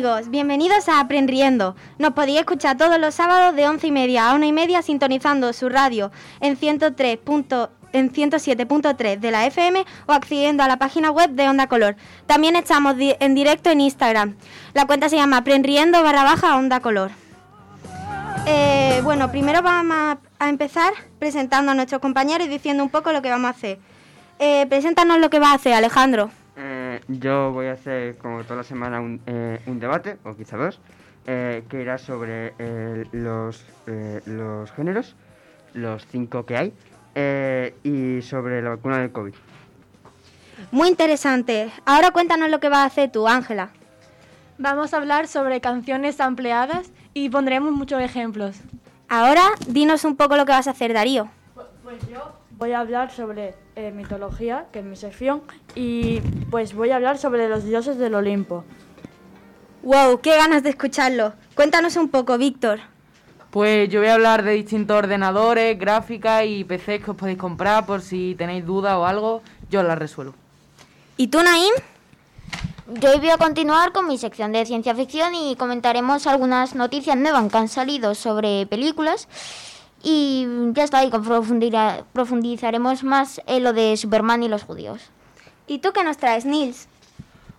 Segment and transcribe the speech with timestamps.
[0.00, 1.76] Amigos, bienvenidos a Aprendiendo.
[1.98, 5.52] Nos podéis escuchar todos los sábados de 11 y media a 1 y media sintonizando
[5.52, 6.10] su radio
[6.40, 7.18] en 103.
[7.92, 11.96] en 107.3 de la FM o accediendo a la página web de Onda Color.
[12.24, 14.36] También estamos en directo en Instagram.
[14.72, 17.10] La cuenta se llama Aprendiendo barra baja Onda Color.
[18.46, 23.20] Eh, bueno, primero vamos a, empezar presentando a nuestros compañeros y diciendo un poco lo
[23.20, 23.78] que vamos a hacer.
[24.38, 26.30] Eh, preséntanos lo que va a hacer, Alejandro.
[27.00, 30.56] Eh, yo voy a hacer, como toda la semana, un, eh, un debate, o quizá
[30.56, 30.80] dos,
[31.26, 32.54] eh, que irá sobre
[33.12, 33.64] los,
[34.26, 35.16] los géneros,
[35.74, 36.72] los cinco que hay,
[37.84, 39.34] y sobre la vacuna del COVID.
[40.70, 41.70] Muy interesante.
[41.84, 43.70] Ahora cuéntanos lo que vas a hacer tú, Ángela.
[44.58, 48.56] Vamos a hablar sobre canciones ampliadas y pondremos muchos ejemplos.
[49.08, 51.28] Ahora dinos un poco lo que vas a hacer, Darío.
[51.82, 55.42] Pues yo voy a hablar sobre eh, mitología, que es mi sección,
[55.74, 58.64] y pues voy a hablar sobre los dioses del Olimpo.
[59.82, 60.20] ¡Wow!
[60.20, 61.32] ¡Qué ganas de escucharlo!
[61.54, 62.80] Cuéntanos un poco, Víctor.
[63.50, 67.86] Pues yo voy a hablar de distintos ordenadores, gráficas y PCs que os podéis comprar
[67.86, 70.34] por si tenéis dudas o algo, yo las resuelvo.
[71.16, 71.72] ¿Y tú, Naim?
[73.00, 77.50] Yo voy a continuar con mi sección de ciencia ficción y comentaremos algunas noticias nuevas
[77.50, 79.28] que han salido sobre películas
[80.02, 85.00] y ya está, y profundizaremos más en lo de Superman y los judíos.
[85.66, 86.88] ¿Y tú qué nos traes, Nils?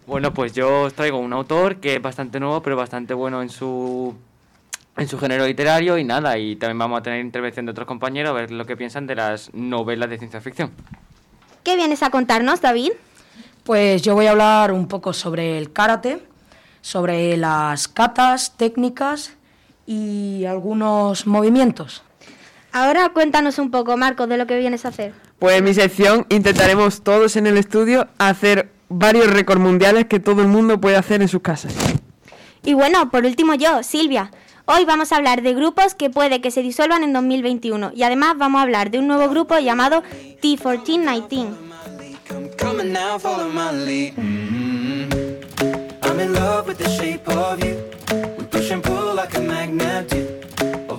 [0.07, 3.49] Bueno, pues yo os traigo un autor que es bastante nuevo, pero bastante bueno en
[3.49, 4.15] su
[4.97, 8.31] en su género literario y nada, y también vamos a tener intervención de otros compañeros
[8.31, 10.71] a ver lo que piensan de las novelas de ciencia ficción.
[11.63, 12.91] ¿Qué vienes a contarnos, David?
[13.63, 16.21] Pues yo voy a hablar un poco sobre el karate,
[16.81, 19.37] sobre las catas, técnicas
[19.85, 22.03] y algunos movimientos.
[22.73, 25.13] Ahora cuéntanos un poco, Marcos, de lo que vienes a hacer.
[25.39, 30.41] Pues en mi sección intentaremos todos en el estudio hacer varios récords mundiales que todo
[30.41, 31.73] el mundo puede hacer en sus casas.
[32.63, 34.31] Y bueno, por último yo, Silvia.
[34.65, 38.35] Hoy vamos a hablar de grupos que puede que se disuelvan en 2021 y además
[38.37, 40.03] vamos a hablar de un nuevo grupo llamado
[40.41, 41.49] T1419.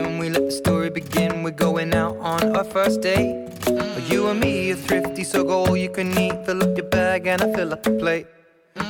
[0.00, 1.42] When we let the story begin.
[1.42, 3.48] We're going out on our first date.
[3.64, 6.46] But you and me are thrifty, so go all you can eat.
[6.46, 8.26] Fill up your bag and I fill up the plate.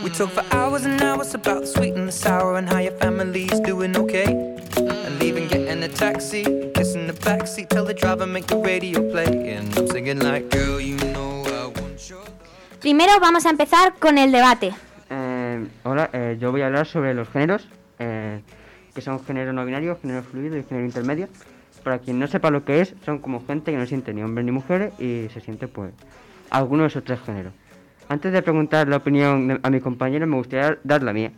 [0.04, 2.92] We talk for hours and hours about the sweet and the sour and how your
[2.92, 4.30] family's doing okay.
[4.76, 9.54] And leaving, getting a taxi, kissing the backseat, tell the driver make the radio play.
[9.54, 12.22] And I'm singing like, girl, you know I want your...
[12.80, 14.72] Primero vamos a empezar con el debate.
[15.10, 17.66] Eh, hola, eh, yo voy a hablar sobre los géneros,
[17.98, 18.40] eh,
[18.94, 21.28] que son género no binario, género fluido y género intermedio.
[21.84, 24.44] Para quien no sepa lo que es, son como gente que no siente ni hombres
[24.44, 25.92] ni mujeres y se siente pues
[26.50, 27.52] alguno de esos tres géneros.
[28.08, 31.32] Antes de preguntar la opinión a mi compañero, me gustaría dar la mía.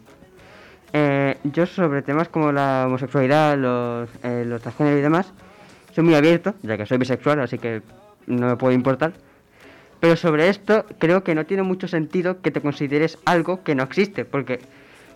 [1.44, 5.32] yo sobre temas como la homosexualidad, los, los transgéneros y demás,
[5.94, 7.82] soy muy abierto, ya que soy bisexual, así que
[8.26, 9.12] no me puede importar.
[10.00, 13.84] Pero sobre esto creo que no tiene mucho sentido que te consideres algo que no
[13.84, 14.60] existe, porque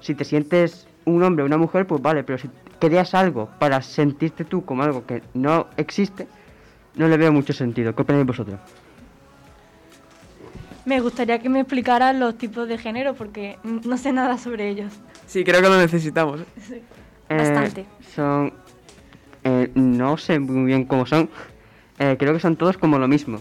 [0.00, 2.48] si te sientes un hombre o una mujer, pues vale, pero si
[2.78, 6.26] creas algo para sentirte tú como algo que no existe,
[6.96, 7.94] no le veo mucho sentido.
[7.94, 8.58] ¿Qué opináis vosotros?
[10.84, 14.92] Me gustaría que me explicaras los tipos de género porque no sé nada sobre ellos.
[15.26, 16.40] Sí, creo que lo necesitamos.
[16.40, 16.82] ¿eh?
[17.28, 17.84] Bastante.
[18.14, 18.52] Son...
[19.44, 21.28] Eh, no sé muy bien cómo son.
[21.98, 23.40] Eh, creo que son todos como lo mismo.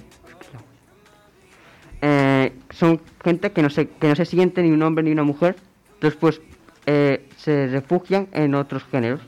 [2.02, 5.24] Eh, son gente que no, se, que no se siente ni un hombre ni una
[5.24, 5.56] mujer,
[6.00, 6.42] después
[6.88, 9.20] eh, se refugian en otros géneros.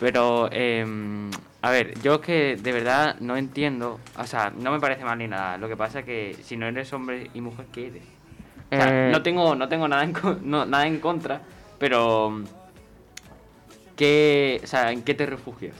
[0.00, 1.30] Pero, em,
[1.60, 5.28] a ver, yo que de verdad no entiendo, o sea, no me parece mal ni
[5.28, 5.58] nada.
[5.58, 8.02] Lo que pasa es que si no eres hombre y mujer, ¿qué eres?
[8.70, 10.14] Eh, no tengo, no tengo nada, en,
[10.50, 11.42] nada en contra,
[11.78, 12.42] pero
[13.96, 15.76] ¿qué, o sea, ¿en qué te refugias?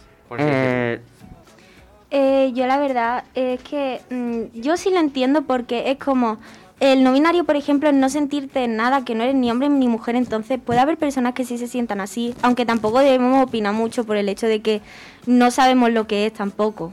[2.11, 6.39] Eh, yo la verdad es que mm, yo sí lo entiendo porque es como
[6.81, 10.17] el no binario, por ejemplo, no sentirte nada, que no eres ni hombre ni mujer,
[10.17, 14.17] entonces puede haber personas que sí se sientan así, aunque tampoco debemos opinar mucho por
[14.17, 14.83] el hecho de que
[15.27, 16.93] no sabemos lo que es tampoco.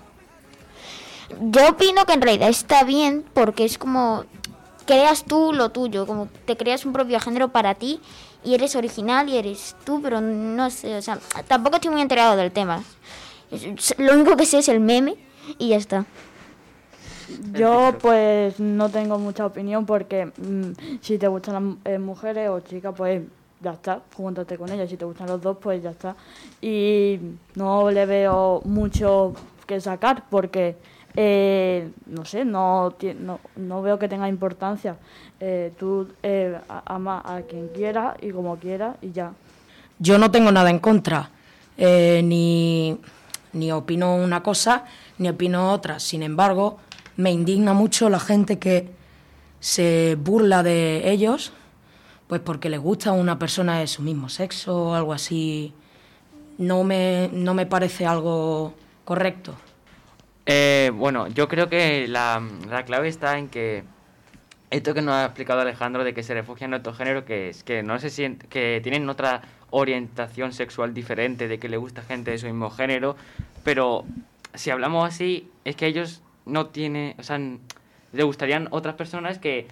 [1.39, 4.25] yo opino que en realidad está bien porque es como
[4.85, 7.99] creas tú lo tuyo, como te creas un propio género para ti
[8.43, 12.35] y eres original y eres tú, pero no sé, o sea, tampoco estoy muy enterado
[12.35, 12.83] del tema.
[13.97, 15.15] Lo único que sé es el meme
[15.57, 16.05] y ya está.
[17.53, 22.59] Yo pues no tengo mucha opinión porque mm, si te gustan las eh, mujeres o
[22.61, 23.21] chicas pues
[23.61, 24.89] ya está, júntate con ellas.
[24.89, 26.15] Si te gustan los dos pues ya está.
[26.61, 27.19] Y
[27.55, 29.33] no le veo mucho
[29.65, 30.75] que sacar porque
[31.15, 34.97] eh, no sé, no, no, no, veo que tenga importancia.
[35.39, 39.33] Eh, tú eh, ama a quien quiera y como quiera y ya.
[39.99, 41.29] Yo no tengo nada en contra,
[41.77, 42.97] eh, ni,
[43.53, 44.85] ni opino una cosa
[45.17, 45.99] ni opino otra.
[45.99, 46.77] Sin embargo,
[47.21, 48.89] me indigna mucho la gente que
[49.59, 51.53] se burla de ellos,
[52.27, 55.73] pues porque les gusta una persona de su mismo sexo o algo así.
[56.57, 58.73] No me, no me parece algo
[59.05, 59.55] correcto.
[60.45, 63.83] Eh, bueno, yo creo que la, la, clave está en que
[64.71, 67.63] esto que nos ha explicado Alejandro de que se refugian en otro género, que es
[67.63, 72.31] que no se siente, que tienen otra orientación sexual diferente, de que le gusta gente
[72.31, 73.15] de su mismo género,
[73.63, 74.05] pero
[74.53, 77.39] si hablamos así, es que ellos no tienen, o sea,
[78.13, 79.67] le gustarían otras personas que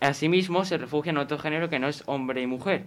[0.00, 2.84] a sí mismos se refugian en otro género que no es hombre y mujer.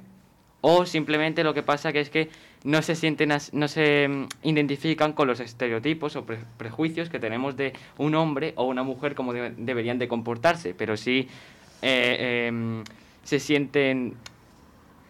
[0.62, 2.30] O simplemente lo que pasa que es que
[2.64, 6.26] no se sienten, no se mm, identifican con los estereotipos o
[6.58, 11.28] prejuicios que tenemos de un hombre o una mujer como deberían de comportarse, pero sí
[11.82, 12.84] eh, em,
[13.24, 14.16] se sienten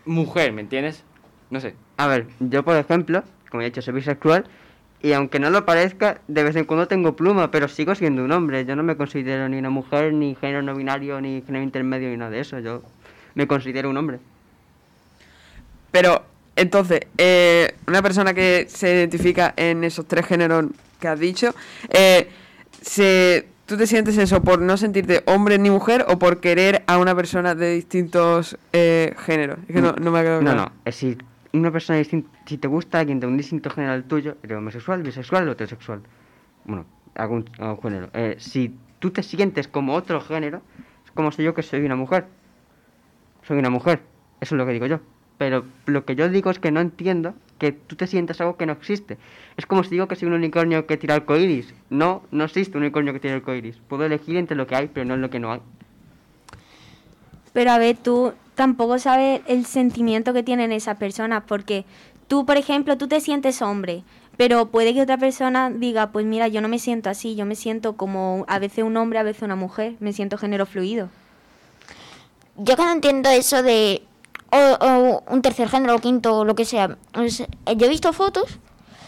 [0.06, 1.04] mujer, ¿me entiendes?
[1.50, 1.76] No sé.
[1.96, 4.46] A ver, yo por ejemplo, como he dicho, soy bisexual
[5.02, 8.32] y aunque no lo parezca, de vez en cuando tengo pluma, pero sigo siendo un
[8.32, 8.66] hombre.
[8.66, 12.18] Yo no me considero ni una mujer, ni género no binario, ni género intermedio, ni
[12.18, 12.60] nada de eso.
[12.60, 12.82] Yo
[13.36, 14.20] me considero un hombre.
[15.92, 16.24] Pero,
[16.56, 20.66] entonces, eh, una persona que se identifica en esos tres géneros
[21.00, 21.54] que has dicho,
[21.90, 22.30] eh,
[22.82, 26.98] se, ¿tú te sientes eso por no sentirte hombre ni mujer o por querer a
[26.98, 29.60] una persona de distintos eh, géneros?
[29.68, 30.58] Es que no, no me ha quedado claro.
[30.58, 31.24] No, no, es decir,
[31.54, 35.04] una persona distinta, si te gusta alguien de un distinto género al tuyo, eres homosexual,
[35.04, 36.02] bisexual o heterosexual.
[36.66, 36.86] Bueno,
[37.16, 37.46] algún,
[37.82, 38.10] género.
[38.14, 40.62] Eh, si tú te sientes como otro género,
[41.06, 42.26] es como si yo que soy una mujer.
[43.44, 44.02] Soy una mujer.
[44.42, 45.00] Eso es lo que digo yo.
[45.38, 48.66] Pero lo que yo digo es que no entiendo que tú te sientas algo que
[48.66, 49.18] no existe.
[49.56, 51.74] Es como si digo que soy un unicornio que tira arcoiris.
[51.90, 53.78] No, no existe un unicornio que tira arcoiris.
[53.88, 55.62] Puedo elegir entre lo que hay, pero no lo que no hay.
[57.54, 61.86] Pero a ver, tú tampoco sabes el sentimiento que tienen esas personas, porque
[62.28, 64.04] tú, por ejemplo, tú te sientes hombre,
[64.36, 67.56] pero puede que otra persona diga, pues mira, yo no me siento así, yo me
[67.56, 71.10] siento como a veces un hombre, a veces una mujer, me siento género fluido.
[72.56, 74.02] Yo que no entiendo eso de
[74.52, 76.98] o, un tercer género, o quinto, o lo que sea.
[77.14, 78.60] Yo he visto fotos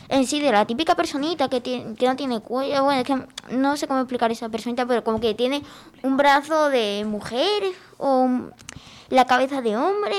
[0.09, 2.83] en sí de la típica personita que, tiene, que no tiene cuello.
[2.83, 5.63] Bueno, es que no sé cómo explicar esa personita, pero como que tiene
[6.03, 7.63] un brazo de mujer
[7.97, 8.27] o
[9.09, 10.15] la cabeza de hombre,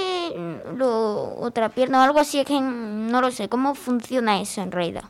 [0.77, 2.39] lo, otra pierna o algo así.
[2.39, 5.05] Es que no lo sé cómo funciona eso en realidad.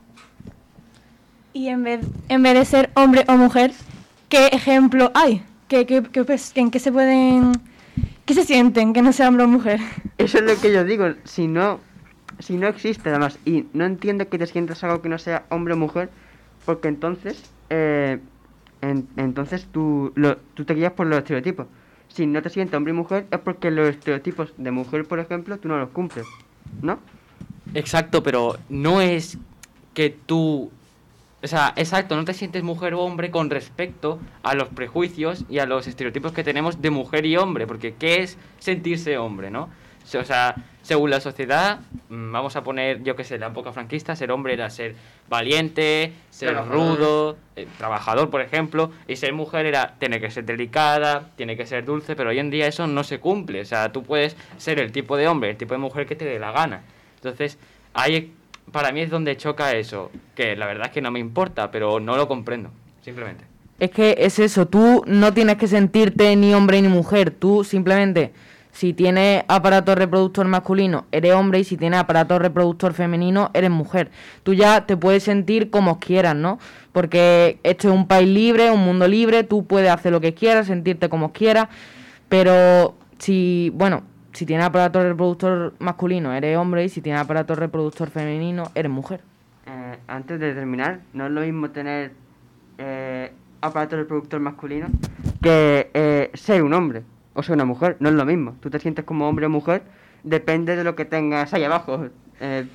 [1.52, 3.72] Y en vez, en vez de ser hombre o mujer,
[4.28, 5.44] ¿qué ejemplo hay?
[5.68, 6.02] ¿Qué, qué,
[6.54, 7.52] ¿En qué se pueden
[8.30, 9.80] ¿Qué se sienten que no sea hombre o mujer?
[10.16, 11.06] Eso es lo que yo digo.
[11.24, 11.80] Si no,
[12.38, 15.74] si no existe además y no entiendo que te sientas algo que no sea hombre
[15.74, 16.10] o mujer,
[16.64, 18.18] porque entonces, eh,
[18.80, 21.66] entonces tú, lo, tú te guías por los estereotipos.
[22.08, 25.58] Si no te sientes hombre y mujer es porque los estereotipos de mujer, por ejemplo,
[25.58, 26.26] tú no los cumples,
[26.82, 26.98] ¿no?
[27.74, 29.38] Exacto, pero no es
[29.94, 30.70] que tú
[31.42, 35.58] o sea, exacto, no te sientes mujer o hombre con respecto a los prejuicios y
[35.58, 39.70] a los estereotipos que tenemos de mujer y hombre, porque ¿qué es sentirse hombre, no?
[40.18, 44.16] O sea, según la sociedad, mm, vamos a poner, yo qué sé, la época franquista,
[44.16, 44.94] ser hombre era ser
[45.28, 51.30] valiente, ser rudo, eh, trabajador, por ejemplo, y ser mujer era tener que ser delicada,
[51.36, 53.60] tiene que ser dulce, pero hoy en día eso no se cumple.
[53.60, 56.24] O sea, tú puedes ser el tipo de hombre, el tipo de mujer que te
[56.24, 56.82] dé la gana.
[57.16, 57.58] Entonces,
[57.92, 58.32] hay
[58.70, 62.00] para mí es donde choca eso, que la verdad es que no me importa, pero
[62.00, 62.70] no lo comprendo,
[63.02, 63.44] simplemente.
[63.78, 68.32] Es que es eso, tú no tienes que sentirte ni hombre ni mujer, tú simplemente,
[68.80, 74.10] si tienes aparato reproductor masculino, eres hombre y si tienes aparato reproductor femenino, eres mujer.
[74.42, 76.58] Tú ya te puedes sentir como quieras, ¿no?
[76.92, 80.68] Porque esto es un país libre, un mundo libre, tú puedes hacer lo que quieras,
[80.68, 81.68] sentirte como quieras,
[82.30, 88.08] pero si, bueno, si tienes aparato reproductor masculino, eres hombre, y si tienes aparato reproductor
[88.08, 89.20] femenino, eres mujer.
[89.66, 92.12] Eh, antes de terminar, no es lo mismo tener
[92.78, 94.86] eh, aparato reproductor masculino
[95.42, 97.02] que eh, ser un hombre
[97.40, 97.96] o ser una mujer.
[98.00, 98.56] No es lo mismo.
[98.60, 99.82] Tú te sientes como hombre o mujer,
[100.22, 102.08] depende de lo que tengas ahí abajo.
[102.40, 102.66] Eh,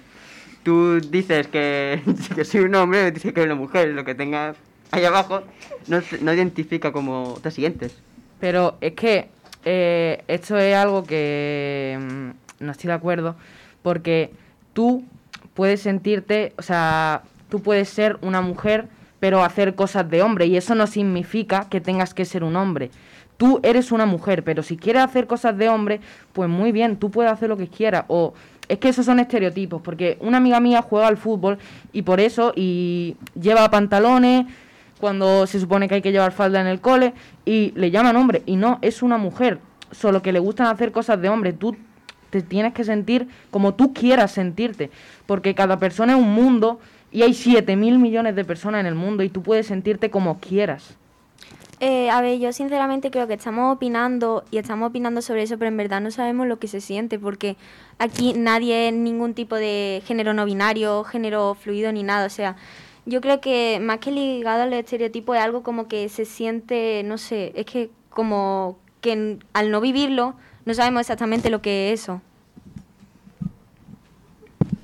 [0.64, 2.02] tú dices que,
[2.44, 3.90] soy un hombre, dices que eres una mujer.
[3.90, 4.58] Lo que tengas
[4.92, 5.44] ahí abajo
[5.88, 7.96] no, no identifica cómo te sientes.
[8.40, 9.30] Pero es que
[9.66, 13.36] eh, esto es algo que mm, no estoy de acuerdo,
[13.82, 14.32] porque
[14.74, 15.04] tú
[15.56, 18.88] puedes sentirte, o sea, tú puedes ser una mujer,
[19.20, 22.92] pero hacer cosas de hombre, y eso no significa que tengas que ser un hombre.
[23.38, 26.00] Tú eres una mujer, pero si quieres hacer cosas de hombre,
[26.34, 28.06] pues muy bien, tú puedes hacer lo que quieras.
[28.08, 28.34] O
[28.68, 31.58] es que esos son estereotipos, porque una amiga mía juega al fútbol
[31.92, 34.46] y por eso, y lleva pantalones,
[35.00, 37.14] cuando se supone que hay que llevar falda en el cole
[37.46, 39.60] y le llaman hombre y no, es una mujer,
[39.92, 41.54] solo que le gustan hacer cosas de hombre.
[41.54, 41.76] Tú
[42.30, 44.90] te tienes que sentir como tú quieras sentirte,
[45.26, 46.80] porque cada persona es un mundo
[47.12, 50.40] y hay 7 mil millones de personas en el mundo y tú puedes sentirte como
[50.40, 50.98] quieras.
[51.82, 55.68] Eh, a ver, yo sinceramente creo que estamos opinando y estamos opinando sobre eso, pero
[55.68, 57.58] en verdad no sabemos lo que se siente, porque
[58.00, 62.26] aquí nadie es ningún tipo de género no binario, género fluido ni nada.
[62.28, 62.56] O sea,
[63.06, 67.18] yo creo que más que ligado al estereotipo es algo como que se siente, no
[67.18, 72.22] sé, es que como que al no vivirlo no sabemos exactamente lo que es eso.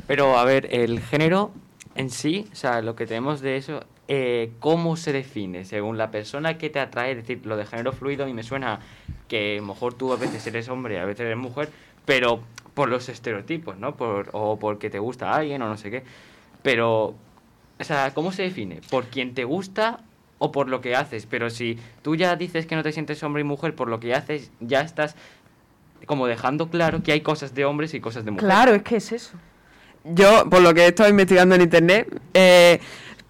[0.08, 1.52] Pero a ver, el género
[1.96, 5.66] en sí, o sea, lo que tenemos de eso, eh, ¿cómo se define?
[5.66, 8.44] Según la persona que te atrae, es decir, lo de género fluido a mí me
[8.44, 8.80] suena
[9.28, 11.70] que a lo mejor tú a veces eres hombre, a veces eres mujer,
[12.06, 12.42] pero
[12.74, 13.96] por los estereotipos, ¿no?
[13.96, 16.04] Por, o porque te gusta alguien o no sé qué.
[16.64, 17.16] Pero
[17.82, 18.80] o sea, ¿cómo se define?
[18.92, 20.02] ¿Por quién te gusta
[20.38, 21.26] o por lo que haces?
[21.26, 24.14] Pero si tú ya dices que no te sientes hombre y mujer por lo que
[24.14, 25.16] haces, ya estás
[26.06, 28.54] como dejando claro que hay cosas de hombres y cosas de mujeres.
[28.54, 29.36] Claro, es que es eso.
[30.04, 32.80] Yo, por lo que he estado investigando en internet, eh,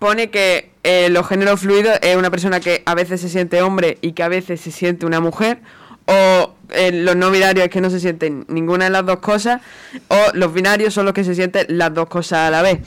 [0.01, 3.99] pone que eh, los géneros fluidos es una persona que a veces se siente hombre
[4.01, 5.59] y que a veces se siente una mujer,
[6.07, 9.61] o eh, los no binarios es que no se sienten ninguna de las dos cosas,
[10.07, 12.79] o los binarios son los que se sienten las dos cosas a la vez.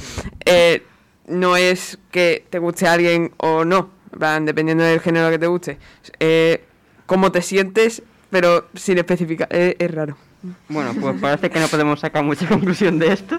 [0.45, 0.83] Eh,
[1.29, 5.79] no es que te guste alguien o no, van dependiendo del género que te guste.
[6.19, 6.65] Eh,
[7.07, 10.17] cómo te sientes, pero sin especificar, es, es raro.
[10.69, 13.39] Bueno, pues parece que no podemos sacar mucha conclusión de esto.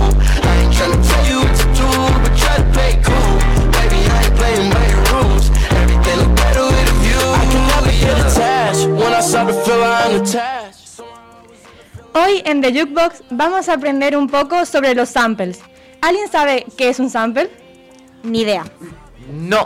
[12.13, 15.61] Hoy en The Jukebox vamos a aprender un poco sobre los samples.
[16.01, 17.49] ¿Alguien sabe qué es un sample?
[18.23, 18.65] Ni idea.
[19.31, 19.65] No.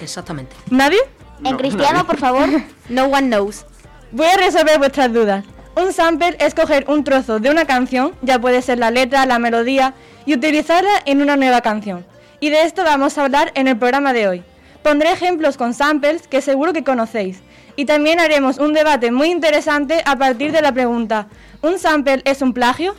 [0.00, 0.56] Exactamente.
[0.70, 0.98] ¿Nadie?
[1.44, 2.48] En cristiano, por favor,
[2.88, 3.64] no one knows.
[4.10, 5.44] Voy a resolver vuestras dudas.
[5.76, 9.38] Un sample es coger un trozo de una canción, ya puede ser la letra, la
[9.38, 9.94] melodía,
[10.26, 12.04] y utilizarla en una nueva canción.
[12.40, 14.42] Y de esto vamos a hablar en el programa de hoy.
[14.82, 17.40] Pondré ejemplos con samples que seguro que conocéis.
[17.78, 21.28] Y también haremos un debate muy interesante a partir de la pregunta,
[21.62, 22.96] ¿un sample es un plagio?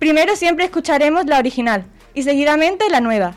[0.00, 1.84] Primero siempre escucharemos la original
[2.14, 3.34] y seguidamente la nueva.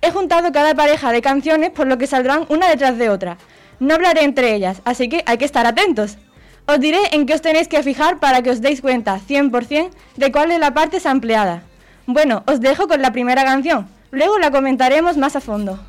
[0.00, 3.38] He juntado cada pareja de canciones por lo que saldrán una detrás de otra.
[3.80, 6.16] No hablaré entre ellas, así que hay que estar atentos.
[6.64, 10.30] Os diré en qué os tenéis que fijar para que os deis cuenta 100% de
[10.30, 11.64] cuál es la parte sampleada.
[12.06, 15.80] Bueno, os dejo con la primera canción, luego la comentaremos más a fondo.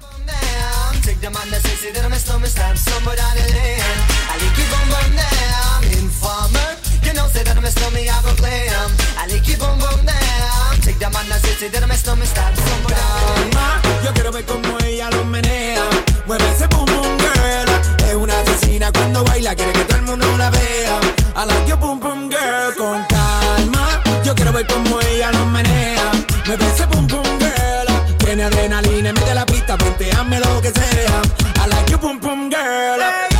[4.41, 5.83] I'm a stomach stab somewhere down.
[6.01, 6.69] Informer,
[7.05, 8.89] you know, say that I'm stop me, I go play em.
[9.17, 10.81] I you boom boom down.
[10.81, 13.81] Take that man, I say, say that me stop me, stop some calma.
[14.03, 15.85] Yo quiero ver cómo ella lo menea.
[16.25, 17.69] Mueve ese boom boom girl.
[18.09, 20.99] Es una asesina cuando baila, quiere que todo el mundo la vea.
[21.35, 24.01] I like you boom boom girl con calma.
[24.23, 26.11] Yo quiero ver cómo ella lo menea.
[26.47, 28.17] Mueve ese boom boom girl.
[28.17, 31.21] Tiene adrenalina mete la pista, hazme lo que sea.
[31.63, 33.30] I like you boom boom girl.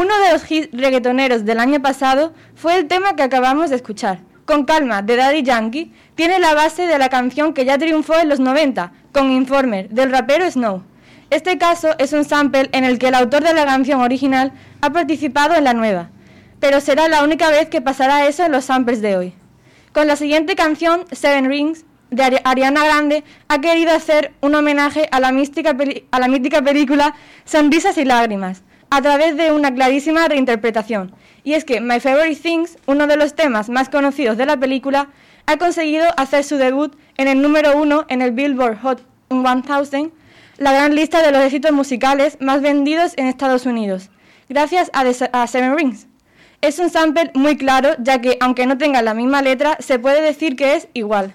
[0.00, 4.20] Uno de los hits reggaetoneros del año pasado fue el tema que acabamos de escuchar.
[4.46, 8.30] Con calma, de Daddy Yankee, tiene la base de la canción que ya triunfó en
[8.30, 10.82] los 90, con Informer, del rapero Snow.
[11.28, 14.88] Este caso es un sample en el que el autor de la canción original ha
[14.88, 16.08] participado en la nueva,
[16.60, 19.34] pero será la única vez que pasará eso en los samples de hoy.
[19.92, 25.20] Con la siguiente canción, Seven Rings, de Ariana Grande, ha querido hacer un homenaje a
[25.20, 27.14] la, a la mítica película
[27.44, 31.14] Sonrisas y Lágrimas, a través de una clarísima reinterpretación.
[31.44, 35.08] Y es que My Favorite Things, uno de los temas más conocidos de la película,
[35.46, 40.12] ha conseguido hacer su debut en el número uno en el Billboard Hot 1000,
[40.58, 44.10] la gran lista de los éxitos musicales más vendidos en Estados Unidos,
[44.48, 46.06] gracias a, Seven Rings.
[46.60, 50.20] Es un sample muy claro, ya que aunque no tenga la misma letra, se puede
[50.20, 51.32] decir que es igual.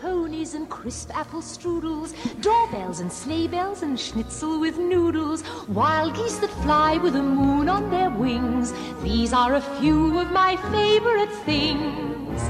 [0.00, 6.38] Ponies and crisp apple strudels, doorbells and sleigh bells and schnitzel with noodles, wild geese
[6.38, 8.72] that fly with the moon on their wings.
[9.02, 12.40] These are a few of my favorite things.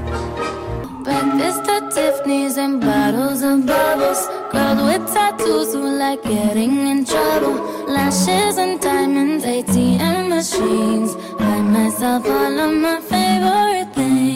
[1.03, 4.27] Breakfast at Tiffany's and bottles of bubbles.
[4.51, 7.55] Girls with tattoos who like getting in trouble.
[7.87, 11.15] Lashes and diamonds, ATM machines.
[11.39, 14.28] Buy myself all of my favorite things.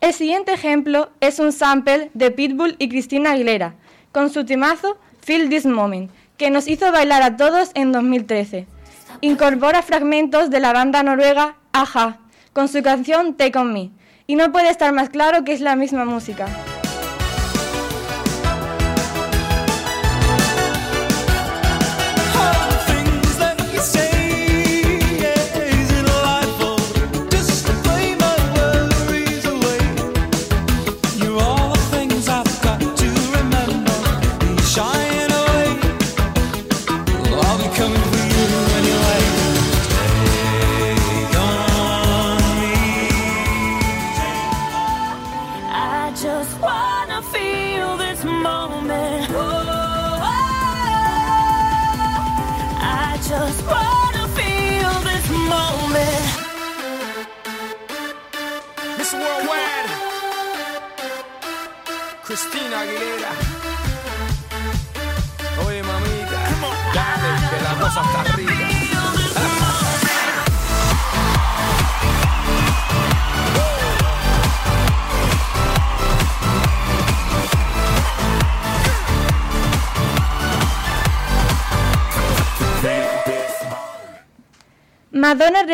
[0.00, 3.74] El siguiente ejemplo es un sample de Pitbull y Cristina Aguilera,
[4.12, 8.66] con su temazo Feel This Moment, que nos hizo bailar a todos en 2013
[9.20, 12.18] incorpora fragmentos de la banda noruega Aja
[12.52, 13.90] con su canción Take On Me,
[14.26, 16.46] y no puede estar más claro que es la misma música.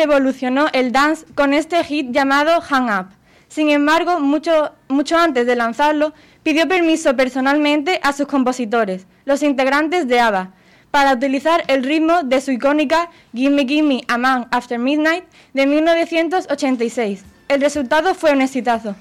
[0.05, 3.07] Revolucionó el dance con este hit llamado Hang Up.
[3.47, 6.13] Sin embargo, mucho, mucho antes de lanzarlo,
[6.43, 10.51] pidió permiso personalmente a sus compositores, los integrantes de ABBA,
[10.91, 17.23] para utilizar el ritmo de su icónica Gimme Gimme a Man After Midnight de 1986.
[17.47, 18.95] El resultado fue un exitazo.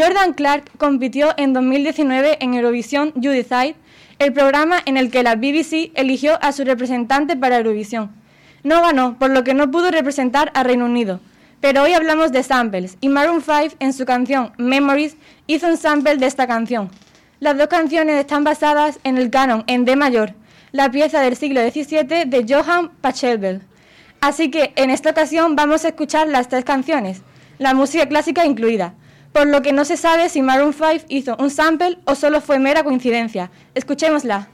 [0.00, 3.74] Jordan Clark compitió en 2019 en Eurovisión You Decide,
[4.18, 8.10] el programa en el que la BBC eligió a su representante para Eurovisión.
[8.62, 11.20] No ganó, por lo que no pudo representar a Reino Unido.
[11.60, 16.16] Pero hoy hablamos de samples, y Maroon 5 en su canción Memories hizo un sample
[16.16, 16.90] de esta canción.
[17.38, 20.32] Las dos canciones están basadas en el canon en D mayor,
[20.72, 23.60] la pieza del siglo XVII de Johann Pachelbel.
[24.22, 27.20] Así que en esta ocasión vamos a escuchar las tres canciones,
[27.58, 28.94] la música clásica incluida,
[29.32, 32.58] por lo que no se sabe si Maroon 5 hizo un sample o solo fue
[32.58, 33.50] mera coincidencia.
[33.74, 34.48] Escuchémosla.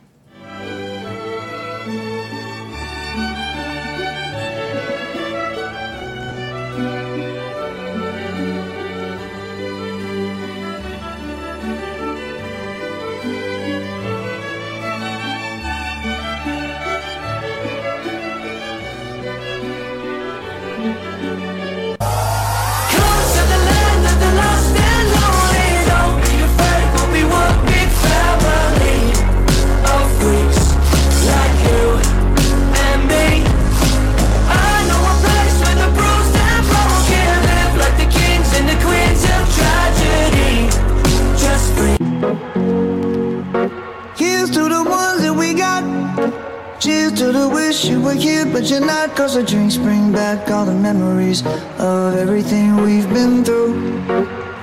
[48.57, 51.45] But you're not Cause the drinks bring back all the memories
[51.79, 53.75] Of everything we've been through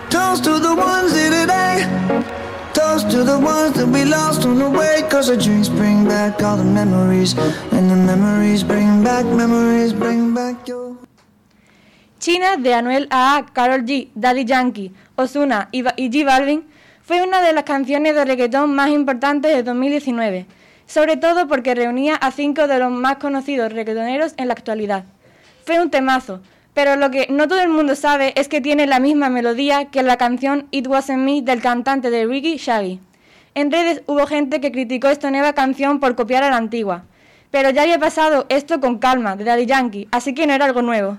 [0.10, 1.76] Toast to the ones here today
[2.74, 6.42] Toast to the ones that we lost on the way Cause the drinks bring back
[6.42, 7.38] all the memories
[7.72, 10.98] And the memories bring back, memories bring back your...
[12.20, 16.64] China de Anuel A.A., Carol G., Daddy Yankee, Ozuna y G Balvin
[17.02, 20.46] fue una de las canciones de reggaetón más importantes de 2019
[20.86, 25.06] sobre todo porque reunía a cinco de los más conocidos reggaetoneros en la actualidad.
[25.66, 26.42] Fue un temazo,
[26.74, 30.04] pero lo que no todo el mundo sabe es que tiene la misma melodía que
[30.04, 33.00] la canción It Wasn't Me del cantante de Ricky Shaggy.
[33.56, 37.04] En redes hubo gente que criticó esta nueva canción por copiar a la antigua,
[37.52, 40.82] pero ya había pasado esto con Calma de Daddy Yankee, así que no era algo
[40.82, 41.18] nuevo.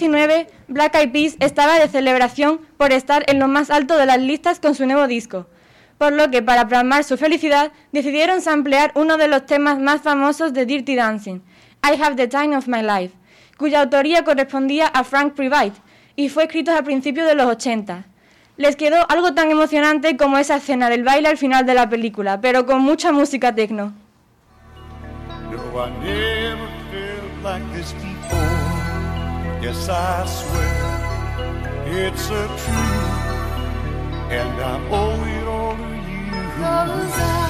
[0.00, 4.18] 2019, Black Eyed Peas estaba de celebración por estar en lo más alto de las
[4.18, 5.46] listas con su nuevo disco,
[5.98, 10.54] por lo que para plasmar su felicidad decidieron samplear uno de los temas más famosos
[10.54, 11.40] de Dirty Dancing,
[11.84, 13.14] I Have the Time of My Life,
[13.58, 15.78] cuya autoría correspondía a Frank Privite
[16.16, 18.04] y fue escrito a principios de los 80.
[18.56, 22.40] Les quedó algo tan emocionante como esa escena del baile al final de la película,
[22.40, 23.92] pero con mucha música techno.
[29.62, 30.90] Yes, I swear
[31.84, 33.10] it's a truth,
[34.32, 36.32] and I owe it all to you.
[36.56, 37.46] Cause I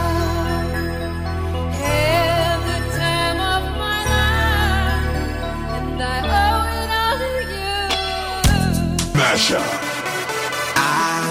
[1.78, 5.06] had the time of my life,
[5.78, 7.78] and I owe it all to you.
[9.16, 9.62] Masha.
[10.74, 11.22] I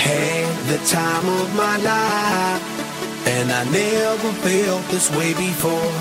[0.00, 2.62] had the time of my life,
[3.28, 5.92] and I never felt this way before,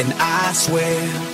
[0.00, 1.33] and I swear.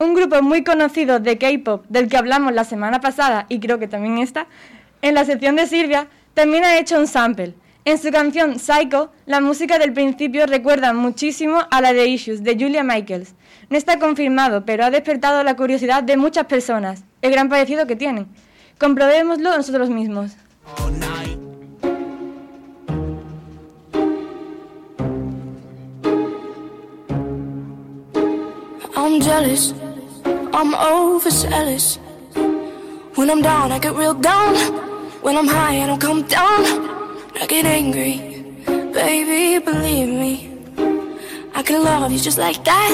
[0.00, 3.86] Un grupo muy conocido de K-pop del que hablamos la semana pasada y creo que
[3.86, 4.46] también está,
[5.02, 7.52] en la sección de Silvia, también ha hecho un sample.
[7.84, 12.54] En su canción Psycho, la música del principio recuerda muchísimo a la de Issues de
[12.54, 13.34] Julia Michaels.
[13.68, 17.94] No está confirmado, pero ha despertado la curiosidad de muchas personas, el gran parecido que
[17.94, 18.26] tienen.
[18.78, 20.34] Comprobémoslo nosotros mismos.
[30.75, 31.97] overzealous.
[33.15, 34.55] When I'm down, I get real down.
[35.21, 36.63] When I'm high, I don't come down.
[37.41, 38.17] I get angry,
[38.65, 40.33] baby, believe me.
[41.53, 42.91] I can love you just like that,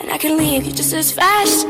[0.00, 1.66] and I can leave you just as fast.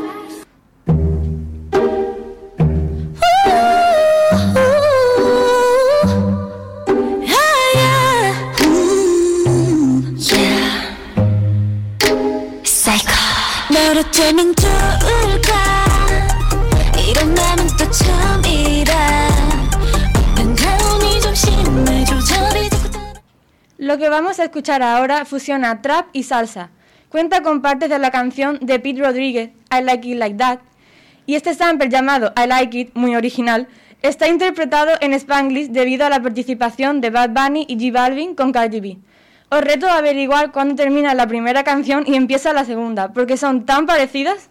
[14.11, 14.94] 어쩌면 좋을
[23.96, 26.68] Lo que vamos a escuchar ahora fusiona trap y salsa.
[27.08, 30.58] Cuenta con partes de la canción de Pete Rodríguez, I Like It Like That,
[31.24, 33.68] y este sample llamado I Like It, muy original,
[34.02, 38.52] está interpretado en Spanglish debido a la participación de Bad Bunny y G Balvin con
[38.52, 38.98] Cardi B.
[39.48, 43.64] Os reto a averiguar cuándo termina la primera canción y empieza la segunda, porque son
[43.64, 44.50] tan parecidas.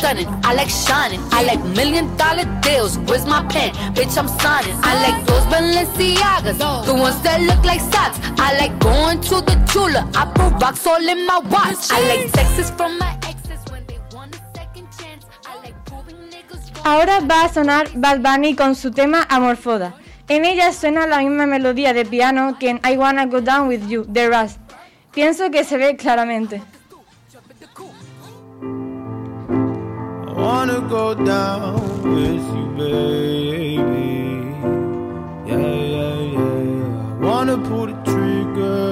[0.00, 2.98] Stunning, I like shining, I like million dollar deals.
[3.06, 3.70] Where's my pen?
[3.94, 4.76] Bitch, I'm signing.
[4.82, 8.18] I like those Balenciagas, the ones that look like socks.
[8.38, 10.04] I like going to the jeweler.
[10.14, 11.90] I put rocks all in my watch.
[11.90, 13.16] I like texts from my
[16.82, 19.94] Ahora va a sonar Bad Bunny con su tema Amorfoda.
[20.28, 23.86] En ella suena la misma melodía de piano que en I Wanna Go Down With
[23.86, 24.56] You, de Russ.
[25.12, 26.62] Pienso que se ve claramente.
[30.40, 31.74] Wanna go down
[32.14, 34.20] with you, baby.
[35.50, 37.20] Yeah, yeah, yeah.
[37.20, 38.90] I wanna pull the trigger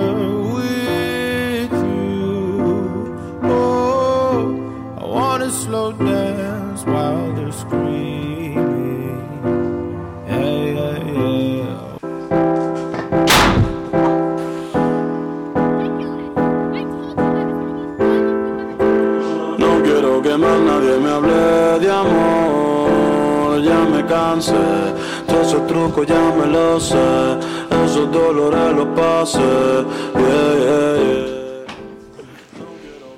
[0.57, 3.19] with you.
[3.43, 4.37] Oh,
[4.99, 8.18] I wanna slow dance while they're screaming.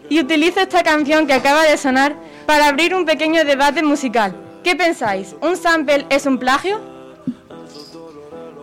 [0.08, 4.34] Y utilizo esta canción que acaba de sonar para abrir un pequeño debate musical.
[4.64, 5.36] ¿Qué pensáis?
[5.40, 6.89] ¿Un sample es un plagio?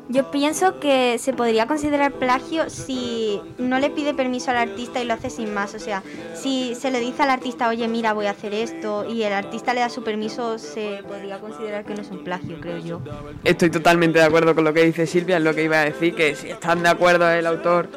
[0.10, 5.06] Yo pienso que se podría considerar plagio si no le pide permiso al artista y
[5.06, 5.76] lo hace sin más.
[5.76, 6.02] O sea,
[6.34, 9.74] si se le dice al artista, oye, mira, voy a hacer esto, y el artista
[9.74, 13.02] le da su permiso, se podría considerar que no es un plagio, creo yo.
[13.44, 16.16] Estoy totalmente de acuerdo con lo que dice Silvia, es lo que iba a decir,
[16.16, 17.90] que si están de acuerdo el autor,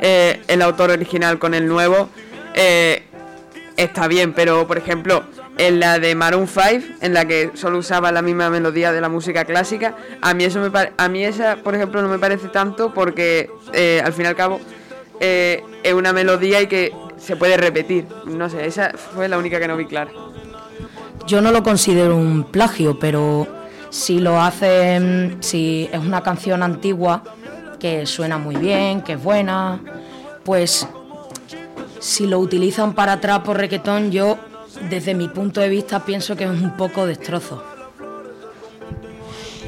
[0.00, 2.08] eh, el autor original con el nuevo,
[2.54, 3.04] eh,
[3.76, 5.22] está bien, pero por ejemplo,
[5.58, 9.08] en la de Maroon 5, en la que solo usaba la misma melodía de la
[9.08, 12.92] música clásica, a mí eso me a mí esa, por ejemplo, no me parece tanto
[12.94, 14.60] porque eh, al fin y al cabo
[15.20, 18.06] eh, es una melodía y que se puede repetir.
[18.26, 20.10] No sé, esa fue la única que no vi clara.
[21.26, 23.46] Yo no lo considero un plagio, pero
[23.90, 27.22] si lo hacen, si es una canción antigua
[27.78, 29.80] que suena muy bien, que es buena,
[30.44, 30.88] pues
[32.00, 34.38] si lo utilizan para trap o reggaetón, yo
[34.88, 37.62] desde mi punto de vista pienso que es un poco destrozo.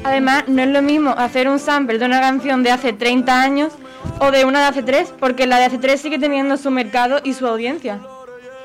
[0.03, 3.73] Además, no es lo mismo hacer un sample de una canción de hace 30 años
[4.19, 7.19] o de una de hace 3, porque la de hace 3 sigue teniendo su mercado
[7.23, 7.99] y su audiencia.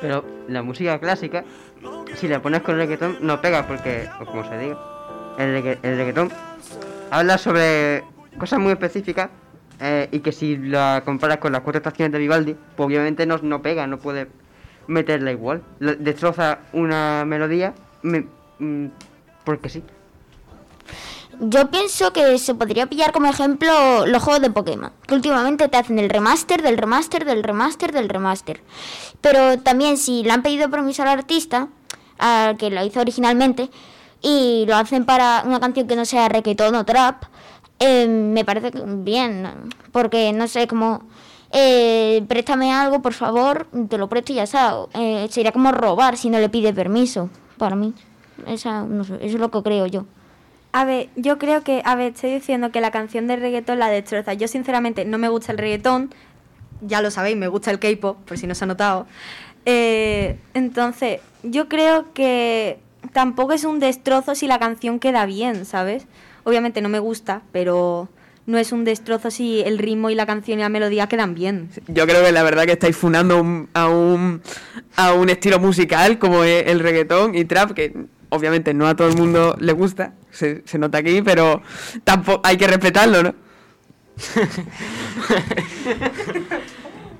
[0.02, 1.44] Pero la música clásica,
[2.16, 4.76] si la pones con reggaetón, no pega porque, o como se diga,
[5.38, 6.30] el, regga- el reggaetón
[7.10, 8.04] habla sobre
[8.38, 9.30] cosas muy específicas
[9.80, 13.38] eh, y que si la comparas con las cuatro estaciones de Vivaldi, pues obviamente no,
[13.42, 14.26] no pega, no puede
[14.90, 15.62] meterla igual.
[15.78, 17.72] Destroza una melodía
[18.02, 18.26] me-
[18.58, 18.86] mm,
[19.44, 19.82] porque sí.
[21.38, 25.78] Yo pienso que se podría pillar como ejemplo los juegos de Pokémon, que últimamente te
[25.78, 28.60] hacen el remaster del remaster del remaster del remaster.
[29.22, 31.68] Pero también si le han pedido permiso al artista,
[32.18, 33.70] al que lo hizo originalmente,
[34.20, 37.22] y lo hacen para una canción que no sea reggaetón o trap,
[37.78, 39.48] eh, me parece bien,
[39.92, 41.08] porque no sé, como...
[41.52, 44.76] eh, préstame algo, por favor, te lo presto y ya está.
[44.94, 47.94] Eh, sería como robar si no le pide permiso, para mí.
[48.46, 50.06] No eso es lo que creo yo.
[50.72, 53.88] A ver, yo creo que, a ver, estoy diciendo que la canción de reggaetón la
[53.88, 54.34] destroza.
[54.34, 56.14] Yo sinceramente no me gusta el reggaetón,
[56.80, 59.06] ya lo sabéis, me gusta el K-pop, por si no se ha notado.
[59.66, 62.78] Eh, entonces, yo creo que
[63.12, 66.06] tampoco es un destrozo si la canción queda bien, ¿sabes?
[66.44, 68.08] Obviamente no me gusta, pero
[68.46, 71.70] no es un destrozo si el ritmo y la canción y la melodía quedan bien.
[71.88, 74.42] Yo creo que la verdad que estáis funando un- a, un,
[74.96, 77.94] a un estilo musical como es el reggaetón y trap, que
[78.30, 81.62] obviamente no a todo el mundo le gusta, se, se nota aquí, pero
[82.04, 83.34] tampoco hay que respetarlo, ¿no?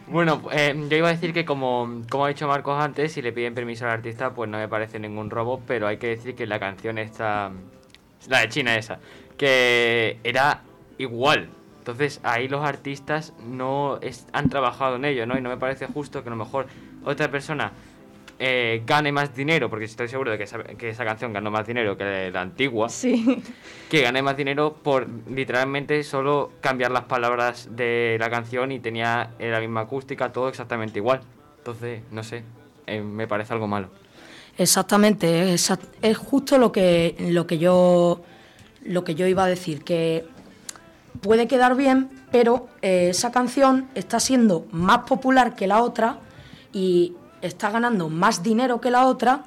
[0.08, 3.32] Bueno, eh, yo iba a decir que como, como ha dicho Marcos antes, si le
[3.32, 6.46] piden permiso al artista, pues no me parece ningún robo, pero hay que decir que
[6.48, 7.52] la canción esta,
[8.26, 8.98] la de China esa,
[9.36, 10.62] que era
[11.00, 11.48] igual.
[11.78, 15.36] Entonces ahí los artistas no es- han trabajado en ello, ¿no?
[15.38, 16.66] Y no me parece justo que a lo mejor
[17.04, 17.72] otra persona
[18.42, 21.66] eh, gane más dinero, porque estoy seguro de que esa, que esa canción ganó más
[21.66, 22.88] dinero que la antigua.
[22.88, 23.42] Sí.
[23.90, 29.30] Que gane más dinero por literalmente solo cambiar las palabras de la canción y tenía
[29.38, 31.20] la misma acústica, todo exactamente igual.
[31.58, 32.42] Entonces, no sé,
[32.86, 33.88] eh, me parece algo malo.
[34.56, 38.22] Exactamente, es, es justo lo que, lo que yo
[38.84, 40.24] lo que yo iba a decir, que
[41.20, 46.18] puede quedar bien, pero eh, esa canción está siendo más popular que la otra
[46.72, 49.44] y está ganando más dinero que la otra,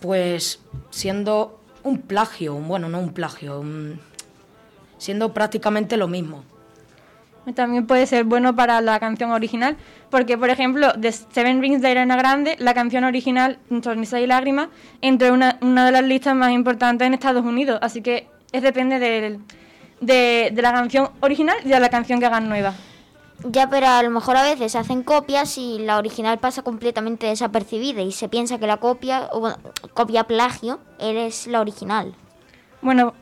[0.00, 0.60] pues
[0.90, 4.00] siendo un plagio, bueno, no un plagio, un-
[4.98, 6.44] siendo prácticamente lo mismo.
[7.54, 9.76] También puede ser bueno para la canción original,
[10.10, 14.68] porque por ejemplo, de Seven Rings de Ariana Grande, la canción original, Sonrisa y Lágrimas,
[15.00, 18.62] entró en una, una de las listas más importantes en Estados Unidos, así que es
[18.62, 19.40] depende del-
[20.00, 22.74] de, de la canción original y de la canción que hagan nueva.
[23.44, 28.02] Ya, pero a lo mejor a veces hacen copias y la original pasa completamente desapercibida
[28.02, 29.58] y se piensa que la copia, o bueno,
[29.94, 32.14] copia plagio, eres la original.
[32.82, 33.14] Bueno,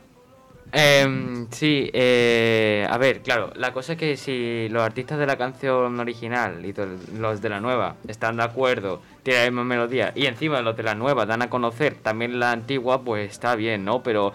[0.73, 5.37] Em, sí, eh, a ver, claro, la cosa es que si los artistas de la
[5.37, 6.73] canción original y
[7.17, 10.83] los de la nueva están de acuerdo, tienen la misma melodía y encima los de
[10.83, 14.03] la nueva dan a conocer también la antigua, pues está bien, ¿no?
[14.03, 14.33] Pero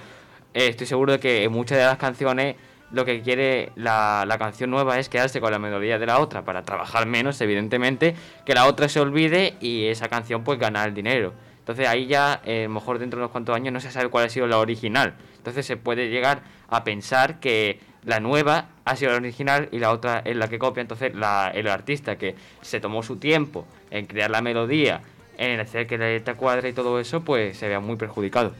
[0.54, 2.56] eh, estoy seguro de que en muchas de las canciones
[2.90, 6.44] lo que quiere la, la canción nueva es quedarse con la melodía de la otra
[6.44, 10.92] para trabajar menos, evidentemente, que la otra se olvide y esa canción pues gana el
[10.92, 11.32] dinero.
[11.60, 14.28] Entonces ahí ya, eh, mejor dentro de unos cuantos años, no se sabe cuál ha
[14.28, 15.14] sido la original.
[15.38, 19.90] Entonces se puede llegar a pensar que la nueva ha sido la original y la
[19.92, 20.80] otra es la que copia.
[20.82, 25.00] Entonces la- el artista que se tomó su tiempo en crear la melodía,
[25.38, 28.52] en hacer que la letra cuadre y todo eso, pues se vea muy perjudicado.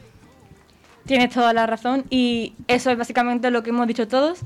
[1.05, 4.39] Tienes toda la razón y eso es básicamente lo que hemos dicho todos.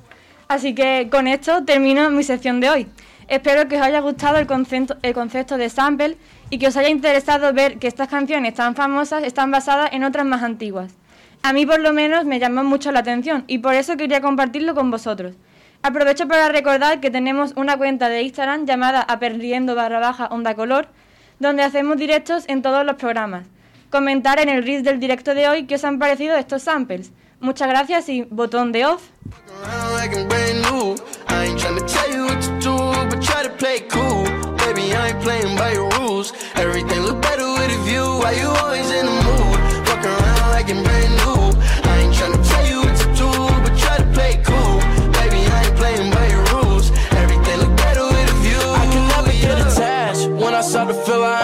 [0.48, 2.88] Así que con esto termino mi sección de hoy.
[3.28, 6.18] Espero que os haya gustado el concepto, el concepto de sample
[6.50, 10.26] y que os haya interesado ver que estas canciones tan famosas están basadas en otras
[10.26, 10.96] más antiguas.
[11.44, 14.74] A mí por lo menos me llamó mucho la atención y por eso quería compartirlo
[14.74, 15.36] con vosotros.
[15.84, 20.88] Aprovecho para recordar que tenemos una cuenta de Instagram llamada aperriendo barra baja onda color,
[21.40, 23.46] donde hacemos directos en todos los programas.
[23.90, 27.12] Comentar en el Reels del directo de hoy qué os han parecido estos samples.
[27.40, 29.04] Muchas gracias y botón de off.
[36.56, 38.04] Everything look better with a view.
[38.20, 39.88] Why you always in the mood?
[39.88, 41.17] Walk around like I'm brand new.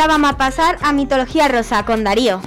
[0.00, 2.40] Ahora vamos a pasar a Mitología Rosa con Darío.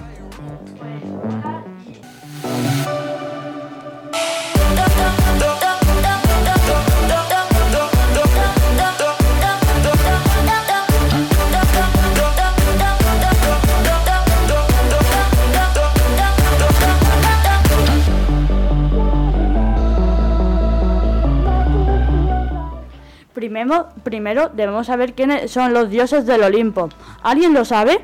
[23.33, 26.89] Primero, primero debemos saber quiénes son los dioses del Olimpo.
[27.23, 27.99] ¿Alguien lo sabe?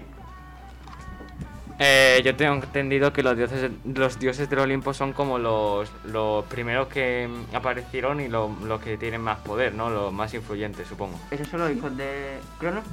[1.82, 6.44] Eh, yo tengo entendido que los dioses, los dioses del Olimpo son como los, los
[6.46, 9.90] primeros que aparecieron y lo- los que tienen más poder, ¿no?
[9.90, 11.18] Los más influyentes, supongo.
[11.32, 12.84] ¿Esos son los hijos de Cronos?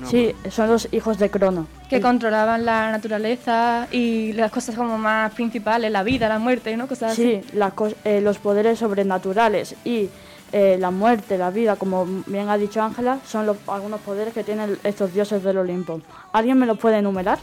[0.00, 1.68] No, sí, son los hijos de Crono.
[1.88, 6.88] Que controlaban la naturaleza y las cosas como más principales, la vida, la muerte, ¿no?
[6.88, 7.94] Cosas Sí, así.
[8.04, 10.10] eh, los poderes sobrenaturales y
[10.56, 14.44] eh, la muerte, la vida, como bien ha dicho Ángela, son los- algunos poderes que
[14.44, 16.00] tienen estos dioses del Olimpo.
[16.32, 17.40] ¿Alguien me los puede enumerar?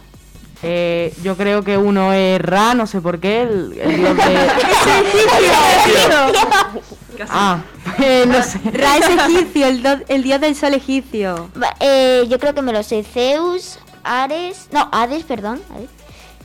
[0.64, 4.24] Eh, yo creo que uno es Ra, no sé por qué, el, el dios de...
[7.30, 7.60] ah,
[7.98, 8.60] pues no sé.
[8.72, 11.50] Ra es egipcio, el, do- el dios del sol egipcio.
[11.80, 13.04] Eh, yo creo que me lo sé.
[13.04, 14.68] Zeus, Ares.
[14.72, 15.62] No, Hades, perdón.
[15.74, 15.90] Hades.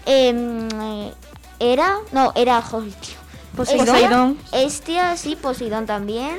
[0.06, 1.12] Em, eh,
[1.58, 3.14] Era, no, era joder, tío.
[3.56, 4.38] Poseidón.
[4.52, 6.36] Estia, sí, Poseidón también.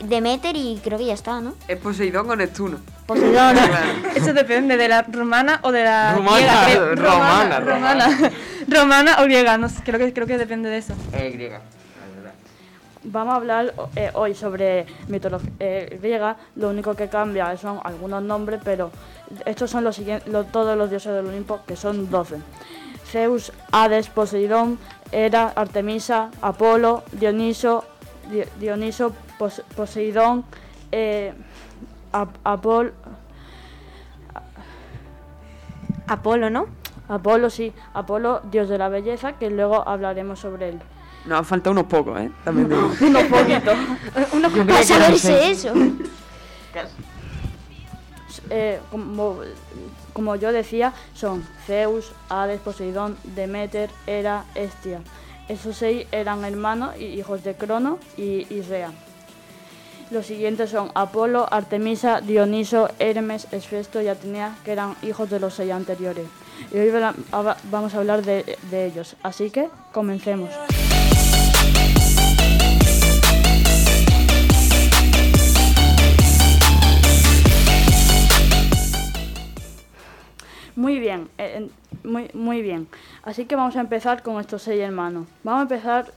[0.00, 1.54] Demeter y creo que ya está, ¿no?
[1.68, 2.78] Es Poseidón o Neptuno.
[3.06, 3.56] Poseidón.
[4.14, 6.64] Eso depende de la romana o de la Romana, griega.
[6.66, 6.94] creo.
[6.96, 8.30] romana, romana,
[8.68, 10.94] romana o griega, no sé, creo que creo que depende de eso.
[11.12, 11.60] Eh, griega.
[13.06, 15.50] Vamos a hablar eh, hoy sobre mitología
[16.00, 16.36] griega.
[16.56, 18.90] Lo único que cambia son algunos nombres, pero
[19.44, 22.36] estos son los siguientes, lo- todos los dioses del Olimpo, que son 12.
[23.12, 24.78] Zeus, Hades, Poseidón,
[25.12, 27.93] Hera, Artemisa, Apolo, Dioniso, Di-
[28.58, 30.44] Dioniso, Pos- Poseidón,
[30.92, 31.32] eh,
[32.12, 32.92] Ap- Apol-
[36.06, 36.66] Apolo, ¿no?
[37.08, 40.80] Apolo, sí, Apolo, dios de la belleza, que luego hablaremos sobre él.
[41.26, 42.30] Nos falta unos pocos, ¿eh?
[42.44, 42.90] También digo.
[43.00, 43.74] Unos poquitos.
[44.32, 45.72] Unos para saberse eso.
[48.50, 49.38] Eh, como,
[50.12, 55.00] como yo decía, son Zeus, Hades, Poseidón, Demeter, Hera, Estia.
[55.48, 58.92] Esos seis eran hermanos y hijos de Crono y, Rea.
[60.10, 65.54] Los siguientes son Apolo, Artemisa, Dioniso, Hermes, Esfesto y Atenea, que eran hijos de los
[65.54, 66.26] seis anteriores.
[66.72, 66.90] Y hoy
[67.70, 69.16] vamos a hablar de ellos.
[69.22, 70.50] Así que comencemos.
[80.76, 81.68] Muy bien, eh,
[82.02, 82.88] muy, muy bien.
[83.22, 85.26] Así que vamos a empezar con estos seis hermanos.
[85.44, 86.12] Vamos a empezar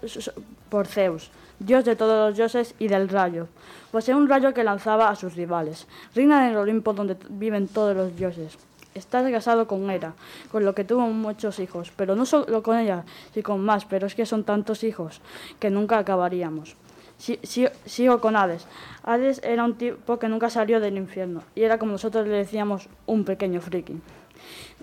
[0.70, 1.30] por Zeus,
[1.60, 3.47] dios de todos los dioses y del rayo.
[3.91, 5.88] Posee un rayo que lanzaba a sus rivales.
[6.16, 8.58] Reina en el Olimpo donde viven todos los dioses.
[8.95, 10.14] Está casado con Hera,
[10.51, 14.08] con lo que tuvo muchos hijos, pero no solo con ella, sino con más, pero
[14.08, 15.22] es que son tantos hijos
[15.60, 16.76] que nunca acabaríamos.
[17.20, 18.66] Si- si- sigo con Hades.
[19.03, 22.89] Hades era un tipo que nunca salió del infierno y era como nosotros le decíamos
[23.05, 23.99] un pequeño friki.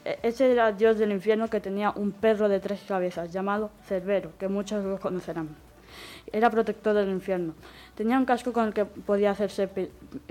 [0.05, 4.33] Ese era el dios del infierno que tenía un perro de tres cabezas llamado Cerbero,
[4.39, 5.57] que muchos lo conocerán.
[6.31, 7.55] Era protector del infierno.
[7.95, 9.69] Tenía un casco con el que podía hacerse,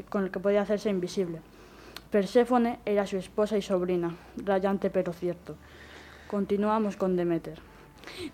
[0.09, 1.39] con el que podía hacerse invisible.
[2.11, 5.55] Perséfone era su esposa y sobrina, rayante pero cierto.
[6.27, 7.59] Continuamos con Demeter,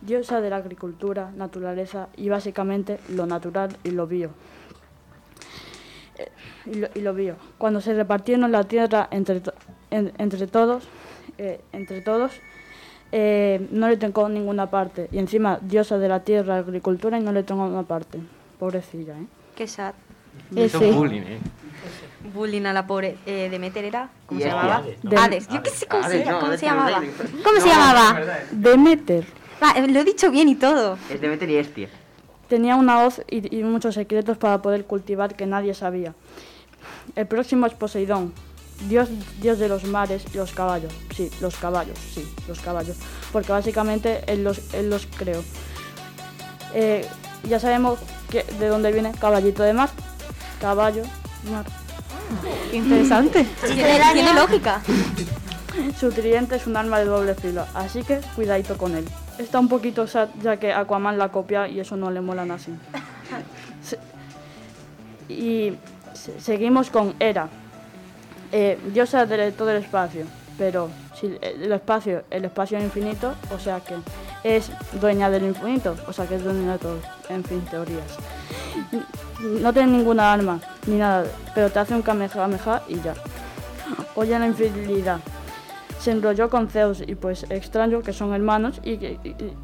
[0.01, 4.31] diosa de la agricultura, naturaleza y básicamente lo natural y lo bio.
[6.17, 6.27] Eh,
[6.95, 7.33] y lo, y.
[7.57, 9.41] Cuando se repartieron la tierra entre,
[9.89, 10.89] entre todos,
[11.39, 12.33] eh, entre todos
[13.11, 15.09] eh, no le tocó ninguna parte.
[15.11, 18.19] Y encima, diosa de la tierra, agricultura, y no le tocó una parte.
[18.59, 19.25] Pobrecilla, ¿eh?
[19.55, 19.93] Qué sad.
[20.55, 20.85] Eso sí.
[20.85, 21.39] es bullying, ¿eh?
[22.33, 24.09] Bullying a la pobre eh, Demeter era.
[24.25, 24.77] ¿Cómo Y se llamaba?
[24.77, 25.19] Hades, ¿no?
[25.19, 25.47] Hades.
[25.47, 27.01] Yo qué sé cómo, Hades, se, no, cómo llamaba.
[27.43, 28.19] ¿Cómo se No, llamaba?
[28.51, 29.25] Demeter.
[29.61, 30.97] Va, lo he dicho bien y todo.
[31.09, 31.89] Es Demeter y Estia.
[32.47, 36.13] Tenía una hoz y, y muchos secretos para poder cultivar que nadie sabía.
[37.15, 38.33] El próximo es Poseidón,
[38.87, 39.09] dios,
[39.41, 40.93] dios de los mares y los caballos.
[41.15, 42.97] Sí, los caballos, sí, los caballos.
[43.31, 45.43] Porque básicamente él los, él los creó.
[46.73, 47.05] Eh,
[47.47, 47.99] ya sabemos
[48.29, 49.89] que, de dónde viene caballito de mar.
[50.61, 51.03] Caballo,
[51.51, 51.65] mar.
[52.73, 53.43] Interesante.
[53.65, 54.81] Tiene, lógica.
[55.99, 59.05] Su tridente es un arma de doble filo, así que cuidadito con él.
[59.37, 62.59] Está un poquito sad ya que Aquaman la copia y eso no le mola nada
[62.59, 62.73] así.
[63.81, 63.99] Se-
[65.33, 65.73] y
[66.13, 67.47] se- seguimos con Hera,
[68.51, 70.25] eh, diosa de todo el espacio,
[70.57, 70.89] pero
[71.19, 73.95] si el espacio, el espacio es infinito, o sea que
[74.43, 76.97] es dueña del infinito, o sea que es dueña de todo,
[77.29, 78.17] en fin, teorías.
[79.39, 81.25] No tiene ninguna arma ni nada,
[81.55, 83.13] pero te hace un kamehameha y ya.
[84.15, 85.19] Oye la infidelidad.
[85.99, 89.17] Se enrolló con Zeus y pues extraño que son hermanos y-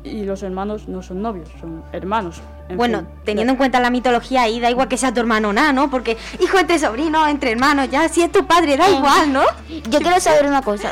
[0.04, 2.42] y los hermanos no son novios, son hermanos.
[2.68, 3.08] En Bueno, fin.
[3.26, 5.90] teniendo en cuenta la mitología ahí, da igual que sea tu hermano o nada, ¿no?
[5.92, 9.44] Porque hijo entre sobrino, entre hermanos, ya si es tu padre, da igual, ¿no?
[9.90, 10.92] Yo quiero saber una cosa.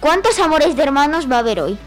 [0.00, 1.78] ¿Cuántos amores de hermanos va a haber hoy?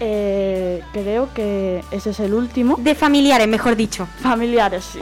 [0.00, 2.76] Eh, creo que ese es el último.
[2.78, 4.06] De familiares, mejor dicho.
[4.22, 5.00] Familiares, sí.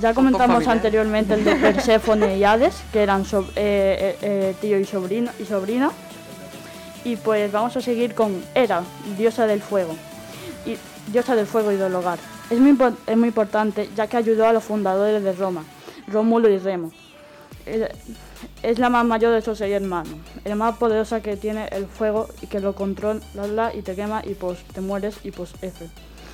[0.00, 4.78] Ya comentamos anteriormente el de Perséfone y Hades, que eran so- eh, eh, eh, tío
[4.78, 5.90] y sobrino y sobrina.
[7.04, 8.82] Y pues vamos a seguir con Hera,
[9.18, 9.96] diosa del fuego.
[10.64, 10.76] Y
[11.10, 12.18] diosa del fuego y del hogar.
[12.52, 15.64] Es muy, impo- es muy importante ya que ayudó a los fundadores de Roma,
[16.06, 16.92] Rómulo y Remo.
[17.64, 20.14] Es- la más mayor de estos seis hermanos.
[20.44, 24.34] Es más poderosa que tiene el fuego y que lo controla y te quema y
[24.34, 25.88] pues te mueres y pues F.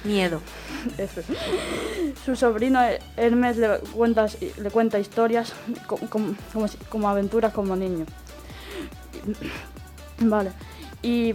[0.05, 0.41] Miedo.
[0.99, 1.23] F.
[2.25, 2.81] Su sobrino
[3.17, 4.27] Hermes le cuenta,
[4.61, 5.53] le cuenta historias
[5.87, 6.35] co- como,
[6.89, 8.07] como aventuras como niño.
[10.21, 10.51] Vale.
[11.03, 11.35] Y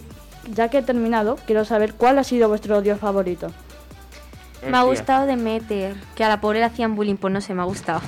[0.53, 3.47] ya que he terminado, quiero saber cuál ha sido vuestro dios favorito.
[4.69, 7.61] Me ha gustado Demeter, que a la pobre le hacían bullying, pues no sé, me
[7.61, 8.01] ha gustado.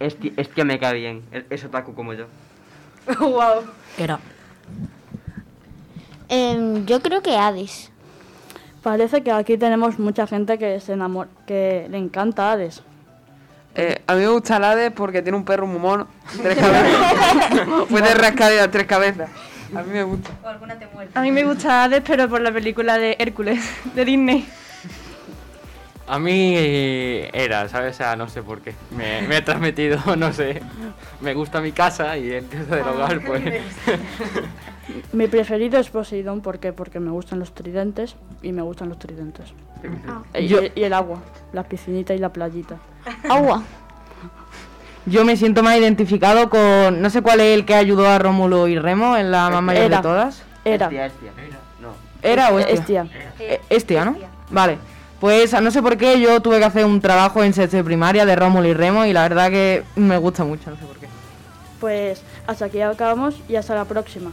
[0.00, 1.22] Estia, Estia me cae bien.
[1.32, 2.26] Es, es otaku como yo.
[3.20, 3.64] wow.
[3.96, 4.20] Era.
[6.28, 7.90] Em, yo creo que Hades.
[8.82, 12.82] Parece que aquí tenemos mucha gente que se enamora, que le encanta a Hades.
[13.74, 16.06] Eh, a mí me gusta el Hades porque tiene un perro muy mono.
[16.42, 17.86] Tres cabezas.
[17.88, 19.30] Puede rascar las tres cabezas.
[19.74, 20.30] A mí me gusta.
[21.14, 23.60] A mí me gusta Hades, pero por la película de Hércules,
[23.94, 24.48] de Disney.
[26.08, 27.94] A mí eh, era, ¿sabes?
[27.94, 28.74] O sea, no sé por qué.
[28.96, 30.62] Me, me he transmitido, no sé.
[31.20, 33.42] Me gusta mi casa y el tío del hogar, pues.
[35.12, 36.72] Mi preferido es Poseidón, ¿por qué?
[36.72, 39.52] Porque me gustan los tridentes y me gustan los tridentes.
[40.34, 41.18] Y, Yo- y el agua,
[41.52, 42.76] la piscinita y la playita.
[43.28, 43.62] Agua.
[45.06, 47.00] Yo me siento más identificado con.
[47.02, 49.82] No sé cuál es el que ayudó a Rómulo y Remo en la más mayor
[49.82, 50.02] de Era.
[50.02, 50.42] todas.
[50.64, 50.86] Era.
[50.86, 51.30] Estia, Estia.
[51.80, 51.88] No.
[52.22, 53.02] ¿Era o Estia?
[53.02, 53.32] Estia.
[53.38, 54.16] Eh, Estia, ¿no?
[54.50, 54.78] Vale.
[55.20, 58.24] Pues no sé por qué yo tuve que hacer un trabajo en sexto de primaria
[58.24, 61.08] de Rómulo y Remo y la verdad que me gusta mucho, no sé por qué.
[61.80, 64.30] Pues hasta aquí acabamos y hasta la próxima.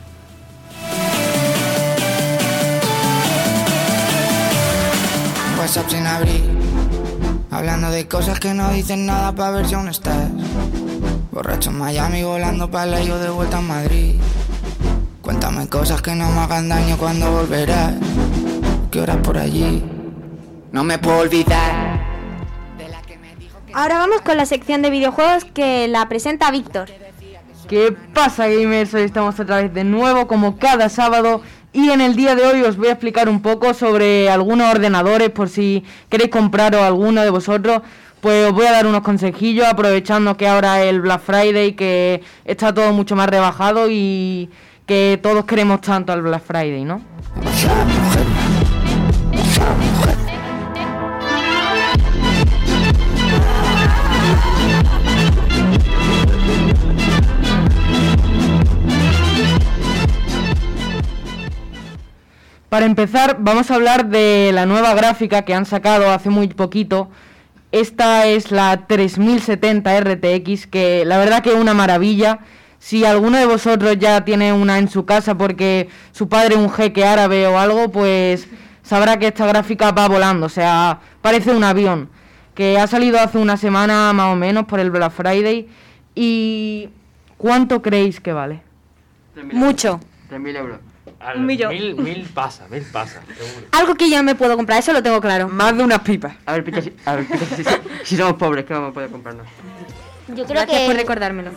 [5.57, 6.43] WhatsApp sin abrir.
[7.49, 10.29] Hablando de cosas que no dicen nada para ver si aún estás.
[11.31, 14.15] Borracho en Miami, volando para la yo de vuelta a Madrid.
[15.21, 17.93] Cuéntame cosas que no me hagan daño cuando volverás.
[18.91, 19.94] ¿Qué horas por allí?
[20.75, 22.01] No me puedo olvidar.
[23.73, 26.89] Ahora vamos con la sección de videojuegos que la presenta Víctor.
[27.69, 28.93] ¿Qué pasa gamers?
[28.93, 32.61] Hoy estamos otra vez de nuevo como cada sábado y en el día de hoy
[32.63, 37.29] os voy a explicar un poco sobre algunos ordenadores por si queréis compraros alguno de
[37.29, 37.81] vosotros.
[38.19, 42.21] Pues os voy a dar unos consejillos aprovechando que ahora es el Black Friday que
[42.43, 44.49] está todo mucho más rebajado y
[44.85, 47.01] que todos queremos tanto al Black Friday, ¿no?
[62.75, 67.09] Para empezar, vamos a hablar de la nueva gráfica que han sacado hace muy poquito.
[67.71, 72.39] Esta es la 3070 RTX, que la verdad que es una maravilla.
[72.77, 76.69] Si alguno de vosotros ya tiene una en su casa porque su padre es un
[76.69, 78.45] jeque árabe o algo, pues
[78.83, 82.09] sabrá que esta gráfica va volando, o sea, parece un avión,
[82.55, 85.69] que ha salido hace una semana más o menos por el Black Friday.
[86.13, 86.89] ¿Y
[87.37, 88.63] cuánto creéis que vale?
[89.53, 90.01] Mucho.
[90.29, 90.94] 3.000 euros.
[91.19, 91.69] Al Un millón.
[91.73, 93.67] Mil, mil pasa, mil pasa, seguro.
[93.71, 95.47] Algo que yo no me puedo comprar, eso lo tengo claro.
[95.47, 96.35] Más de unas pipas.
[96.45, 97.63] A ver, Picha, si, a ver, Picha, si,
[98.03, 99.47] si somos pobres, ¿qué vamos a poder comprarnos?
[100.27, 100.85] Yo creo Gracias que...
[100.87, 101.51] por recordármelo.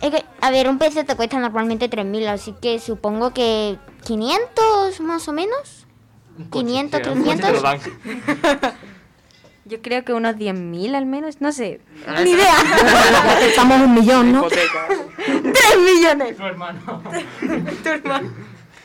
[0.00, 5.00] Es que, a ver, un PC te cuesta normalmente 3.000, así que supongo que 500
[5.00, 5.86] más o menos.
[6.50, 7.62] 500, 300.
[9.64, 11.80] Yo creo que unos 10.000 al menos, no sé.
[12.06, 12.54] Ah, Ni idea.
[13.42, 14.44] Estamos un millón, ¿no?
[14.44, 14.66] ¡Tres
[15.84, 16.36] millones!
[16.36, 17.02] Tu hermano.
[17.82, 18.30] Tu hermano.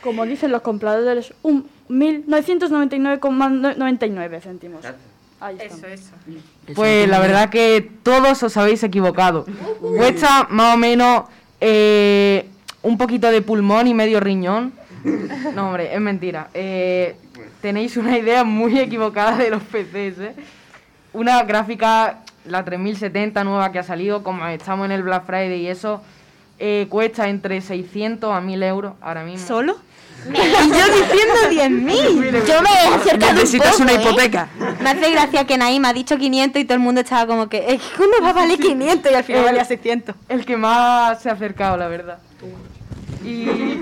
[0.03, 4.83] Como dicen los compradores, un 1.999,99 céntimos.
[5.39, 5.75] Ahí está.
[5.75, 6.11] Eso, eso.
[6.75, 9.45] Pues la verdad que todos os habéis equivocado.
[9.79, 11.23] Cuesta más o menos
[11.61, 12.49] eh,
[12.81, 14.73] un poquito de pulmón y medio riñón.
[15.55, 16.49] No, hombre, es mentira.
[16.53, 17.15] Eh,
[17.61, 20.35] tenéis una idea muy equivocada de los PCs, ¿eh?
[21.13, 25.67] Una gráfica, la 3070 nueva que ha salido, como estamos en el Black Friday y
[25.67, 26.01] eso,
[26.59, 29.47] eh, cuesta entre 600 a 1000 euros ahora mismo.
[29.47, 29.77] ¿Solo?
[30.29, 32.45] Y yo diciendo 10.000.
[32.45, 33.95] Yo me he acercado un Necesitas poco, una ¿eh?
[33.95, 34.49] hipoteca.
[34.81, 37.65] Me hace gracia que Naim ha dicho 500 y todo el mundo estaba como que,
[37.67, 40.15] es que uno va a valer 500 y al final valía 600.
[40.29, 42.19] El que más se ha acercado, la verdad.
[43.23, 43.45] Y.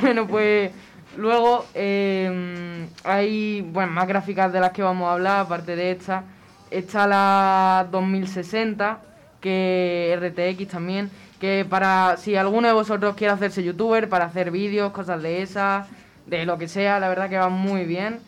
[0.00, 0.70] bueno, pues
[1.16, 6.24] luego eh, hay bueno, más gráficas de las que vamos a hablar, aparte de esta.
[6.70, 8.98] Está la 2060,
[9.40, 11.10] que RTX también,
[11.44, 15.86] que para si alguno de vosotros quiere hacerse youtuber, para hacer vídeos, cosas de esas,
[16.24, 18.20] de lo que sea, la verdad que va muy bien.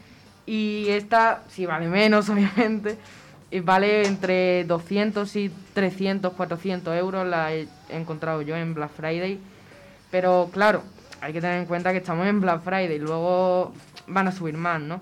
[0.44, 2.98] Y esta, sí vale menos, obviamente,
[3.62, 9.40] vale entre 200 y 300, 400 euros, la he encontrado yo en Black Friday.
[10.10, 10.82] Pero claro,
[11.22, 13.72] hay que tener en cuenta que estamos en Black Friday, luego
[14.08, 15.00] van a subir más, ¿no?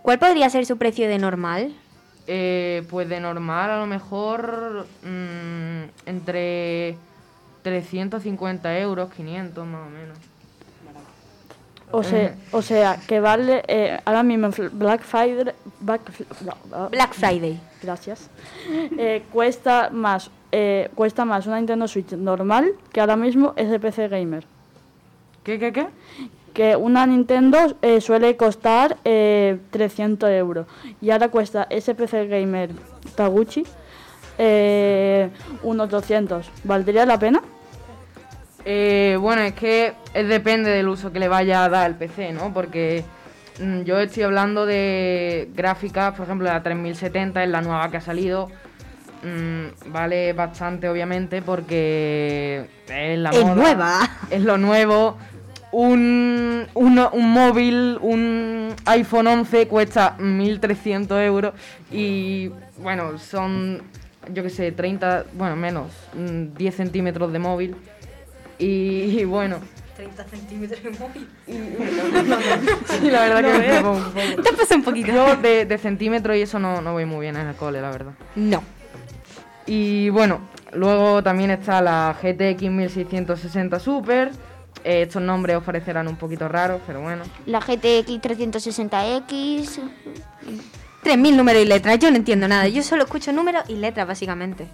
[0.00, 1.74] ¿Cuál podría ser su precio de normal?
[2.26, 6.96] Eh, pues de normal a lo mejor mm, entre
[7.64, 10.18] 350 euros, 500 más o menos.
[11.90, 16.00] O sea, o sea que vale eh, ahora mismo Black Friday, Black,
[16.90, 17.60] Black Friday.
[17.82, 18.28] gracias,
[18.98, 24.08] eh, cuesta más eh, cuesta más una Nintendo Switch normal que ahora mismo ese PC
[24.08, 24.44] gamer.
[25.42, 25.86] ¿Qué, qué, qué?
[26.52, 30.66] Que una Nintendo eh, suele costar eh, 300 euros
[31.00, 32.70] y ahora cuesta ese PC gamer
[33.16, 33.64] Taguchi
[34.38, 35.30] eh,
[35.62, 36.50] unos 200.
[36.64, 37.40] ¿Valdría la pena?
[38.64, 42.32] Eh, bueno, es que es depende del uso que le vaya a dar el PC,
[42.32, 42.52] ¿no?
[42.54, 43.04] Porque
[43.60, 48.00] mm, yo estoy hablando de gráficas, por ejemplo, la 3070 es la nueva que ha
[48.00, 48.48] salido.
[49.22, 53.98] Mm, vale bastante, obviamente, porque es la Es moda, nueva.
[54.30, 55.16] Es lo nuevo.
[55.72, 61.52] Un, uno- un móvil, un iPhone 11 cuesta 1.300 euros
[61.90, 63.82] y bueno, son,
[64.32, 67.76] yo qué sé, 30, bueno, menos, mm, 10 centímetros de móvil
[68.58, 69.58] y, y bueno,
[69.96, 71.28] 30 centímetros de móvil.
[73.00, 74.42] sí, la verdad No que me un poco.
[74.42, 75.12] Te pasa un poquito.
[75.12, 77.90] Yo de, de centímetros y eso no, no voy muy bien en el cole, la
[77.90, 78.12] verdad.
[78.34, 78.62] No.
[79.66, 80.40] Y bueno,
[80.72, 84.30] luego también está la GTX 1660 Super.
[84.82, 87.22] Eh, estos nombres os parecerán un poquito raros, pero bueno.
[87.46, 89.80] La GTX 360X.
[91.04, 92.66] 3.000 números y letras, yo no entiendo nada.
[92.68, 94.66] Yo solo escucho números y letras, básicamente.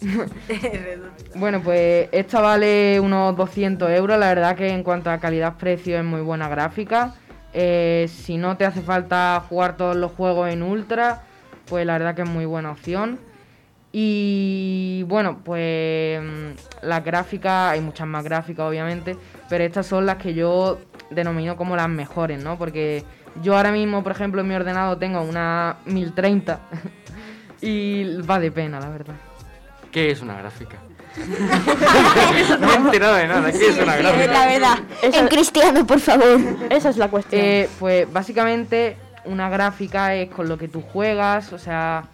[1.34, 4.18] Bueno, pues esta vale unos 200 euros.
[4.18, 7.14] La verdad que en cuanto a calidad-precio es muy buena gráfica.
[7.52, 11.22] Eh, si no te hace falta jugar todos los juegos en ultra,
[11.66, 13.18] pues la verdad que es muy buena opción.
[13.92, 19.16] Y bueno, pues mm, las gráficas, hay muchas más gráficas obviamente,
[19.48, 20.78] pero estas son las que yo
[21.10, 22.56] denomino como las mejores, ¿no?
[22.56, 23.04] Porque
[23.42, 26.58] yo ahora mismo, por ejemplo, en mi ordenador tengo una 1030
[27.60, 29.14] y va de pena, la verdad.
[29.90, 30.76] ¿Qué es una gráfica?
[32.60, 33.50] no he enterado de nada.
[33.52, 34.32] ¿Qué es una gráfica?
[34.32, 34.78] La verdad.
[35.02, 36.38] En cristiano, por favor.
[36.70, 37.42] Esa es la cuestión.
[37.44, 42.04] Eh, pues básicamente una gráfica es con lo que tú juegas, o sea...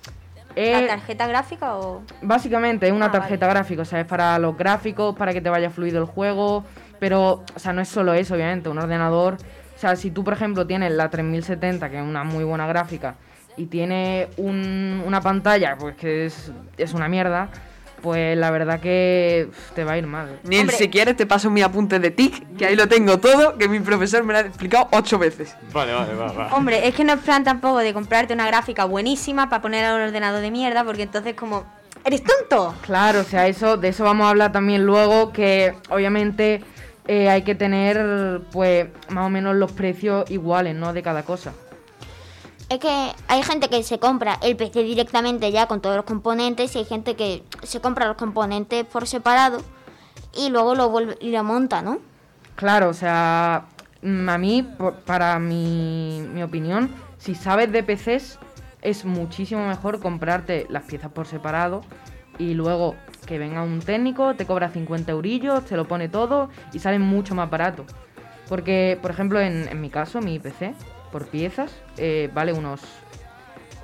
[0.57, 2.03] ¿La es- tarjeta gráfica o...?
[2.23, 3.21] Básicamente es una Ah, vale.
[3.21, 6.65] tarjeta gráfica, o sea, es para los gráficos, para que te vaya fluido el juego,
[6.99, 9.37] pero, o sea, no es solo eso, obviamente, un ordenador,
[9.77, 13.17] o sea, si tú, por ejemplo, tienes la 3070, que es una muy buena gráfica,
[13.59, 17.49] y tiene un- una pantalla, pues que es, es una mierda,
[18.03, 20.39] pues la verdad que te va a ir mal.
[20.45, 23.69] Ni si quieres te paso mi apunte de TIC, que ahí lo tengo todo, que
[23.69, 25.55] mi profesor me lo ha explicado ocho veces.
[25.73, 26.55] Vale, vale, va, va.
[26.55, 29.95] Hombre, es que no es plan tampoco de comprarte una gráfica buenísima para poner a
[29.95, 31.65] un ordenador de mierda, porque entonces como...
[32.05, 32.75] ¡Eres tonto!
[32.83, 36.63] Claro, o sea, eso, de eso vamos a hablar también luego, que obviamente
[37.09, 40.93] eh, hay que tener, pues, más o menos los precios iguales, ¿no?
[40.93, 41.53] De cada cosa.
[42.69, 46.75] Es que hay gente que se compra el PC directamente ya con todos los componentes
[46.75, 49.59] y hay gente que se compra los componentes por separado
[50.35, 51.99] y luego lo vuelve y lo monta, ¿no?
[52.57, 53.67] Claro, o sea,
[54.03, 58.39] mm, a mí, por- para mi, mi opinión, si sabes de PCs,
[58.83, 61.83] es muchísimo mejor comprarte las piezas por separado
[62.39, 62.97] y luego
[63.27, 67.35] que venga un técnico, te cobra 50 eurillos, te lo pone todo y sale mucho
[67.35, 67.85] más barato.
[68.49, 70.73] Porque, por ejemplo, en, en mi caso, mi PC,
[71.13, 72.81] por piezas, eh, vale unos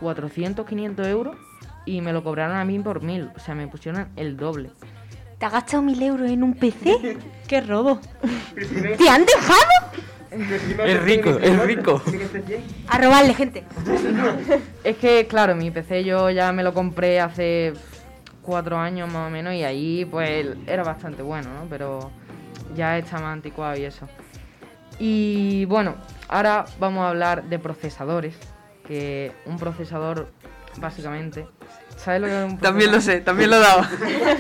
[0.01, 1.36] 400, 500 euros
[1.84, 3.30] y me lo cobraron a mí por 1000.
[3.36, 4.70] O sea, me pusieron el doble.
[5.38, 7.18] ¿Te has gastado mil euros en un PC?
[7.49, 7.99] ¡Qué robo!
[8.97, 9.93] ¿Te han dejado?
[10.30, 12.01] Es rico, es rico.
[12.88, 13.64] A robarle, gente.
[14.82, 17.74] Es que, claro, mi PC yo ya me lo compré hace
[18.43, 21.66] cuatro años más o menos y ahí pues era bastante bueno, ¿no?
[21.70, 22.11] Pero
[22.76, 24.09] ya está más anticuado y eso.
[24.99, 25.97] Y bueno,
[26.28, 28.34] ahora vamos a hablar de procesadores.
[28.86, 30.28] Que un procesador,
[30.78, 31.47] básicamente...
[31.97, 33.20] ¿Sabes lo que es un También lo procesador?
[33.20, 33.88] sé, también lo daba.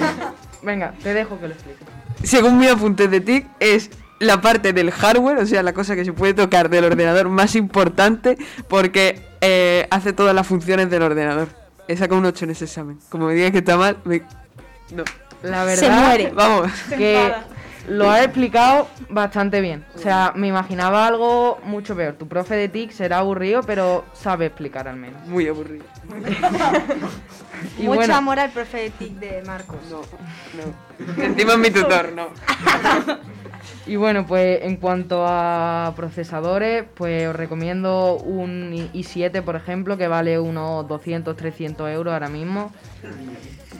[0.62, 1.84] Venga, te dejo que lo explique.
[2.24, 6.04] Según mi apunte de TIC, es la parte del hardware, o sea, la cosa que
[6.04, 8.36] se puede tocar del ordenador más importante
[8.68, 11.48] porque eh, hace todas las funciones del ordenador.
[11.92, 12.98] He sacado un 8 en ese examen.
[13.10, 14.22] Como me digas que está mal, me...
[14.90, 15.04] No.
[15.42, 16.70] La verdad Vamos.
[16.88, 17.32] que
[17.86, 19.84] lo ha explicado bastante bien.
[19.94, 22.14] O sea, me imaginaba algo mucho peor.
[22.14, 25.26] Tu profe de TIC será aburrido, pero sabe explicar al menos.
[25.26, 25.84] Muy aburrido.
[27.78, 28.16] Y Mucho bueno.
[28.16, 29.78] amor al profe de TIC de Marcos.
[29.88, 31.22] No, no.
[31.22, 32.30] Encima es mi tutor, no.
[33.86, 39.96] Y bueno, pues en cuanto a procesadores, pues os recomiendo un i- i7, por ejemplo,
[39.98, 42.72] que vale unos 200, 300 euros ahora mismo.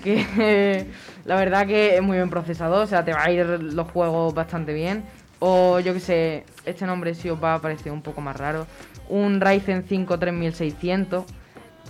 [0.03, 0.87] Que
[1.25, 4.35] la verdad que es muy buen procesador, o sea, te va a ir los juegos
[4.35, 5.05] bastante bien.
[5.39, 8.67] O yo que sé, este nombre sí os va a parecer un poco más raro.
[9.09, 11.25] Un Ryzen 5 3600,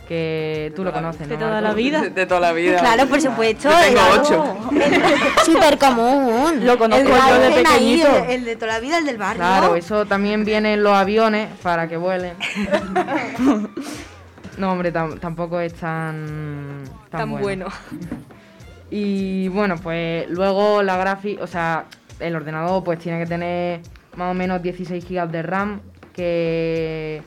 [0.08, 1.68] que tú lo conoces, De ¿no, toda Marco?
[1.68, 2.00] la vida.
[2.02, 2.78] De, de toda la vida.
[2.80, 3.70] Claro, por supuesto.
[3.70, 4.56] Yo tengo 8.
[5.46, 6.66] Súper común.
[6.66, 8.08] Lo conozco El, yo de ahí, pequeñito.
[8.24, 9.38] el, el de toda la vida, el del barrio.
[9.38, 12.34] Claro, eso también viene en los aviones para que vuelen.
[14.58, 17.66] No, hombre, tam- tampoco es tan, tan, Tan bueno.
[18.90, 21.86] Y bueno, pues luego la gráfica, o sea,
[22.20, 23.80] el ordenador pues tiene que tener
[24.14, 25.80] más o menos 16 GB de RAM,
[26.12, 27.22] que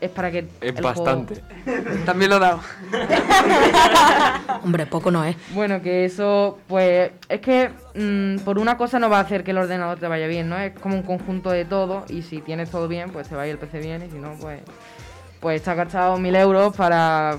[0.00, 0.48] es para que...
[0.60, 1.42] Es el bastante.
[2.04, 2.60] También lo he dado.
[4.64, 5.36] Hombre, poco no es.
[5.52, 9.50] Bueno, que eso, pues, es que mm, por una cosa no va a hacer que
[9.50, 10.58] el ordenador te vaya bien, ¿no?
[10.58, 13.46] Es como un conjunto de todo y si tienes todo bien, pues te va a
[13.46, 14.60] ir el PC bien y si no, pues,
[15.40, 17.38] pues te has gastado mil euros para,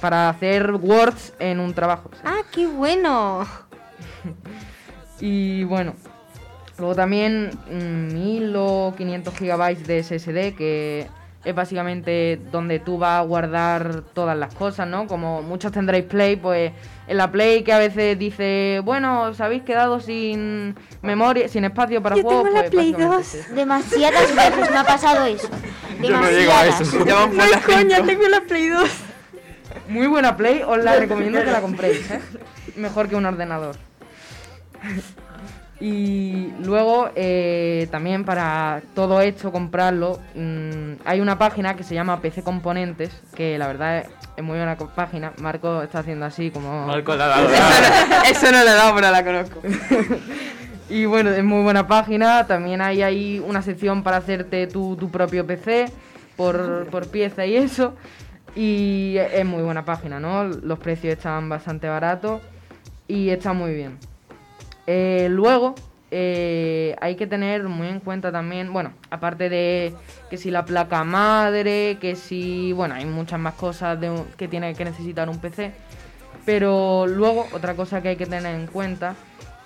[0.00, 2.10] para hacer Words en un trabajo.
[2.24, 3.46] Ah, qué bueno.
[5.22, 5.94] Y bueno,
[6.78, 11.06] luego también mm, 1000 o 500 gigabytes de SSD, que
[11.44, 15.06] es básicamente donde tú vas a guardar todas las cosas, ¿no?
[15.06, 16.72] Como muchos tendréis Play, pues
[17.08, 22.02] en la Play que a veces dice, bueno, os habéis quedado sin memoria, sin espacio
[22.02, 23.26] para Yo juegos, tengo la pues Play básicamente 2.
[23.26, 23.54] es eso.
[23.54, 25.48] Demasiadas veces me ha pasado eso.
[26.00, 26.94] Demasiadas.
[27.04, 28.90] No es coña, tengo la Play 2.
[29.88, 32.20] Muy buena Play, os la recomiendo que la compréis, ¿eh?
[32.76, 33.76] Mejor que un ordenador.
[35.82, 42.20] Y luego, eh, también para todo esto, comprarlo, mm, hay una página que se llama
[42.20, 44.06] PC Componentes, que la verdad es,
[44.36, 45.32] es muy buena página.
[45.38, 46.86] Marco está haciendo así como...
[46.86, 47.48] Marco le ha dado.
[48.30, 49.60] Eso no le he dado, pero la conozco.
[50.88, 52.46] Y bueno, es muy buena página.
[52.46, 55.86] También hay ahí una sección para hacerte tu, tu propio PC
[56.36, 57.94] por, por pieza y eso.
[58.54, 60.44] Y es muy buena página, ¿no?
[60.44, 62.42] Los precios están bastante baratos
[63.08, 64.11] y está muy bien.
[64.86, 65.74] Eh, luego,
[66.10, 69.94] eh, hay que tener muy en cuenta también, bueno, aparte de
[70.28, 73.98] que si la placa madre, que si, bueno, hay muchas más cosas
[74.36, 75.72] que tiene que necesitar un PC.
[76.44, 79.14] Pero luego, otra cosa que hay que tener en cuenta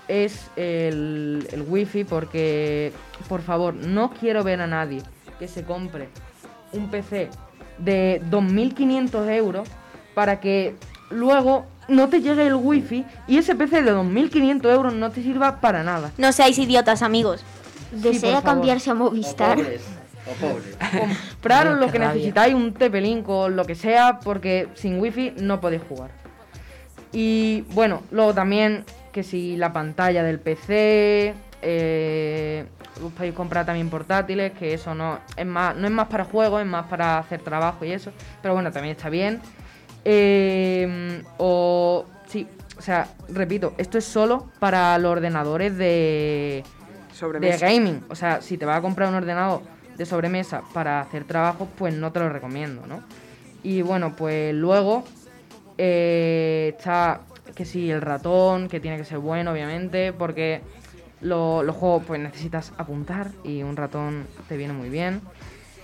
[0.08, 2.92] es el, el wifi porque,
[3.28, 5.02] por favor, no quiero ver a nadie
[5.38, 6.08] que se compre
[6.72, 7.28] un PC
[7.78, 9.68] de 2.500 euros
[10.14, 10.76] para que
[11.10, 15.60] luego no te llegue el wifi y ese PC de 2.500 euros no te sirva
[15.60, 16.10] para nada.
[16.18, 17.42] No seáis idiotas, amigos.
[17.92, 19.58] Desea cambiarse a Movistar.
[21.38, 22.14] Compraros lo que rabia.
[22.14, 26.10] necesitáis, un TP-Link o lo que sea, porque sin wifi no podéis jugar.
[27.12, 32.64] Y bueno, luego también que si la pantalla del PC, eh,
[33.02, 36.60] os podéis comprar también portátiles, que eso no es más, no es más para juegos,
[36.60, 38.10] es más para hacer trabajo y eso,
[38.42, 39.40] pero bueno, también está bien.
[40.08, 42.46] Eh, o sí,
[42.78, 46.62] o sea, repito, esto es solo para los ordenadores de,
[47.40, 48.04] de gaming.
[48.08, 49.62] O sea, si te vas a comprar un ordenador
[49.98, 53.02] de sobremesa para hacer trabajo, pues no te lo recomiendo, ¿no?
[53.64, 55.02] Y bueno, pues luego
[55.76, 57.22] eh, está
[57.56, 60.60] que sí, el ratón, que tiene que ser bueno, obviamente, porque
[61.20, 65.20] lo- los juegos pues necesitas apuntar y un ratón te viene muy bien.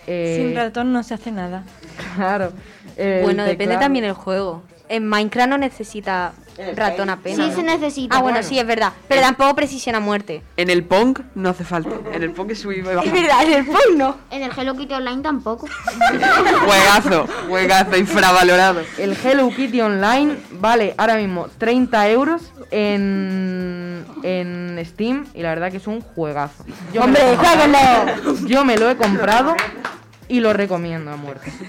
[0.07, 1.65] Eh, Sin ratón no se hace nada.
[2.17, 2.53] Claro.
[2.97, 4.63] Bueno, depende también el juego.
[4.89, 6.35] En Minecraft no necesita
[6.77, 7.47] ratón apenas.
[7.49, 8.17] Sí se necesita.
[8.17, 8.49] Ah, bueno, Bueno.
[8.49, 8.93] sí, es verdad.
[9.09, 10.43] Pero tampoco precisión a muerte.
[10.57, 11.91] En el Pong no hace falta.
[12.13, 13.05] En el Pong es subir y bajar.
[13.07, 14.17] Es verdad, en el Pong no.
[14.31, 15.67] En el Hello Kitty Online tampoco.
[16.67, 18.83] Juegazo, juegazo, infravalorado.
[18.99, 25.71] El Hello Kitty Online vale ahora mismo 30 euros en, en Steam y la verdad
[25.71, 26.65] que es un juegazo.
[26.95, 28.47] lo ¡Hombre, juéguenlo!
[28.47, 29.55] Yo me lo he comprado
[30.33, 31.53] y lo recomiendo a muerte.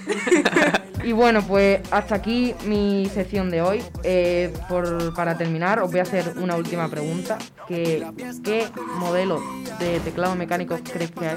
[1.04, 3.82] Y bueno, pues hasta aquí mi sección de hoy.
[4.04, 7.36] Eh, por, para terminar, os voy a hacer una última pregunta.
[7.68, 8.06] Que,
[8.42, 9.42] ¿Qué modelo
[9.78, 11.36] de teclado mecánico creéis que hay?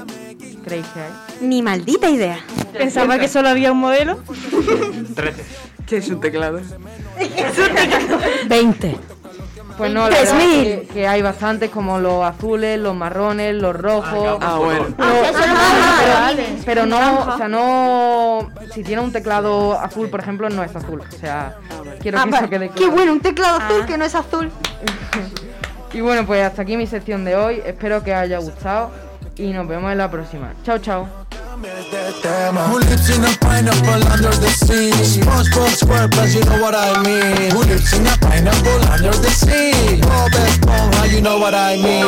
[0.64, 1.12] ¿Creéis que hay?
[1.42, 2.40] Ni maldita idea.
[2.72, 4.20] Pensaba que solo había un modelo.
[5.16, 5.44] 13.
[5.86, 6.62] ¿Qué es un teclado?
[8.48, 8.96] 20.
[9.78, 10.64] Pues no, la verdad 3.000.
[10.64, 14.38] que, que hay bastantes como los azules, los marrones, los rojos.
[14.42, 14.86] Ah, bueno.
[16.66, 18.50] Pero, no, o sea, no.
[18.74, 21.02] Si tiene un teclado azul, por ejemplo, no es azul.
[21.02, 21.56] O sea,
[22.02, 22.92] quiero Ah, que eso quede Qué claro.
[22.94, 24.52] bueno, un teclado azul que no es azul.
[25.94, 27.62] Y bueno, pues hasta aquí mi sección de hoy.
[27.66, 28.92] Espero que os haya gustado
[29.38, 30.54] y nos vemos en la próxima.
[30.64, 31.08] Chao, chao.
[31.58, 34.92] Who lives in a pineapple under the sea?
[34.92, 37.50] SpongeBob SquarePants, you know what I mean.
[37.52, 40.00] Who lives in a pineapple under the sea?
[40.02, 42.06] Bob Esponja, you know what I mean.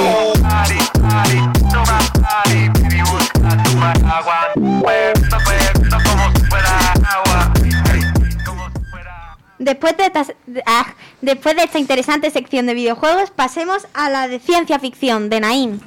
[9.57, 10.25] Después de, esta,
[10.67, 15.39] ah, después de esta interesante sección de videojuegos, pasemos a la de ciencia ficción de
[15.39, 15.79] Naim.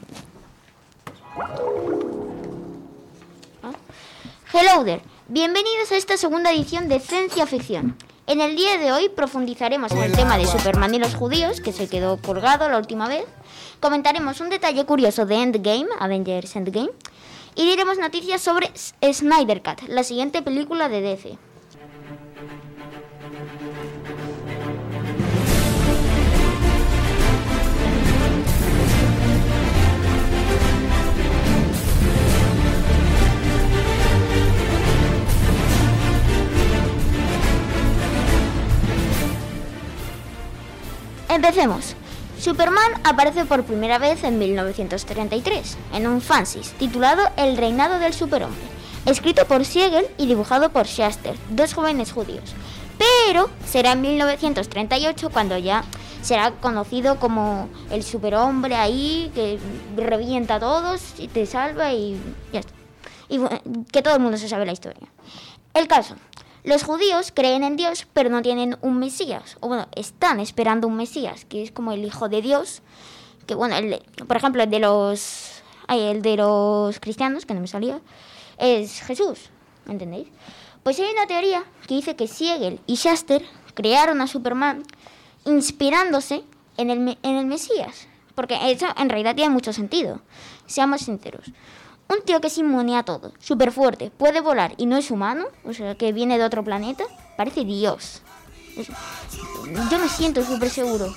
[4.55, 5.00] Hello there.
[5.28, 7.96] Bienvenidos a esta segunda edición de Ciencia Ficción.
[8.26, 11.72] En el día de hoy profundizaremos en el tema de Superman y los judíos, que
[11.72, 13.24] se quedó colgado la última vez.
[13.80, 16.90] Comentaremos un detalle curioso de Endgame, Avengers Endgame.
[17.55, 21.38] Y diremos noticias sobre Snyder Cut, la siguiente película de DC.
[41.33, 41.95] Empecemos.
[42.39, 48.61] Superman aparece por primera vez en 1933, en un fanzine titulado El reinado del superhombre,
[49.07, 52.53] escrito por Siegel y dibujado por Shuster, dos jóvenes judíos.
[52.99, 55.85] Pero será en 1938 cuando ya
[56.20, 59.59] será conocido como el superhombre ahí que
[59.97, 62.20] revienta a todos y te salva y
[62.53, 62.74] ya está.
[63.30, 63.41] Y
[63.91, 65.09] que todo el mundo se sabe la historia.
[65.72, 66.14] El caso,
[66.64, 69.56] los judíos creen en Dios, pero no tienen un Mesías.
[69.60, 72.82] O bueno, están esperando un Mesías, que es como el Hijo de Dios.
[73.46, 75.62] Que bueno, el de- por ejemplo, el de los.
[75.88, 78.00] el de los cristianos, que no me salía,
[78.58, 79.50] es Jesús.
[79.84, 80.28] ¿Me entendéis?
[80.84, 83.44] Pues hay una teoría que dice que Siegel y Shuster
[83.74, 84.84] crearon a Superman
[85.44, 86.44] inspirándose
[86.76, 88.06] en el, en el Mesías.
[88.34, 90.22] Porque eso en realidad tiene mucho sentido.
[90.66, 91.46] Seamos sinceros.
[92.12, 95.46] Un tío que es inmune a todo, súper fuerte, puede volar y no es humano,
[95.64, 97.04] o sea, que viene de otro planeta,
[97.38, 98.20] parece Dios.
[99.90, 101.14] Yo me siento súper seguro.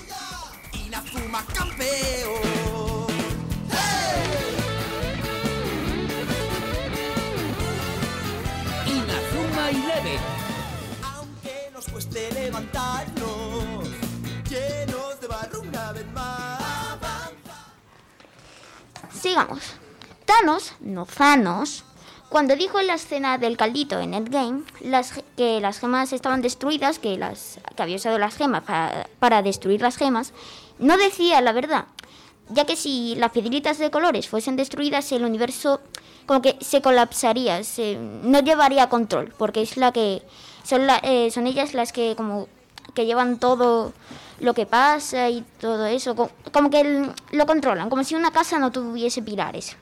[0.72, 3.06] Inazuma campeón.
[8.86, 10.18] Inazuma y leve.
[11.14, 13.84] Aunque nos cueste levantarnos,
[14.48, 17.32] llenos de barro una vez más.
[19.12, 19.76] Sigamos.
[20.26, 21.84] Thanos, no Thanos,
[22.28, 26.98] cuando dijo en la escena del caldito en Endgame las, que las gemas estaban destruidas,
[26.98, 28.64] que, las, que había usado las gemas
[29.20, 30.32] para, destruir las gemas,
[30.78, 31.86] no decía la verdad,
[32.48, 35.80] ya que si las piedritas de colores fuesen destruidas, el universo
[36.26, 40.22] como que se colapsaría, se, no llevaría control, porque es la que
[40.64, 42.48] son, la- eh, son ellas las que como
[42.94, 43.92] que llevan todo
[44.40, 48.58] lo que pasa y todo eso, co- como que lo controlan, como si una casa
[48.58, 49.76] no tuviese pilares.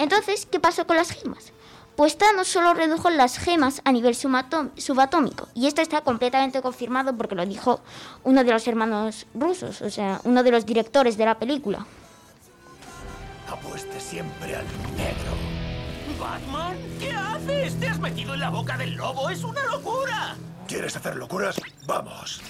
[0.00, 1.52] Entonces, ¿qué pasó con las gemas?
[1.94, 5.48] Pues Thanos solo redujo las gemas a nivel subatómico.
[5.54, 7.80] Y esto está completamente confirmado porque lo dijo
[8.24, 11.84] uno de los hermanos rusos, o sea, uno de los directores de la película.
[13.46, 14.64] Apueste siempre al
[14.96, 15.32] negro.
[16.18, 16.78] ¿Batman?
[16.98, 17.78] ¿Qué haces?
[17.78, 19.28] ¿Te has metido en la boca del lobo?
[19.28, 20.34] ¡Es una locura!
[20.66, 21.60] ¿Quieres hacer locuras?
[21.86, 22.40] Vamos,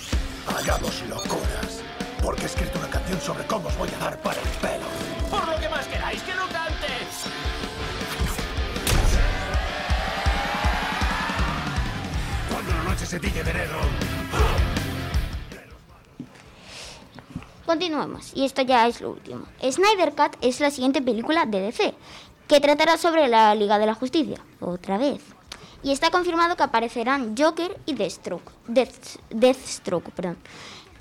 [0.47, 1.83] hagamos locuras.
[2.23, 4.87] Porque he escrito una canción sobre cómo os voy a dar para el pelo.
[5.29, 6.47] Por lo que más queráis, que lo
[17.67, 19.47] Continuemos, y esto ya es lo último.
[19.63, 21.95] Snyder Cut es la siguiente película de DC,
[22.49, 25.21] que tratará sobre la Liga de la Justicia, otra vez.
[25.83, 28.51] Y está confirmado que aparecerán Joker y Deathstroke.
[28.69, 30.37] Death- Deathstroke, perdón.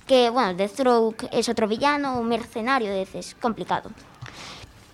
[0.07, 3.91] Que, bueno, Deathstroke es otro villano, un mercenario de DC, complicado.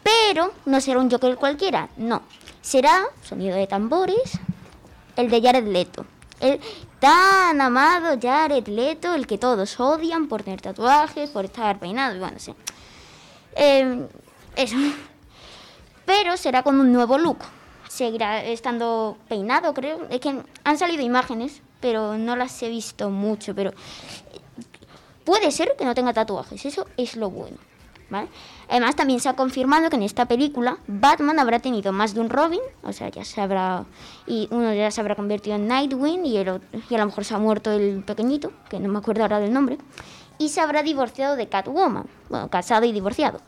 [0.01, 2.21] Pero no será un Joker cualquiera, no.
[2.61, 4.39] Será, sonido de tambores,
[5.17, 6.05] el de Jared Leto.
[6.45, 6.59] El
[6.99, 12.37] tan amado Jared Leto, el que todos odian por tener tatuajes, por estar peinado, bueno,
[12.37, 12.53] sí.
[13.55, 14.07] Eh,
[14.55, 14.75] eso.
[16.05, 17.39] Pero será con un nuevo look.
[17.89, 20.05] Seguirá estando peinado, creo.
[20.09, 23.55] Es que han salido imágenes, pero no las he visto mucho.
[23.55, 23.73] Pero
[25.23, 27.57] puede ser que no tenga tatuajes, eso es lo bueno.
[28.09, 28.27] ¿vale?
[28.69, 32.29] Además, también se ha confirmado que en esta película Batman habrá tenido más de un
[32.29, 33.85] Robin, o sea, ya se habrá.
[34.27, 37.33] Y uno ya se habrá convertido en Nightwing y, el otro- a lo mejor se
[37.35, 39.77] ha muerto el pequeñito, que no me acuerdo ahora del nombre.
[40.37, 43.39] Y se habrá divorciado de Catwoman, bueno, casado y divorciado.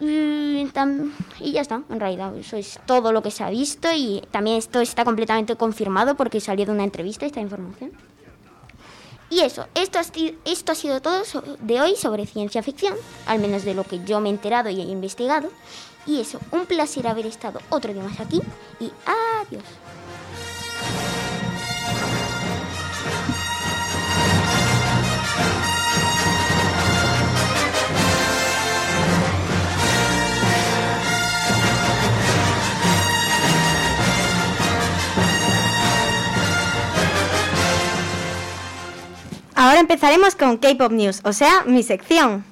[0.00, 4.56] Y ya está, en realidad, eso es todo lo que se ha visto y también
[4.56, 7.90] esto está completamente confirmado porque salió de una entrevista esta información.
[9.30, 10.02] Y eso, esto ha,
[10.44, 11.22] esto ha sido todo
[11.60, 12.94] de hoy sobre ciencia ficción,
[13.26, 15.50] al menos de lo que yo me he enterado y he investigado.
[16.06, 18.40] Y eso, un placer haber estado otro día más aquí
[18.80, 19.64] y adiós.
[39.60, 42.44] Ahora empezaremos con K-Pop News, o sea, mi sección.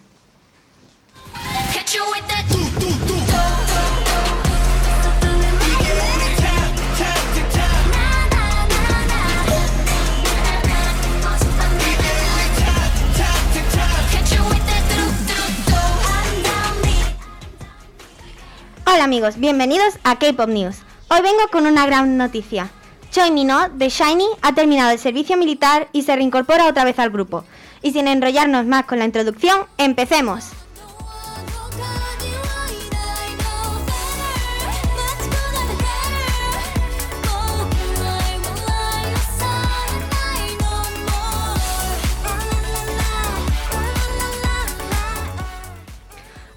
[18.84, 20.78] Hola amigos, bienvenidos a K-Pop News.
[21.06, 22.68] Hoy vengo con una gran noticia.
[23.16, 27.08] Choi Minot de Shiny ha terminado el servicio militar y se reincorpora otra vez al
[27.08, 27.44] grupo.
[27.80, 30.50] Y sin enrollarnos más con la introducción, empecemos.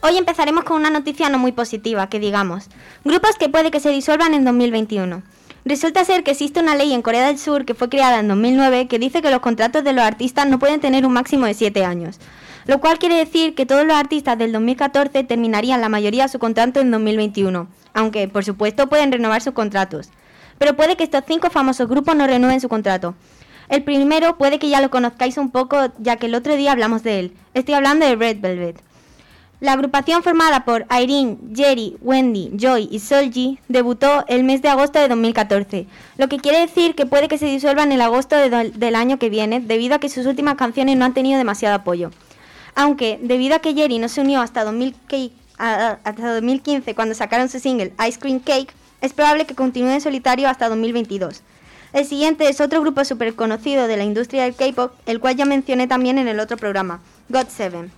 [0.01, 2.67] Hoy empezaremos con una noticia no muy positiva, que digamos,
[3.05, 5.23] grupos que puede que se disuelvan en 2021.
[5.65, 8.87] Resulta ser que existe una ley en Corea del Sur que fue creada en 2009
[8.87, 11.83] que dice que los contratos de los artistas no pueden tener un máximo de 7
[11.83, 12.19] años.
[12.65, 16.79] Lo cual quiere decir que todos los artistas del 2014 terminarían la mayoría su contrato
[16.79, 20.09] en 2021, aunque por supuesto pueden renovar sus contratos.
[20.57, 23.15] Pero puede que estos cinco famosos grupos no renueven su contrato.
[23.69, 27.03] El primero puede que ya lo conozcáis un poco, ya que el otro día hablamos
[27.03, 27.33] de él.
[27.53, 28.81] Estoy hablando de Red Velvet.
[29.59, 34.99] La agrupación formada por Irene, Jerry, Wendy, Joy y Solji debutó el mes de agosto
[34.99, 35.85] de 2014,
[36.17, 39.29] lo que quiere decir que puede que se disuelva en el agosto del año que
[39.29, 42.11] viene debido a que sus últimas canciones no han tenido demasiado apoyo.
[42.73, 46.95] Aunque, debido a que Jerry no se unió hasta, 2000 Cake- a- a- hasta 2015
[46.95, 51.41] cuando sacaron su single Ice Cream Cake, es probable que continúe en solitario hasta 2022.
[51.91, 55.43] El siguiente es otro grupo súper conocido de la industria del K-pop, el cual ya
[55.43, 57.89] mencioné también en el otro programa, God7.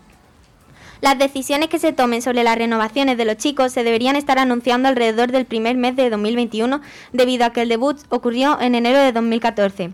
[1.02, 4.88] Las decisiones que se tomen sobre las renovaciones de los chicos se deberían estar anunciando
[4.88, 6.80] alrededor del primer mes de 2021,
[7.12, 9.93] debido a que el debut ocurrió en enero de 2014.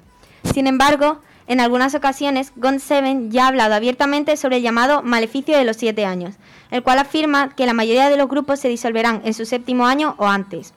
[0.54, 5.64] Sin embargo, en algunas ocasiones, GOT7 ya ha hablado abiertamente sobre el llamado maleficio de
[5.64, 6.36] los siete años,
[6.72, 10.16] el cual afirma que la mayoría de los grupos se disolverán en su séptimo año
[10.18, 10.74] o antes.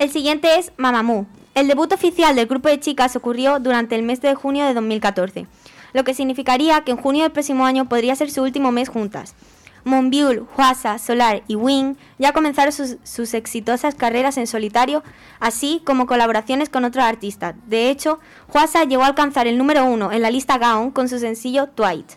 [0.00, 1.26] El siguiente es Mamamoo.
[1.54, 5.46] El debut oficial del grupo de chicas ocurrió durante el mes de junio de 2014,
[5.92, 9.36] lo que significaría que en junio del próximo año podría ser su último mes juntas.
[9.84, 15.02] Monbiul, Huasa, Solar y Wing ya comenzaron sus, sus exitosas carreras en solitario,
[15.38, 17.54] así como colaboraciones con otros artistas.
[17.66, 18.18] De hecho,
[18.52, 22.12] Huasa llegó a alcanzar el número uno en la lista Gaon con su sencillo Twilight.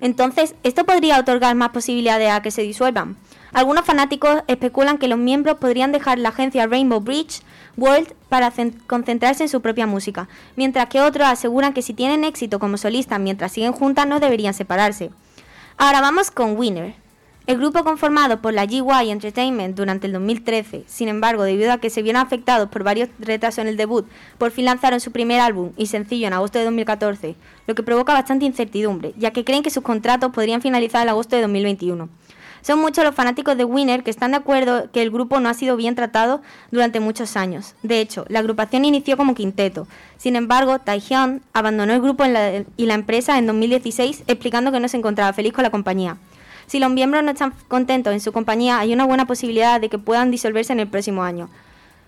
[0.00, 3.16] Entonces, ¿esto podría otorgar más posibilidades a que se disuelvan?
[3.52, 7.42] Algunos fanáticos especulan que los miembros podrían dejar la agencia Rainbow Bridge
[7.76, 12.24] World para cen- concentrarse en su propia música, mientras que otros aseguran que si tienen
[12.24, 15.10] éxito como solistas mientras siguen juntas no deberían separarse.
[15.76, 16.94] Ahora vamos con Winner.
[17.44, 21.90] El grupo conformado por la GY Entertainment durante el 2013, sin embargo, debido a que
[21.90, 24.06] se vieron afectados por varios retrasos en el debut,
[24.38, 27.34] por fin lanzaron su primer álbum y sencillo en agosto de 2014,
[27.66, 31.34] lo que provoca bastante incertidumbre, ya que creen que sus contratos podrían finalizar en agosto
[31.34, 32.08] de 2021.
[32.62, 35.54] Son muchos los fanáticos de Winner que están de acuerdo que el grupo no ha
[35.54, 37.74] sido bien tratado durante muchos años.
[37.82, 39.88] De hecho, la agrupación inició como quinteto.
[40.16, 42.24] Sin embargo, Taehyung abandonó el grupo
[42.76, 46.18] y la empresa en 2016 explicando que no se encontraba feliz con la compañía.
[46.72, 49.98] Si los miembros no están contentos en su compañía, hay una buena posibilidad de que
[49.98, 51.50] puedan disolverse en el próximo año.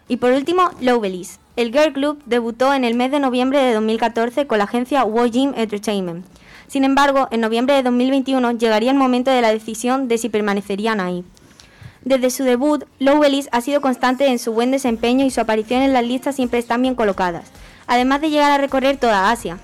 [0.08, 1.38] Y por último, Lovelis.
[1.54, 5.52] El girl group debutó en el mes de noviembre de 2014 con la agencia Wojim
[5.54, 6.24] Entertainment.
[6.66, 10.98] Sin embargo, en noviembre de 2021 llegaría el momento de la decisión de si permanecerían
[10.98, 11.26] ahí.
[12.02, 15.92] Desde su debut, Lovelis ha sido constante en su buen desempeño y su aparición en
[15.92, 17.50] las listas siempre están bien colocadas,
[17.86, 19.58] además de llegar a recorrer toda Asia.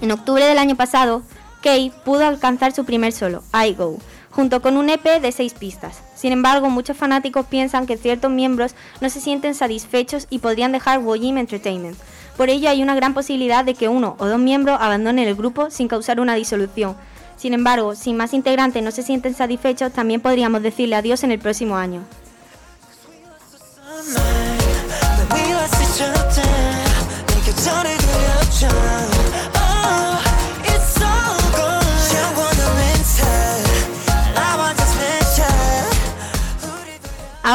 [0.00, 1.24] En octubre del año pasado,
[1.62, 3.98] Kay pudo alcanzar su primer solo, I Go,
[4.30, 6.00] junto con un EP de seis pistas.
[6.14, 11.00] Sin embargo, muchos fanáticos piensan que ciertos miembros no se sienten satisfechos y podrían dejar
[11.00, 11.98] Wojim Entertainment.
[12.36, 15.70] Por ello, hay una gran posibilidad de que uno o dos miembros abandonen el grupo
[15.70, 16.96] sin causar una disolución.
[17.36, 21.38] Sin embargo, si más integrantes no se sienten satisfechos, también podríamos decirle adiós en el
[21.38, 22.02] próximo año.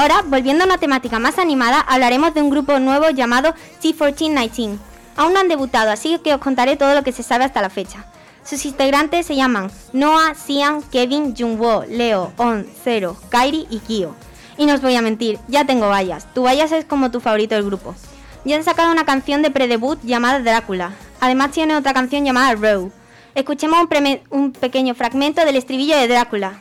[0.06, 4.78] Ahora, volviendo a una temática más animada, hablaremos de un grupo nuevo llamado T1419.
[5.16, 7.72] Aún no han debutado, así que os contaré todo lo que se sabe hasta la
[7.72, 8.06] fecha.
[8.43, 14.14] Sus integrantes se llaman Noah, Sian, Kevin, Jungwoo, Leo, On, Zero, Kairi y Kyo.
[14.60, 16.32] Y no os voy a mentir, ya tengo vallas.
[16.36, 17.95] Tu vallas es como tu favorito del grupo.
[18.43, 20.91] Ya han sacado una canción de predebut llamada Drácula.
[21.20, 22.91] Además tiene otra canción llamada Row.
[23.34, 26.60] Escuchemos un, un pequeño fragmento del estribillo de Drácula.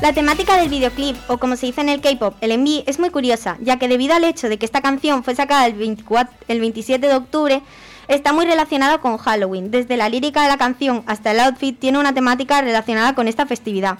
[0.00, 3.10] La temática del videoclip, o como se dice en el K-pop, el MV, es muy
[3.10, 6.60] curiosa, ya que debido al hecho de que esta canción fue sacada el, 24 el
[6.60, 7.62] 27 de octubre,
[8.06, 9.72] está muy relacionada con Halloween.
[9.72, 13.44] Desde la lírica de la canción hasta el outfit tiene una temática relacionada con esta
[13.44, 13.98] festividad.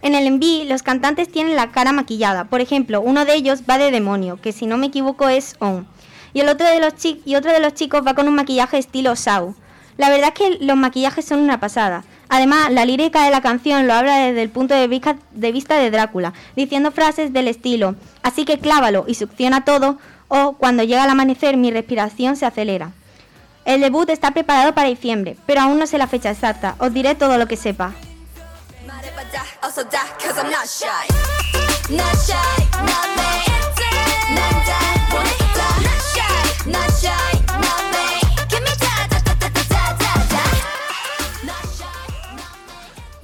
[0.00, 2.44] En el MV, los cantantes tienen la cara maquillada.
[2.44, 5.86] Por ejemplo, uno de ellos va de demonio, que si no me equivoco es On.
[6.32, 9.14] Y, el otro de los y otro de los chicos va con un maquillaje estilo
[9.16, 9.54] Sao.
[9.98, 12.04] La verdad es que los maquillajes son una pasada.
[12.28, 16.32] Además, la lírica de la canción lo habla desde el punto de vista, de Drácula,
[16.56, 19.98] diciendo frases del estilo, así que clávalo y succiona todo,
[20.28, 22.90] o cuando llega el amanecer mi respiración se acelera.
[23.64, 27.14] El debut está preparado para diciembre, pero aún no sé la fecha exacta, os diré
[27.14, 27.92] todo lo que sepa.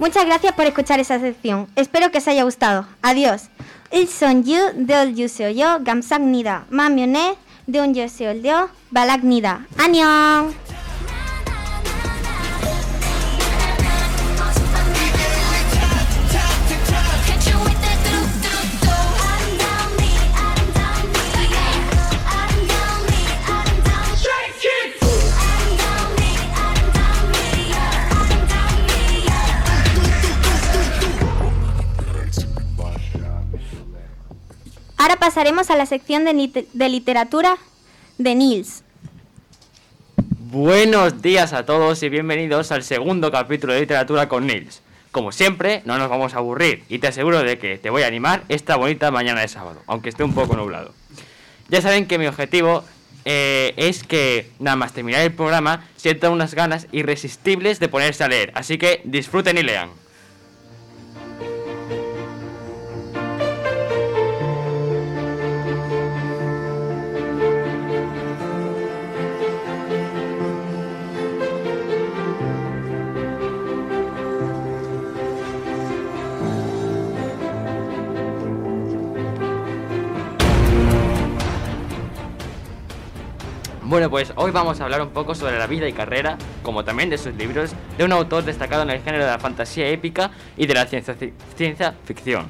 [0.03, 1.69] Muchas gracias por escuchar esa sección.
[1.77, 2.85] Espero que os haya gustado.
[3.01, 3.43] Adiós.
[3.89, 6.65] Ilson yu deol yuseo yo gamsak nida.
[6.69, 7.37] Mamione
[7.67, 9.65] deon yuseo yo balak nida.
[9.77, 10.53] ¡Añón!
[35.03, 37.57] Ahora pasaremos a la sección de, lit- de literatura
[38.17, 38.85] de Nils.
[40.39, 44.81] Buenos días a todos y bienvenidos al segundo capítulo de literatura con Nils.
[45.11, 48.07] Como siempre, no nos vamos a aburrir y te aseguro de que te voy a
[48.07, 50.93] animar esta bonita mañana de sábado, aunque esté un poco nublado.
[51.67, 52.85] Ya saben que mi objetivo
[53.25, 58.29] eh, es que nada más terminar el programa sientan unas ganas irresistibles de ponerse a
[58.29, 59.89] leer, así que disfruten y lean.
[83.93, 87.11] Bueno, pues hoy vamos a hablar un poco sobre la vida y carrera, como también
[87.11, 90.65] de sus libros, de un autor destacado en el género de la fantasía épica y
[90.65, 92.47] de la ciencia, ci- ciencia ficción.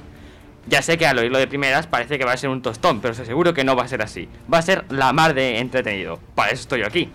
[0.69, 3.11] Ya sé que al oírlo de primeras parece que va a ser un tostón, pero
[3.11, 4.29] os aseguro que no va a ser así.
[4.51, 6.17] Va a ser la mar de entretenido.
[6.33, 7.11] Para eso estoy aquí.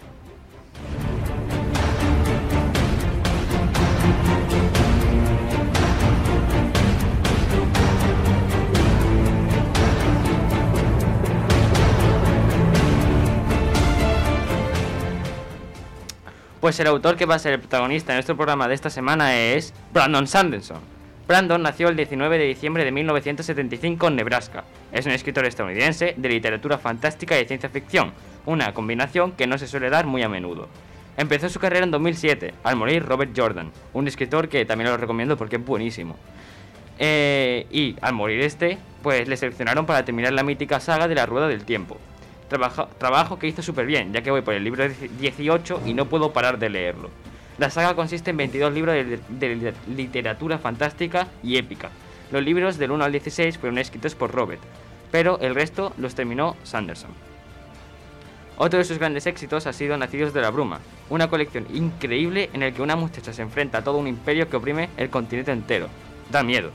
[16.69, 19.35] Pues el autor que va a ser el protagonista en nuestro programa de esta semana
[19.35, 20.81] es Brandon Sanderson.
[21.27, 24.65] Brandon nació el 19 de diciembre de 1975 en Nebraska.
[24.93, 28.13] Es un escritor estadounidense de literatura fantástica y ciencia ficción,
[28.45, 30.69] una combinación que no se suele dar muy a menudo.
[31.17, 35.39] Empezó su carrera en 2007, al morir Robert Jordan, un escritor que también lo recomiendo
[35.39, 36.17] porque es buenísimo.
[36.99, 41.25] Eh, y al morir este, pues le seleccionaron para terminar la mítica saga de la
[41.25, 41.97] Rueda del Tiempo.
[42.49, 46.33] Trabajo, que hizo súper bien, ya que voy por el libro 18 y no puedo
[46.33, 47.11] parar de leerlo.
[47.59, 51.91] La saga consiste en 22 libros de, de literatura fantástica y épica.
[52.31, 54.61] Los libros del 1 al 16 fueron escritos por Robert,
[55.11, 57.11] pero el resto los terminó Sanderson.
[58.57, 60.81] Otro de sus grandes éxitos ha sido Nacidos de la Bruma,
[61.11, 64.57] una colección increíble en el que una muchacha se enfrenta a todo un imperio que
[64.57, 65.89] oprime el continente entero.
[66.31, 66.71] Da miedo.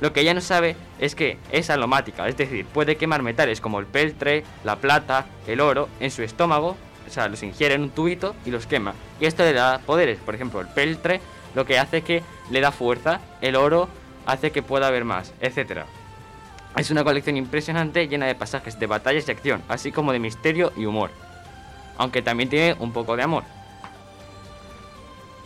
[0.00, 3.80] Lo que ella no sabe es que es alomática, es decir, puede quemar metales como
[3.80, 6.76] el peltre, la plata, el oro en su estómago,
[7.06, 8.94] o sea, los ingiere en un tubito y los quema.
[9.20, 11.20] Y esto le da poderes, por ejemplo, el peltre
[11.54, 13.88] lo que hace que le da fuerza, el oro
[14.26, 15.82] hace que pueda ver más, etc.
[16.76, 20.72] Es una colección impresionante llena de pasajes de batallas y acción, así como de misterio
[20.76, 21.10] y humor.
[21.96, 23.44] Aunque también tiene un poco de amor.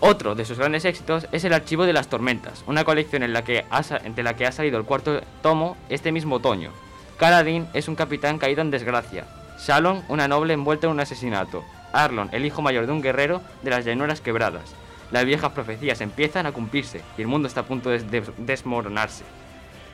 [0.05, 3.45] Otro de sus grandes éxitos es El Archivo de las Tormentas, una colección en la
[3.45, 6.73] que ha, de la que ha salido el cuarto tomo este mismo otoño.
[7.19, 9.27] Kaladin es un capitán caído en desgracia.
[9.61, 11.63] Shalon, una noble envuelta en un asesinato.
[11.93, 14.75] Arlon, el hijo mayor de un guerrero de las llanuras quebradas.
[15.13, 19.23] Las viejas profecías empiezan a cumplirse y el mundo está a punto de des- desmoronarse.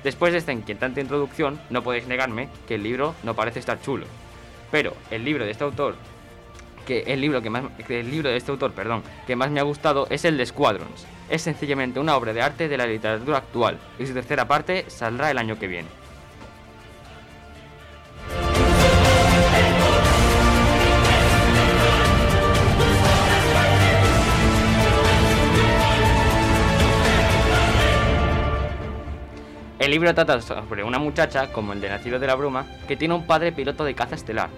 [0.04, 4.06] Después de esta inquietante introducción, no podéis negarme que el libro no parece estar chulo.
[4.70, 5.96] Pero el libro de este autor
[6.88, 9.62] que el libro que más el libro de este autor, perdón, que más me ha
[9.62, 11.06] gustado es el de Squadrons.
[11.28, 15.30] Es sencillamente una obra de arte de la literatura actual y su tercera parte saldrá
[15.30, 15.88] el año que viene.
[29.78, 33.14] El libro trata sobre una muchacha, como el de Nacido de la Bruma, que tiene
[33.14, 34.48] un padre piloto de caza estelar.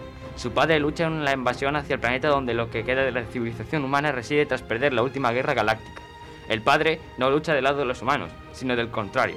[0.41, 3.27] Su padre lucha en la invasión hacia el planeta donde lo que queda de la
[3.27, 6.01] civilización humana reside tras perder la última guerra galáctica.
[6.49, 9.37] El padre no lucha del lado de los humanos, sino del contrario.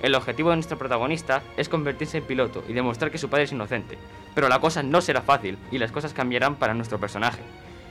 [0.00, 3.52] El objetivo de nuestro protagonista es convertirse en piloto y demostrar que su padre es
[3.52, 3.98] inocente.
[4.32, 7.42] Pero la cosa no será fácil y las cosas cambiarán para nuestro personaje.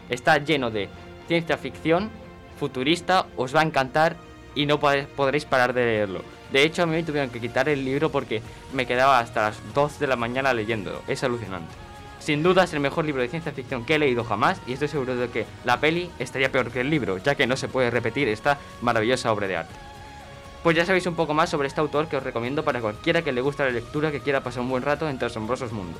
[0.09, 0.87] Está lleno de
[1.27, 2.09] ciencia ficción,
[2.57, 4.15] futurista, os va a encantar
[4.55, 6.21] y no podréis parar de leerlo.
[6.53, 8.41] De hecho, a mí me tuvieron que quitar el libro porque
[8.71, 11.01] me quedaba hasta las 2 de la mañana leyéndolo.
[11.09, 11.82] Es alucinante.
[12.23, 14.87] Sin duda es el mejor libro de ciencia ficción que he leído jamás y estoy
[14.87, 17.91] seguro de que la peli estaría peor que el libro, ya que no se puede
[17.91, 19.73] repetir esta maravillosa obra de arte.
[20.63, 23.33] Pues ya sabéis un poco más sobre este autor que os recomiendo para cualquiera que
[23.33, 25.99] le guste la lectura, que quiera pasar un buen rato entre asombrosos mundos.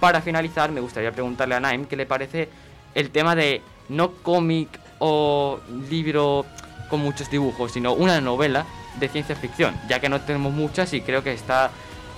[0.00, 2.48] Para finalizar, me gustaría preguntarle a Naim qué le parece
[2.96, 4.68] el tema de no cómic
[4.98, 6.46] o libro
[6.88, 8.66] con muchos dibujos, sino una novela
[8.98, 11.70] de ciencia ficción, ya que no tenemos muchas y creo que está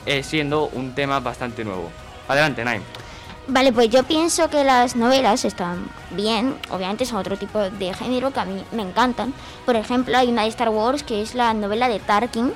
[0.07, 1.91] eh, siendo un tema bastante nuevo.
[2.29, 2.81] Adelante, Naim.
[3.49, 8.33] Vale, pues yo pienso que las novelas están bien, obviamente son otro tipo de género
[8.33, 9.35] que a mí me encantan.
[9.67, 12.53] Por ejemplo, hay una de Star Wars que es la novela de Tarkin.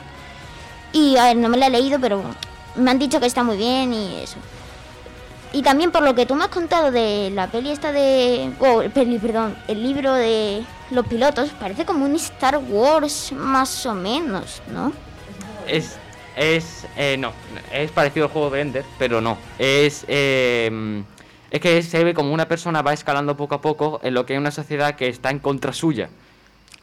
[0.93, 2.23] Y a ver, no me la he leído, pero
[2.77, 4.37] me han dicho que está muy bien y eso.
[5.53, 8.53] Y también por lo que tú me has contado de la peli esta de...
[8.61, 13.87] Oh, el peli, perdón, el libro de los pilotos, parece como un Star Wars más
[13.87, 14.93] o menos, ¿no?
[15.67, 15.99] Es.
[16.37, 16.87] Es.
[16.97, 17.33] eh, no.
[17.73, 19.39] Es parecido al juego de Ender, pero no.
[19.59, 20.05] Es.
[20.09, 21.03] eh,
[21.51, 24.35] es que se ve como una persona va escalando poco a poco en lo que
[24.35, 26.09] es una sociedad que está en contra suya.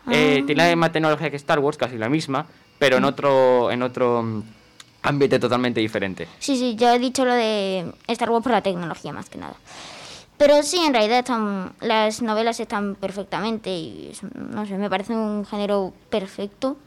[0.10, 0.46] Eh, Ah.
[0.46, 2.46] tiene la misma tecnología que Star Wars, casi la misma,
[2.80, 3.72] pero en otro.
[3.72, 4.44] en otro mm,
[5.04, 6.28] ambiente totalmente diferente.
[6.40, 9.56] Sí, sí, yo he dicho lo de Star Wars por la tecnología más que nada.
[10.38, 15.46] Pero sí, en realidad están, las novelas están perfectamente y no sé, me parece un
[15.46, 16.78] género perfecto,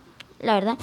[0.40, 0.76] la verdad.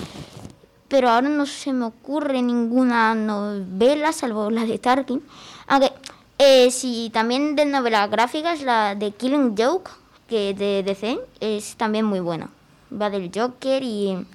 [0.88, 5.22] Pero ahora no se me ocurre ninguna novela salvo la de Tarkin.
[5.68, 5.92] Aunque
[6.38, 9.92] eh, sí, también de novelas gráficas, la de Killing Joke,
[10.28, 12.50] que de DC, es también muy buena.
[12.92, 14.26] Va del Joker y...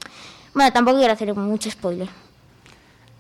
[0.55, 2.09] Bueno, tampoco quiero hacer mucho spoiler.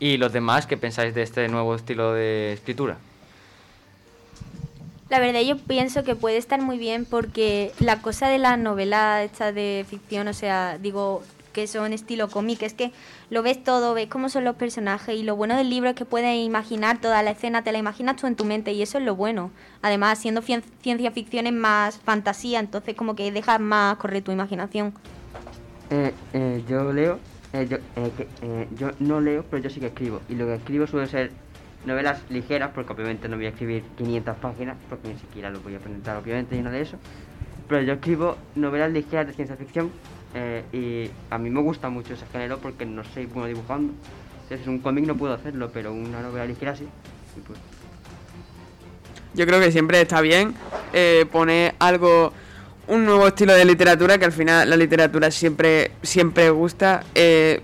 [0.01, 2.99] ¿Y los demás qué pensáis de este nuevo estilo de escritura?
[5.11, 9.23] La verdad yo pienso que puede estar muy bien porque la cosa de la novela
[9.25, 11.23] esta de ficción, o sea, digo
[11.59, 12.93] que son estilo cómic, es que
[13.31, 16.05] lo ves todo, ves cómo son los personajes y lo bueno del libro es que
[16.05, 19.05] puedes imaginar toda la escena, te la imaginas tú en tu mente y eso es
[19.05, 19.51] lo bueno.
[19.83, 24.31] Además, siendo cien- ciencia ficción es más fantasía, entonces como que dejas más correr tu
[24.31, 24.95] imaginación.
[25.91, 27.19] Eh, eh, yo leo,
[27.53, 30.21] eh, yo, eh, que- eh, yo no leo, pero yo sí que escribo.
[30.29, 31.33] Y lo que escribo suele ser
[31.85, 35.75] novelas ligeras, porque obviamente no voy a escribir 500 páginas, porque ni siquiera lo voy
[35.75, 36.99] a presentar obviamente y nada de eso.
[37.69, 39.91] Pero yo escribo novelas ligeras de ciencia ficción
[40.35, 43.93] eh, y a mí me gusta mucho ese género porque no soy bueno dibujando.
[44.49, 46.85] Si es un cómic no puedo hacerlo, pero una novela ligera sí.
[47.37, 47.59] Y pues,
[49.35, 50.55] Yo creo que siempre está bien
[50.93, 52.33] eh, poner algo,
[52.87, 57.05] un nuevo estilo de literatura, que al final la literatura siempre, siempre gusta.
[57.15, 57.63] eh,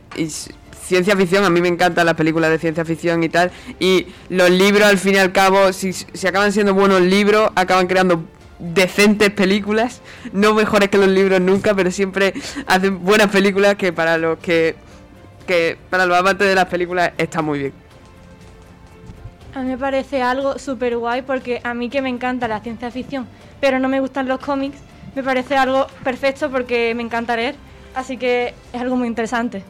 [0.84, 3.50] ciencia ficción, a mí me encantan las películas de ciencia ficción y tal.
[3.80, 7.86] Y los libros, al fin y al cabo, si, si acaban siendo buenos libros, acaban
[7.86, 8.24] creando
[8.72, 10.00] decentes películas.
[10.32, 12.32] No mejores que los libros nunca, pero siempre
[12.66, 14.76] hacen buenas películas que para los que,
[15.46, 17.72] que para los amantes de las películas está muy bien.
[19.54, 22.90] A mí me parece algo súper guay porque a mí que me encanta la ciencia
[22.90, 23.28] ficción,
[23.60, 24.78] pero no me gustan los cómics,
[25.14, 27.54] me parece algo perfecto porque me encanta leer,
[27.94, 29.62] así que es algo muy interesante.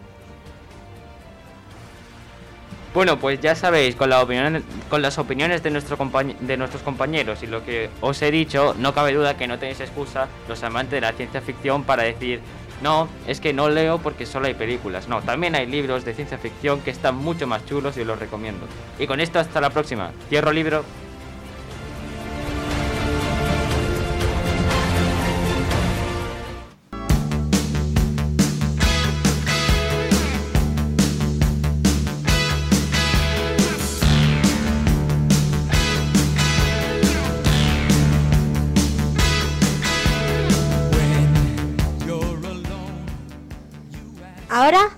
[2.94, 7.48] Bueno, pues ya sabéis, con, la opinión, con las opiniones de, de nuestros compañeros y
[7.48, 11.00] lo que os he dicho, no cabe duda que no tenéis excusa, los amantes de
[11.00, 12.40] la ciencia ficción, para decir,
[12.84, 15.08] no, es que no leo porque solo hay películas.
[15.08, 18.18] No, también hay libros de ciencia ficción que están mucho más chulos y os los
[18.18, 18.64] recomiendo.
[18.96, 20.12] Y con esto, hasta la próxima.
[20.28, 20.84] Cierro libro.
[44.64, 44.88] Ahora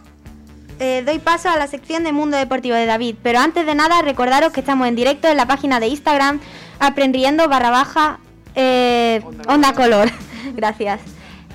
[0.79, 4.01] eh, doy paso a la sección de Mundo Deportivo de David, pero antes de nada
[4.01, 6.39] recordaros que estamos en directo en la página de Instagram
[6.79, 8.21] aprendiendo barra baja
[8.55, 10.09] eh, onda color.
[10.55, 11.01] Gracias.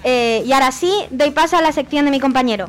[0.04, 2.68] Eh, y ahora sí, doy paso a la sección de mi compañero.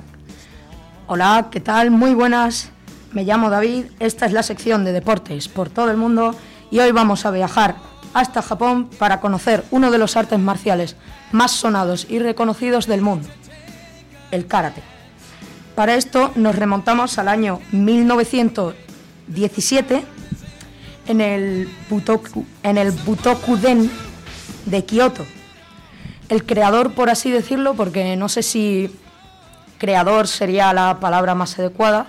[1.08, 1.90] Hola, ¿qué tal?
[1.90, 2.70] Muy buenas.
[3.10, 6.36] Me llamo David, esta es la sección de deportes por todo el mundo
[6.70, 7.74] y hoy vamos a viajar
[8.14, 10.94] hasta Japón para conocer uno de los artes marciales
[11.32, 13.28] más sonados y reconocidos del mundo,
[14.30, 14.91] el karate.
[15.74, 20.04] Para esto nos remontamos al año 1917
[21.08, 23.90] en el Butoku, en el Butokuden
[24.66, 25.24] de Kioto.
[26.28, 28.90] El creador, por así decirlo, porque no sé si
[29.78, 32.06] creador sería la palabra más adecuada,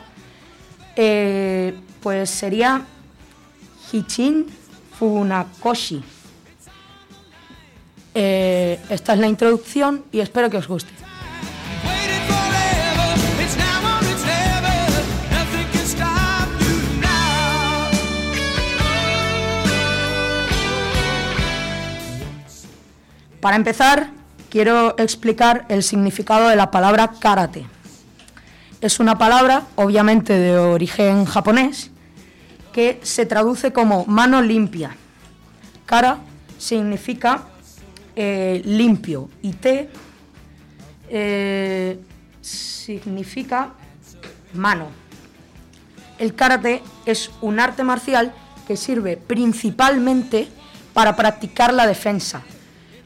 [0.96, 2.84] eh, pues sería
[3.92, 4.46] Hichin
[5.00, 6.04] Funakoshi.
[8.14, 11.03] Eh, esta es la introducción y espero que os guste.
[23.44, 24.10] Para empezar,
[24.50, 27.66] quiero explicar el significado de la palabra karate.
[28.80, 31.92] es una palabra, obviamente de origen japonés,
[32.72, 34.96] que se traduce como mano limpia.
[35.86, 36.20] Kara
[36.58, 37.44] significa
[38.16, 39.90] eh, limpio y te
[41.10, 42.00] eh,
[42.40, 43.74] significa
[44.54, 44.88] mano.
[46.18, 48.34] El karate es un arte marcial
[48.66, 50.48] que sirve principalmente
[50.94, 52.42] para practicar la defensa.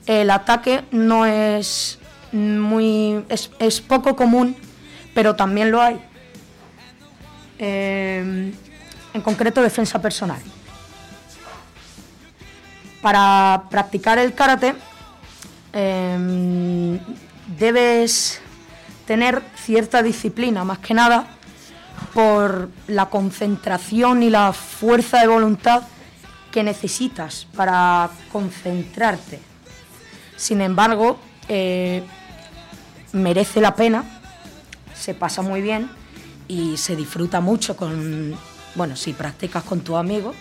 [0.08, 2.00] El ataque no es
[2.32, 4.56] muy es, es poco común,
[5.14, 6.02] pero también lo hay.
[7.60, 8.54] Eh,
[9.14, 10.40] en concreto defensa personal.
[13.02, 14.76] Para practicar el karate
[15.74, 17.00] eh,
[17.58, 18.42] debes
[19.06, 21.28] tener cierta disciplina, más que nada
[22.14, 25.84] por la concentración y la fuerza de voluntad
[26.52, 29.47] que necesitas para concentrarte.
[30.38, 31.18] Sin embargo,
[31.50, 32.04] eh,
[33.12, 34.06] merece la pena,
[34.96, 35.90] se pasa muy bien
[36.48, 38.36] y se disfruta mucho con,
[38.76, 40.34] bueno, si practicas con tu amigo,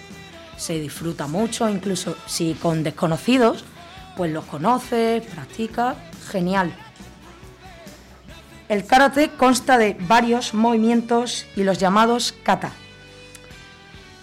[0.59, 3.64] se disfruta mucho, incluso si con desconocidos,
[4.16, 5.97] pues los conoces, practicas,
[6.31, 6.74] genial.
[8.68, 12.73] El karate consta de varios movimientos y los llamados kata.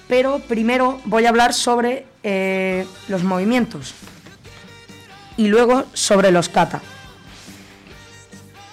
[0.07, 3.95] Pero primero voy a hablar sobre eh, los movimientos
[5.37, 6.81] y luego sobre los kata.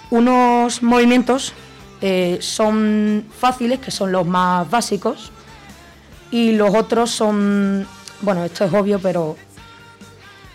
[0.09, 1.53] Unos movimientos
[2.01, 5.31] eh, son fáciles, que son los más básicos,
[6.31, 7.87] y los otros son,
[8.21, 9.37] bueno, esto es obvio, pero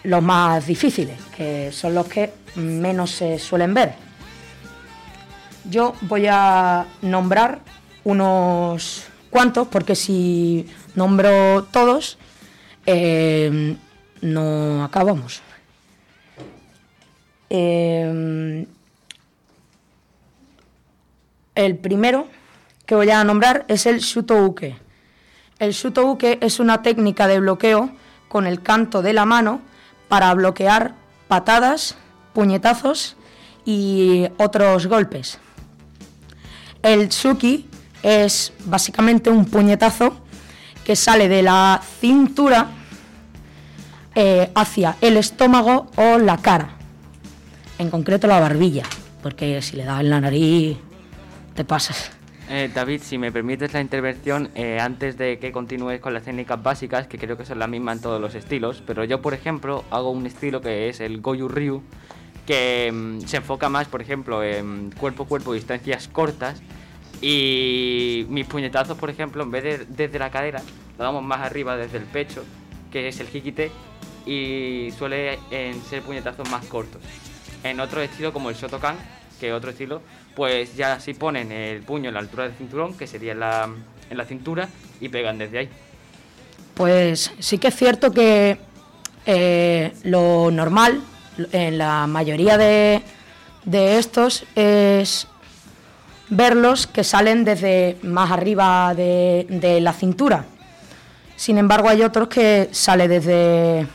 [0.05, 3.95] los más difíciles, que son los que menos se suelen ver.
[5.69, 7.61] Yo voy a nombrar
[8.05, 12.19] unos cuantos, porque si nombro todos,
[12.87, 13.77] eh,
[14.21, 15.43] no acabamos.
[17.51, 18.67] Eh,
[21.55, 22.29] el primero
[22.85, 24.77] que voy a nombrar es el shutouke.
[25.59, 27.91] El shutouke es una técnica de bloqueo
[28.29, 29.63] con el canto de la mano
[30.09, 30.95] para bloquear
[31.29, 31.97] patadas,
[32.35, 33.17] puñetazos
[33.65, 35.39] y otros golpes.
[36.83, 37.69] El tsuki
[38.03, 40.17] es básicamente un puñetazo
[40.85, 42.69] que sale de la cintura
[44.15, 46.76] eh, hacia el estómago o la cara,
[47.79, 48.85] en concreto la barbilla,
[49.23, 50.77] porque si le das en la nariz
[51.55, 52.13] te pasas.
[52.49, 56.63] Eh, David, si me permites la intervención, eh, antes de que continúes con las técnicas
[56.63, 59.85] básicas, que creo que son las mismas en todos los estilos, pero yo, por ejemplo,
[59.91, 61.83] hago un estilo que es el Goju Ryu,
[62.47, 66.63] que mm, se enfoca más, por ejemplo, en cuerpo a cuerpo, distancias cortas,
[67.21, 70.63] y mis puñetazos, por ejemplo, en vez de desde la cadera,
[70.99, 72.45] lo damos más arriba desde el pecho,
[72.93, 73.73] que es el hikite,
[74.25, 77.03] y suele en ser puñetazos más cortos.
[77.71, 78.97] En otro estilo como el Shotokan,
[79.41, 80.01] que otro estilo,
[80.37, 83.69] pues ya si ponen el puño en la altura del cinturón, que sería en la,
[84.09, 84.69] en la cintura,
[85.01, 85.69] y pegan desde ahí.
[86.75, 88.59] Pues sí que es cierto que
[89.27, 91.03] eh, lo normal
[91.53, 93.03] en la mayoría de,
[93.65, 95.27] de estos es
[96.29, 100.45] verlos que salen desde más arriba de, de la cintura.
[101.35, 103.87] Sin embargo, hay otros que sale desde,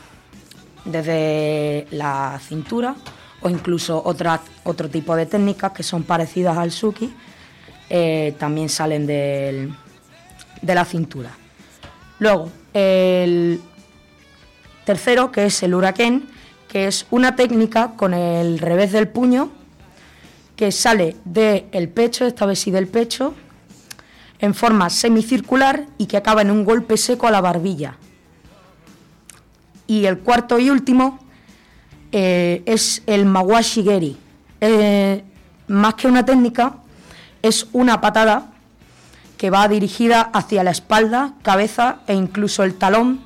[0.84, 2.94] desde la cintura
[3.42, 7.12] o incluso otro tipo de técnicas que son parecidas al suki,
[7.90, 9.74] eh, también salen del-
[10.60, 11.30] de la cintura.
[12.18, 13.60] Luego, el
[14.84, 16.24] tercero, que es el huracán,
[16.68, 19.50] que es una técnica con el revés del puño
[20.56, 23.34] que sale del pecho, esta vez sí del pecho,
[24.38, 27.96] en forma semicircular y que acaba en un golpe seco a la barbilla.
[29.86, 31.18] Y el cuarto y último
[32.12, 34.16] eh, es el mawashigeri.
[34.60, 35.24] Eh,
[35.68, 36.74] más que una técnica,
[37.42, 38.52] es una patada
[39.36, 43.20] que va dirigida hacia la espalda, cabeza e incluso el talón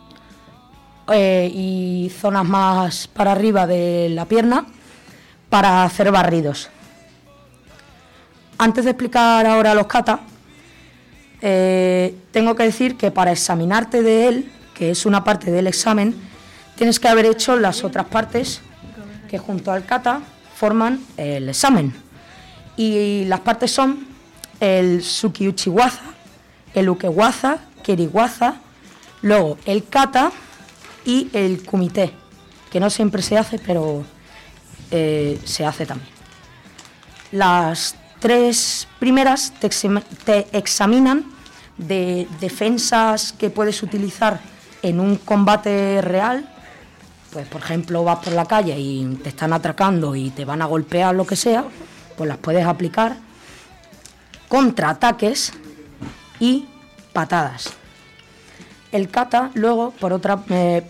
[1.13, 4.65] eh, y zonas más para arriba de la pierna
[5.51, 6.71] para hacer barridos.
[8.59, 10.21] Antes de explicar ahora los kata,
[11.43, 16.15] eh, tengo que decir que para examinarte de él, que es una parte del examen,
[16.77, 18.63] tienes que haber hecho las otras partes
[19.27, 20.21] que junto al kata
[20.55, 21.95] forman el examen.
[22.77, 24.07] Y las partes son
[24.61, 26.03] el sukiuchiwaza,
[26.75, 28.57] el ukewaza, kiriwaza,
[29.23, 30.33] luego el kata
[31.05, 32.13] y el kumite,
[32.71, 34.05] que no siempre se hace, pero
[34.91, 36.11] eh, se hace también.
[37.33, 39.69] Las tres primeras te,
[40.25, 41.25] te examinan
[41.77, 44.41] de defensas que puedes utilizar
[44.83, 46.49] en un combate real.
[47.33, 50.67] Pues, por ejemplo, vas por la calle y te están atracando y te van a
[50.67, 51.65] golpear, lo que sea,
[52.17, 53.17] pues las puedes aplicar.
[54.49, 55.53] contraataques
[56.39, 56.67] y
[57.13, 57.73] patadas.
[58.93, 60.83] El kata, luego, por otra, eh,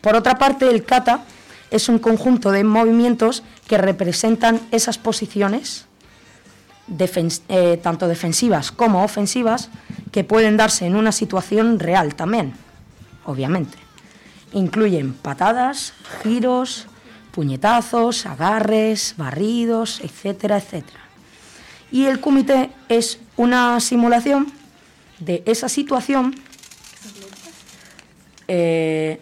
[0.00, 1.24] por otra parte, el kata
[1.70, 5.86] es un conjunto de movimientos que representan esas posiciones,
[7.48, 9.70] eh, tanto defensivas como ofensivas,
[10.12, 12.54] que pueden darse en una situación real también,
[13.24, 13.76] obviamente.
[14.52, 16.86] Incluyen patadas, giros,
[17.30, 21.00] puñetazos, agarres, barridos, etcétera, etcétera.
[21.92, 24.52] Y el comité es una simulación
[25.18, 26.34] de esa situación
[28.48, 29.20] eh,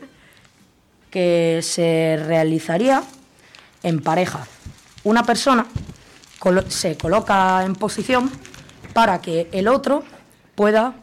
[1.11, 3.03] que se realizaría
[3.83, 4.47] en pareja.
[5.05, 5.67] Una persona
[6.69, 8.31] se coloca en posición
[8.93, 10.05] para que el otro
[10.55, 10.95] pueda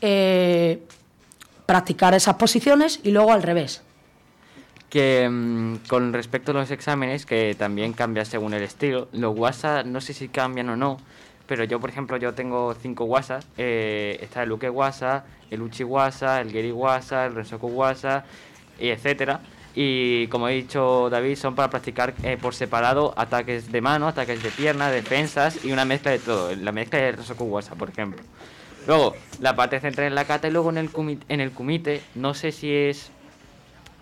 [0.00, 0.85] eh,
[1.66, 3.82] practicar esas posiciones y luego al revés.
[4.88, 9.84] Que mm, con respecto a los exámenes, que también cambia según el estilo, los WhatsApp
[9.84, 10.98] no sé si cambian o no,
[11.46, 13.42] pero yo, por ejemplo, yo tengo cinco WhatsApp.
[13.56, 18.24] eh, está el Luke WhatsApp, el Uchi WhatsApp, el Geri WhatsApp, el Rensoku WhatsApp,
[18.78, 19.40] y etcétera.
[19.74, 24.42] Y como he dicho David, son para practicar eh, por separado ataques de mano, ataques
[24.42, 26.54] de pierna, defensas y una mezcla de todo.
[26.56, 28.22] La mezcla del Rensoku WhatsApp, por ejemplo.
[28.86, 32.02] Luego, la parte central en la kata y luego en el, kumi- en el kumite,
[32.14, 33.10] no sé si es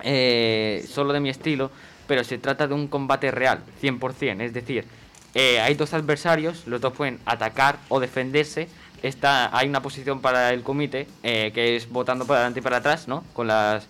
[0.02, 1.70] eh, solo de mi estilo,
[2.06, 4.40] pero se trata de un combate real, 100%.
[4.42, 4.84] Es decir,
[5.34, 8.68] eh, hay dos adversarios, los dos pueden atacar o defenderse.
[9.02, 12.78] Está, hay una posición para el kumite, eh, que es botando para adelante y para
[12.78, 13.24] atrás, ¿no?
[13.32, 13.86] Con las,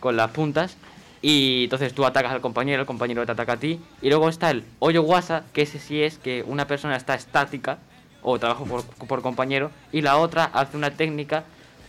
[0.00, 0.76] con las puntas.
[1.20, 3.80] Y entonces tú atacas al compañero, el compañero te ataca a ti.
[4.00, 7.78] Y luego está el hoyo guasa, que ese sí es que una persona está estática
[8.22, 11.44] o trabaja por, por compañero y la otra hace una técnica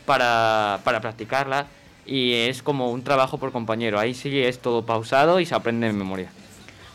[0.05, 1.67] para, para practicarla
[2.05, 3.99] y es como un trabajo por compañero.
[3.99, 6.29] Ahí sí es todo pausado y se aprende en memoria.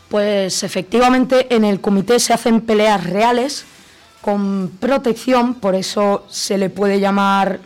[0.09, 3.65] Pues efectivamente en el comité se hacen peleas reales
[4.21, 7.59] con protección, por eso se le puede llamar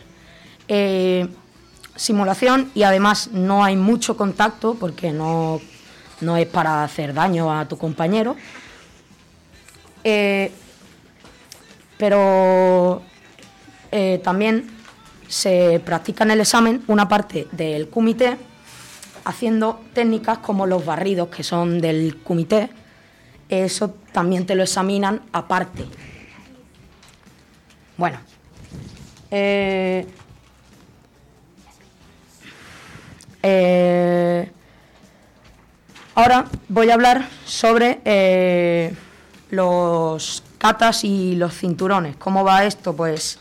[0.68, 1.26] eh,
[1.96, 5.60] simulación y además no hay mucho contacto porque no,
[6.20, 8.36] no es para hacer daño a tu compañero.
[10.04, 10.52] Eh,
[11.98, 13.02] pero
[13.92, 14.66] eh, también
[15.28, 18.36] se practica en el examen una parte del comité
[19.24, 22.68] haciendo técnicas como los barridos que son del comité.
[23.48, 25.84] Eso también te lo examinan aparte.
[27.96, 28.18] Bueno.
[29.30, 30.06] eh,
[33.42, 34.50] eh,
[36.14, 38.92] ahora voy a hablar sobre
[39.50, 42.16] los catas y los cinturones.
[42.16, 42.96] ¿Cómo va esto?
[42.96, 43.38] Pues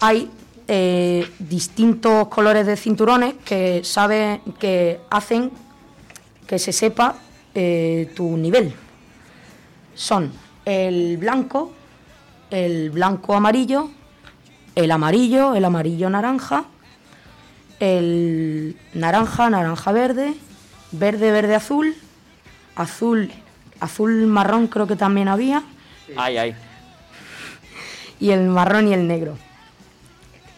[0.00, 0.28] hay
[0.66, 5.52] eh, distintos colores de cinturones que sabe que hacen
[6.48, 7.14] que se sepa
[7.54, 8.74] eh, tu nivel.
[9.94, 10.32] Son
[10.64, 11.70] el blanco,
[12.50, 13.88] el blanco amarillo,
[14.74, 16.64] el amarillo, el amarillo naranja,
[17.78, 20.34] el naranja, naranja verde,
[20.90, 21.94] verde, verde azul,
[22.74, 23.30] azul,
[23.78, 25.62] azul marrón creo que también había,
[26.16, 26.54] Ay, ay.
[28.18, 29.36] y el marrón y el negro.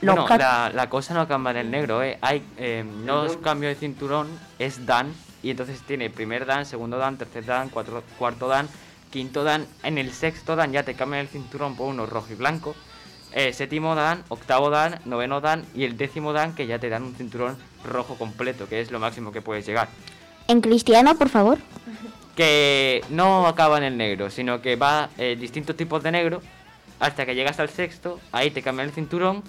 [0.01, 2.19] Los Bueno, la, la cosa no cambia en el negro, ¿eh?
[2.23, 4.27] Hay, eh, no es cambio de cinturón,
[4.59, 5.13] es Dan.
[5.45, 8.69] Y entonces tiene primer Dan, segundo Dan, tercer Dan, cuatro- cuarto Dan,
[9.11, 9.65] quinto Dan.
[9.85, 12.75] En el sexto Dan ya te cambian el cinturón por uno rojo y blanco.
[13.33, 17.05] Eh, séptimo Dan, octavo Dan, noveno Dan y el décimo Dan que ya te dan
[17.05, 19.89] un cinturón rojo completo, que es lo máximo que puedes llegar.
[20.49, 21.59] En cristiano, por favor.
[22.37, 26.41] Que no acaba en el negro, sino que va eh, distintos tipos de negro
[26.99, 29.43] hasta que llegas al sexto, ahí te cambian el cinturón,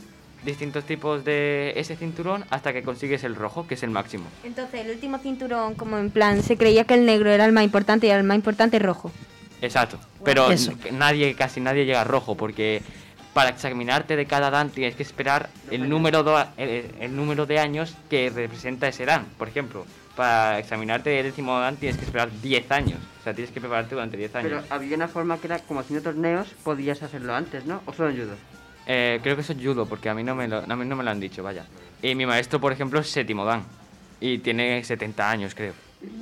[0.44, 4.26] distintos tipos de ese cinturón hasta que consigues el rojo, que es el máximo.
[4.44, 7.64] Entonces, el último cinturón, como en plan, se creía que el negro era el más
[7.64, 9.12] importante y el más importante es rojo.
[9.62, 9.98] Exacto.
[10.26, 10.74] Pero Eso.
[10.92, 12.82] nadie, casi nadie llega a rojo, porque
[13.34, 17.60] para examinarte de cada dan tienes que esperar el número, do- el, el número de
[17.60, 19.26] años que representa ese dan.
[19.38, 19.86] Por ejemplo,
[20.16, 23.00] para examinarte el décimo dan tienes que esperar 10 años.
[23.20, 24.52] O sea, tienes que prepararte durante 10 años.
[24.52, 27.82] Pero había una forma que era como haciendo torneos, podías hacerlo antes, ¿no?
[27.86, 28.36] O solo en judo.
[28.86, 30.96] Eh, creo que eso es judo, porque a mí, no me lo, a mí no
[30.96, 31.66] me lo han dicho, vaya.
[32.02, 33.64] Y mi maestro, por ejemplo, es séptimo dan.
[34.20, 35.74] Y tiene 70 años, creo.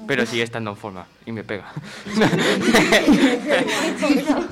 [0.07, 1.07] Pero sigue estando en forma.
[1.26, 1.72] Y me pega.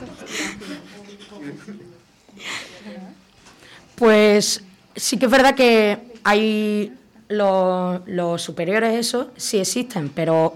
[3.99, 4.63] Pues
[4.95, 6.93] sí que es verdad que hay
[7.29, 10.55] los, superiores, eso sí existen, pero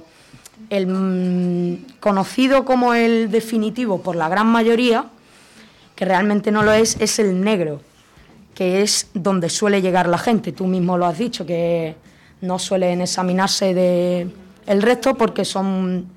[0.69, 5.05] el mm, conocido como el definitivo por la gran mayoría,
[5.95, 7.81] que realmente no lo es, es el negro,
[8.55, 10.51] que es donde suele llegar la gente.
[10.51, 11.95] Tú mismo lo has dicho, que
[12.41, 14.27] no suelen examinarse de
[14.65, 16.07] el resto porque son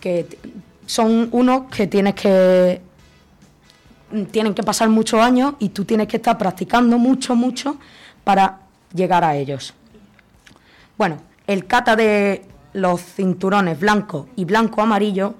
[0.00, 0.26] que
[0.86, 2.80] son unos que tienes que
[4.30, 7.76] tienen que pasar muchos años y tú tienes que estar practicando mucho, mucho
[8.24, 8.65] para
[8.96, 9.74] llegar a ellos.
[10.98, 15.34] Bueno, el kata de los cinturones blanco y blanco amarillo,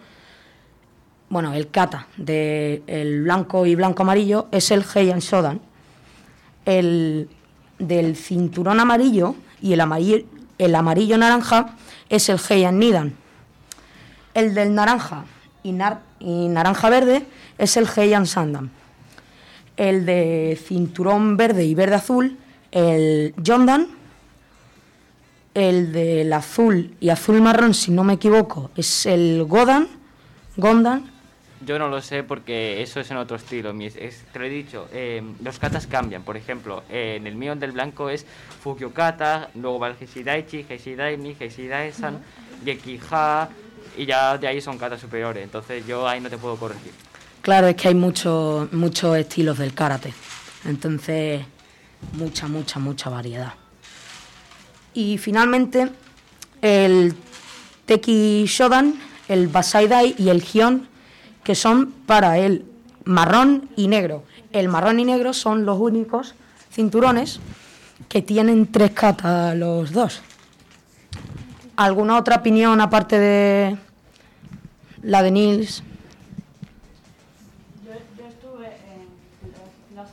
[1.29, 5.61] bueno, el kata de el blanco y blanco amarillo es el Heian Shodan.
[6.65, 7.29] El
[7.79, 10.25] del cinturón amarillo y el amarillo,
[10.59, 11.75] el amarillo naranja
[12.09, 13.15] es el Heian Nidan.
[14.35, 15.25] El del naranja
[15.63, 17.27] y, nar- y naranja verde
[17.59, 18.71] es el Heian Sandan.
[19.77, 22.39] El de cinturón verde y verde azul,
[22.77, 23.89] el Jondan.
[25.55, 29.89] El del azul y azul marrón, si no me equivoco, es el Godan.
[30.59, 31.11] Gondan.
[31.65, 33.71] Yo no lo sé porque eso es en otro estilo.
[33.81, 36.23] Es- te lo he dicho, eh, los katas cambian.
[36.23, 38.27] Por ejemplo, eh, en el mío del blanco es
[38.63, 42.19] Fukyo Kata, luego va el Heishidaichi, Heishidaimi, Heishidai-san,
[42.63, 43.49] Gekiha,
[43.97, 45.43] y ya de ahí son katas superiores.
[45.43, 46.93] Entonces yo ahí no te puedo corregir.
[47.41, 50.13] Claro, es que hay muchos muchos estilos del karate.
[50.67, 51.41] Entonces,
[52.15, 53.55] mucha, mucha, mucha variedad.
[54.95, 55.91] Y finalmente,
[56.63, 57.15] el
[57.87, 58.95] Teki Shodan,
[59.29, 60.89] el Basai Dai y el Gion,
[61.45, 62.65] que son para el
[63.05, 64.25] marrón y negro.
[64.53, 66.35] El marrón y negro son los únicos
[66.73, 67.41] cinturones
[68.09, 70.23] que tienen tres katas los dos.
[71.77, 73.77] ¿Alguna otra opinión aparte de
[75.03, 75.83] la de Nils?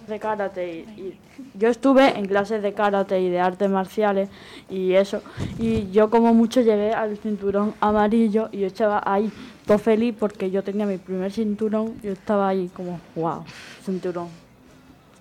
[0.07, 1.19] de karate y, y-
[1.53, 4.29] yo estuve en clases de karate y de artes marciales
[4.69, 5.21] y eso
[5.59, 9.31] y yo como mucho llegué al cinturón amarillo y yo estaba ahí
[9.65, 13.43] todo feliz porque yo tenía mi primer cinturón yo estaba ahí como wow
[13.85, 14.29] cinturón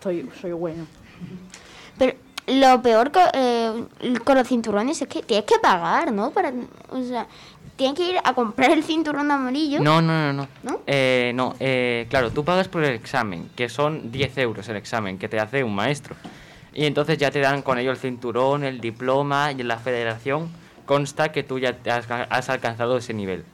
[0.03, 0.86] soy soy bueno
[1.99, 2.16] Pero
[2.47, 3.85] lo peor eh,
[4.24, 6.31] con los cinturones es que tienes que pagar, ¿no?
[6.32, 6.53] Para,
[6.90, 7.27] o sea,
[7.82, 9.80] tienes que ir a comprar el cinturón amarillo.
[9.80, 10.48] No, no, no, no.
[10.62, 10.80] ¿No?
[10.86, 15.18] Eh, no, eh, claro, tú pagas por el examen, que son 10 euros el examen
[15.18, 16.14] que te hace un maestro.
[16.72, 20.48] Y entonces ya te dan con ello el cinturón, el diploma y en la federación
[20.86, 23.44] consta que tú ya te has, has alcanzado ese nivel.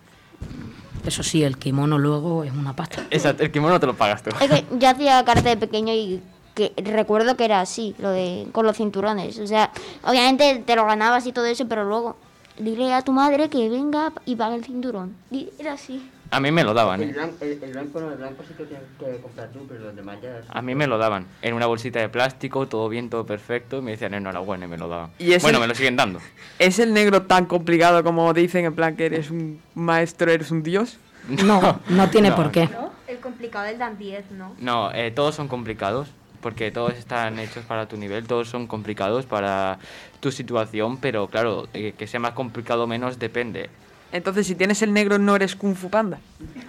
[1.06, 3.06] Eso sí, el kimono luego es una pasta.
[3.10, 4.30] Exacto, el kimono te lo pagas tú.
[4.40, 6.20] Es que yo hacía karate de pequeño y
[6.54, 9.38] que recuerdo que era así, lo de con los cinturones.
[9.38, 9.70] O sea,
[10.02, 12.16] obviamente te lo ganabas y todo eso, pero luego
[12.58, 15.14] dile a tu madre que venga y pague el cinturón.
[15.58, 16.10] Era así.
[16.30, 17.12] A mí me lo daban, El ¿eh?
[17.14, 19.96] blanco, el, el blanco no, el blanco sí que tienes que comprar tú, pero los
[19.96, 20.42] demás ya...
[20.50, 23.80] A mí me lo daban en una bolsita de plástico, todo bien, todo perfecto, y
[23.80, 25.10] me decían enhorabuena y me lo daban.
[25.18, 26.18] Y Bueno, me lo siguen dando.
[26.58, 30.62] ¿Es el negro tan complicado como dicen, en plan que eres un maestro, eres un
[30.62, 30.98] dios?
[31.28, 32.36] No, no tiene No.
[32.36, 32.68] por qué.
[33.06, 34.54] El complicado del dan 10, ¿no?
[34.60, 36.08] No, eh, todos son complicados,
[36.40, 39.78] porque todos están hechos para tu nivel, todos son complicados para
[40.20, 43.70] tu situación, pero claro, eh, que sea más complicado o menos depende.
[44.10, 46.18] Entonces, si tienes el negro, no eres Kung Fu Panda.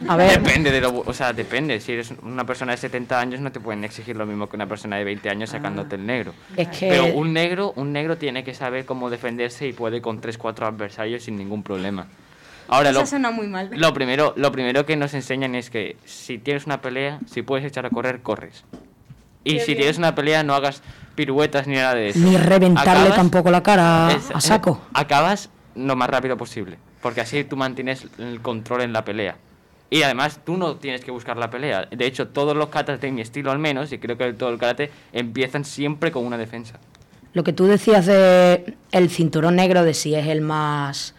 [0.10, 1.80] A ver, Depende de lo, o sea, depende.
[1.80, 4.68] Si eres una persona de 70 años no te pueden exigir lo mismo que una
[4.68, 6.34] persona de 20 años sacándote el negro.
[6.58, 10.20] es que Pero un negro, un negro tiene que saber cómo defenderse y puede con
[10.20, 12.08] 3 4 adversarios sin ningún problema.
[12.68, 13.70] Ahora Eso lo, suena muy mal.
[13.72, 17.66] lo primero, lo primero que nos enseñan es que si tienes una pelea, si puedes
[17.66, 18.66] echar a correr, corres.
[19.44, 19.78] Y Qué si bien.
[19.80, 20.82] tienes una pelea, no hagas
[21.16, 22.20] piruetas ni nada de eso.
[22.20, 24.82] ni reventarle Acabas- tampoco la cara es- a saco.
[24.94, 29.38] Acabas lo más rápido posible, porque así tú mantienes el control en la pelea.
[29.90, 31.88] Y además tú no tienes que buscar la pelea.
[31.90, 34.60] De hecho, todos los katas de mi estilo al menos, y creo que todo el
[34.60, 36.76] karate, empiezan siempre con una defensa.
[37.34, 41.16] Lo que tú decías de el cinturón negro, de si es el más.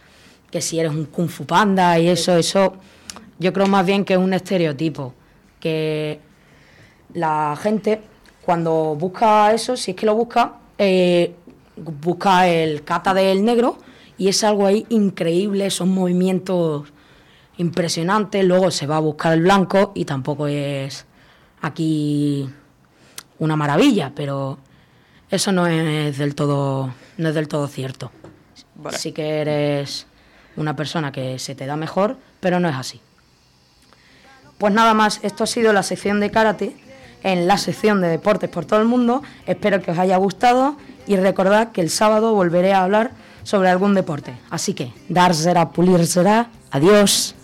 [0.51, 2.75] que si eres un kung fu panda y eso, eso.
[3.39, 5.13] Yo creo más bien que es un estereotipo.
[5.61, 6.19] Que
[7.13, 8.01] la gente,
[8.41, 11.35] cuando busca eso, si es que lo busca, eh,
[11.75, 13.77] busca el kata del negro
[14.17, 16.91] y es algo ahí increíble, son movimientos
[17.57, 18.43] impresionantes.
[18.43, 21.05] Luego se va a buscar el blanco y tampoco es
[21.61, 22.49] aquí
[23.39, 24.57] una maravilla, pero
[25.29, 28.11] eso no es del todo, no es del todo cierto.
[28.91, 30.07] Sí que eres
[30.55, 33.01] una persona que se te da mejor, pero no es así.
[34.57, 36.75] Pues nada más, esto ha sido la sección de karate
[37.23, 39.21] en la sección de deportes por todo el mundo.
[39.45, 40.75] Espero que os haya gustado
[41.07, 43.11] y recordad que el sábado volveré a hablar
[43.43, 44.37] sobre algún deporte.
[44.49, 46.49] Así que, dar será, pulir será.
[46.71, 47.35] Adiós.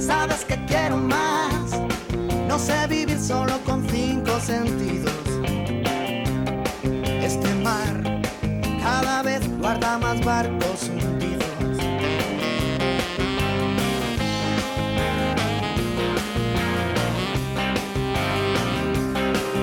[0.00, 1.78] Sabes que quiero más,
[2.48, 5.17] no sé vivir solo con cinco sentidos.
[9.08, 11.78] cada vez guarda más barcos hundidos.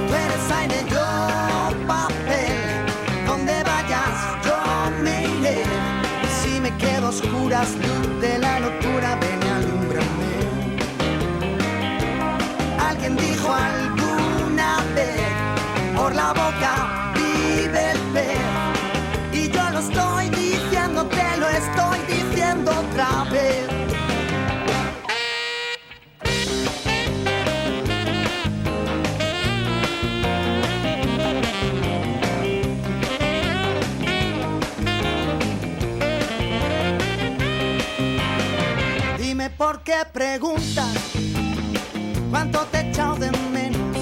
[0.08, 1.06] Tú eres aire, yo
[1.86, 2.58] papel,
[3.28, 4.58] donde vayas yo
[5.04, 5.64] me iré.
[6.38, 10.34] Si me quedo a oscuras, luz de la locura, ven y alúmbrame.
[12.90, 15.22] Alguien dijo alguna vez
[15.96, 16.95] por la boca
[21.58, 23.68] estoy diciendo otra vez.
[39.18, 40.94] Dime por qué preguntas
[42.30, 43.98] cuánto te he de menos.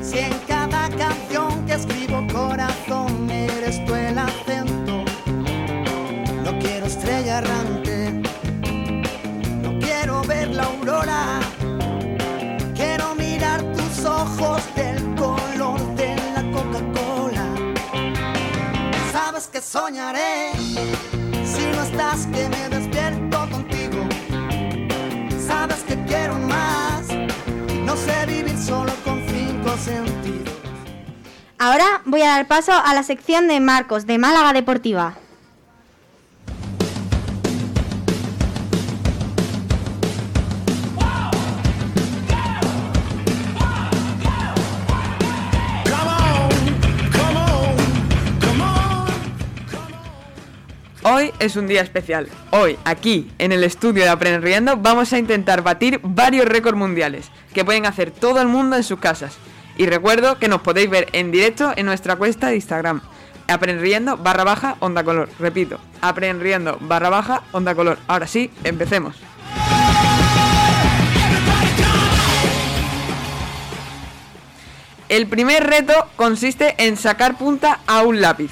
[0.00, 3.13] Si en cada canción que escribo corazón
[11.06, 11.40] la aurora.
[12.74, 17.46] Quiero mirar tus ojos del color de la Coca-Cola.
[19.12, 20.52] Sabes que soñaré
[21.44, 24.08] si no estás que me despierto contigo.
[25.46, 27.06] Sabes que quiero más.
[27.84, 30.54] No sé vivir solo con cinco sentidos.
[31.58, 35.16] Ahora voy a dar paso a la sección de Marcos de Málaga Deportiva.
[51.24, 52.28] Hoy es un día especial.
[52.50, 57.30] Hoy, aquí, en el estudio de Aprender Riendo, vamos a intentar batir varios récords mundiales
[57.54, 59.38] que pueden hacer todo el mundo en sus casas.
[59.78, 63.00] Y recuerdo que nos podéis ver en directo en nuestra cuesta de Instagram.
[63.48, 65.30] Aprendiendo barra baja onda color.
[65.38, 67.98] Repito, aprendiendo barra baja onda color.
[68.06, 69.16] Ahora sí, empecemos.
[75.08, 78.50] El primer reto consiste en sacar punta a un lápiz,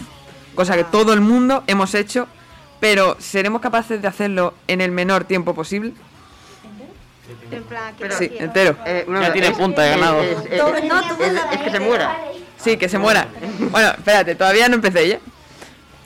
[0.55, 2.29] cosa que todo el mundo hemos hecho,
[2.83, 5.93] pero ¿seremos capaces de hacerlo en el menor tiempo posible?
[8.19, 8.77] Sí, entero.
[8.85, 10.21] Ya tiene punta de ganado.
[10.21, 12.19] Es, es- es- es que se muera.
[12.59, 13.29] Sí, que se muera.
[13.71, 15.19] Bueno, espérate, todavía no empecé ya.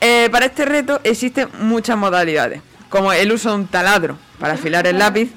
[0.01, 4.85] Eh, para este reto existen muchas modalidades, como el uso de un taladro para afilar
[4.85, 5.31] el lápiz,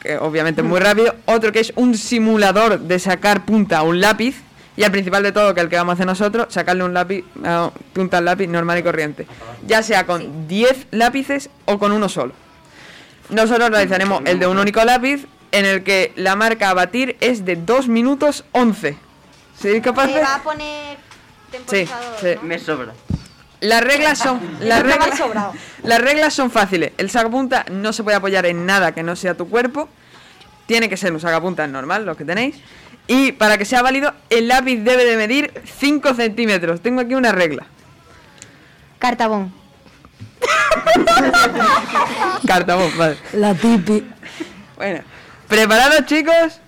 [0.00, 4.00] que obviamente es muy rápido, otro que es un simulador de sacar punta a un
[4.00, 4.36] lápiz,
[4.76, 7.24] y el principal de todo, que el que vamos a hacer nosotros, sacarle un lápiz,
[7.44, 9.26] eh, punta al lápiz normal y corriente,
[9.66, 12.34] ya sea con 10 lápices o con uno solo.
[13.30, 17.44] Nosotros realizaremos el de un único lápiz, en el que la marca a batir es
[17.44, 18.96] de 2 minutos 11.
[19.58, 20.14] ¿Seréis capaces?
[20.14, 20.98] Se va a poner
[21.66, 21.86] Sí,
[22.20, 22.28] sí.
[22.42, 22.92] Me sobra.
[23.60, 25.52] Las reglas son las reglas, sobrado.
[25.82, 26.92] las reglas son fáciles.
[26.98, 29.88] El sacapunta no se puede apoyar en nada que no sea tu cuerpo.
[30.66, 32.56] Tiene que ser un sacapuntas normal, los que tenéis.
[33.08, 36.80] Y para que sea válido, el lápiz debe de medir 5 centímetros.
[36.80, 37.66] Tengo aquí una regla.
[38.98, 39.52] Cartabón.
[42.46, 43.16] Cartabón, vale.
[43.32, 44.04] La tipi.
[44.76, 45.00] Bueno,
[45.48, 46.60] ¿preparados chicos?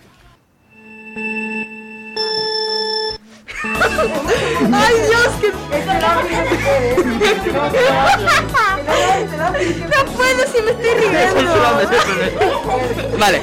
[3.61, 5.27] ¡Ay, Dios!
[5.41, 5.51] ¡Que
[9.87, 11.53] No puedo si me estoy riendo.
[13.19, 13.41] Vale.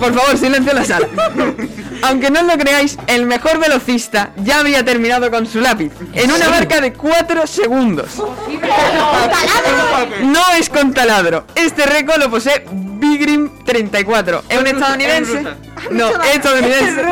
[0.00, 1.08] Por favor, silencio en la sala.
[2.02, 6.48] Aunque no lo creáis, el mejor velocista ya había terminado con su lápiz en una
[6.48, 8.20] marca de 4 segundos.
[10.22, 11.46] No es con taladro.
[11.54, 14.42] Este récord lo posee Bigrim 34.
[14.48, 15.71] Es un estadounidense.
[15.90, 17.02] No, es estadounidense.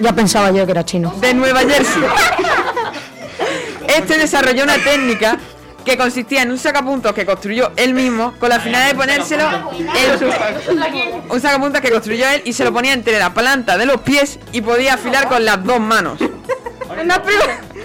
[0.00, 1.14] Ya pensaba yo que era chino.
[1.20, 2.02] De Nueva Jersey.
[3.88, 5.38] Este desarrolló una técnica
[5.84, 9.44] que consistía en un sacapuntos que construyó él mismo con la finalidad de ponérselo
[9.78, 14.02] en un sacapuntas que construyó él y se lo ponía entre la planta de los
[14.02, 16.18] pies y podía afilar con las dos manos.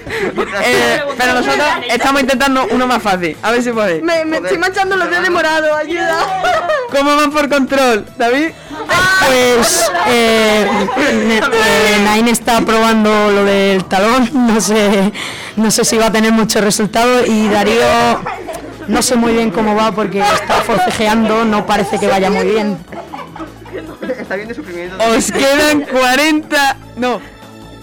[0.05, 3.37] Eh, pero nosotros estamos intentando uno más fácil.
[3.41, 4.03] A ver si podéis.
[4.03, 6.41] Me, me estoy manchando los dedos de morado, ayuda.
[6.91, 8.51] ¿Cómo van por control, David?
[9.25, 10.67] Pues eh,
[10.97, 15.11] eh, Nain está probando lo del talón, no sé,
[15.55, 17.83] no sé si va a tener mucho resultado y Darío
[18.87, 22.77] no sé muy bien cómo va porque está forcejeando, no parece que vaya muy bien.
[24.19, 24.97] Está bien de sufrimiento.
[25.15, 26.77] Os quedan 40.
[26.97, 27.21] No.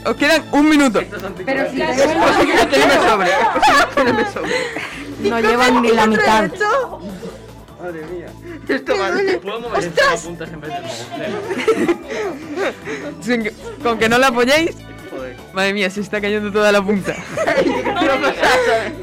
[0.05, 1.03] Os quedan un minuto.
[1.45, 3.31] Pero si es posible que no me sobre.
[3.31, 4.53] Es posible que no me sobre.
[5.21, 6.51] No llevan ni la mitad.
[7.81, 8.27] Madre mía.
[8.69, 9.11] Esto va
[9.43, 10.71] ¿Puedo mover esto a puntas en vez
[13.27, 13.53] de
[13.83, 14.77] con que no la apoyéis.
[15.53, 17.13] Madre mía, se está cayendo toda la punta.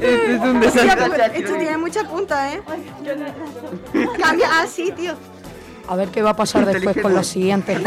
[0.00, 1.10] es un Hostia, desastre.
[1.10, 2.62] pero esto tiene mucha punta, ¿eh?
[4.20, 5.14] Cambia así, tío.
[5.88, 7.80] A ver qué va a pasar después con los siguientes.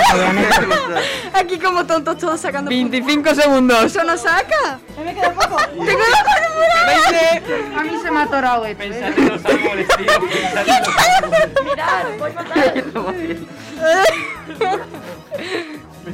[1.34, 3.86] Aquí como tontos todos sacando 25 segundos.
[3.86, 4.80] ¿Eso no saca?
[5.06, 5.58] Me queda poco.
[5.68, 7.78] Tengo 20.
[7.78, 8.84] A mí se me ha atorado esto.
[8.84, 10.20] Pensad en los árboles, tío.
[10.20, 11.50] Pensad en los árboles.
[11.64, 12.84] Mirad, voy fatal.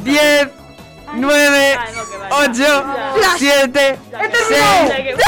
[0.03, 0.47] 10,
[1.13, 1.79] 9,
[2.31, 2.85] 8,
[3.37, 3.99] 7,
[4.49, 4.61] 6,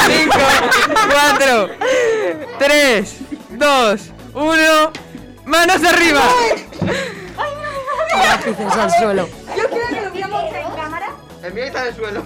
[0.07, 0.38] 5,
[1.10, 1.69] 4,
[2.60, 3.18] 3,
[3.52, 4.02] 2,
[4.34, 5.09] 1.
[5.50, 6.22] ¡Manos arriba!
[8.24, 9.28] Lápices al suelo.
[9.58, 11.08] Yo creo que lo viéramos en cámara.
[11.44, 12.24] El mío está en el suelo.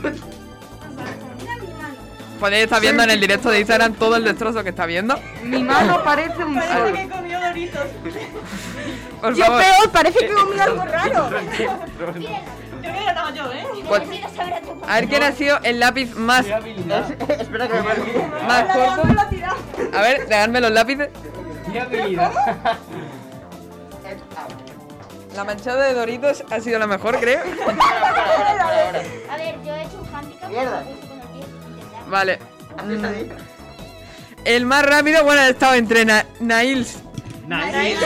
[2.40, 5.18] Podéis estar viendo en el directo de Instagram todo el destrozo que está viendo.
[5.44, 6.94] Mi mano parece un Parece sol.
[6.94, 7.82] que comió doritos.
[9.22, 9.62] Por Yo favor.
[9.62, 11.30] peor, parece que comí algo raro.
[11.30, 12.14] Yo
[12.92, 13.66] que estaba yo, ¿eh?
[13.88, 14.02] Pues-
[14.90, 16.46] A ver quién ha sido el lápiz más.
[16.46, 18.28] Espera que me marque.
[18.46, 19.04] Más corto.
[19.98, 21.10] A ver, dejadme los lápices.
[25.36, 27.40] La manchada de Doritos ha sido la mejor, creo.
[29.30, 30.50] A ver, yo he hecho un handicap.
[30.50, 30.84] Mierda.
[32.08, 32.40] Vale.
[34.46, 36.98] El más rápido, bueno, ha estado entre Na- Nails.
[37.48, 38.00] Nails.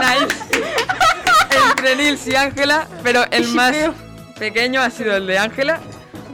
[0.00, 0.34] Nails.
[1.70, 3.74] entre Nils y Ángela, pero el más
[4.38, 5.80] pequeño ha sido el de Ángela,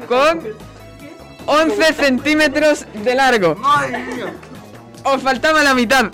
[0.09, 0.43] con
[1.47, 3.57] 11 centímetros de largo.
[5.05, 6.07] Os faltaba la mitad.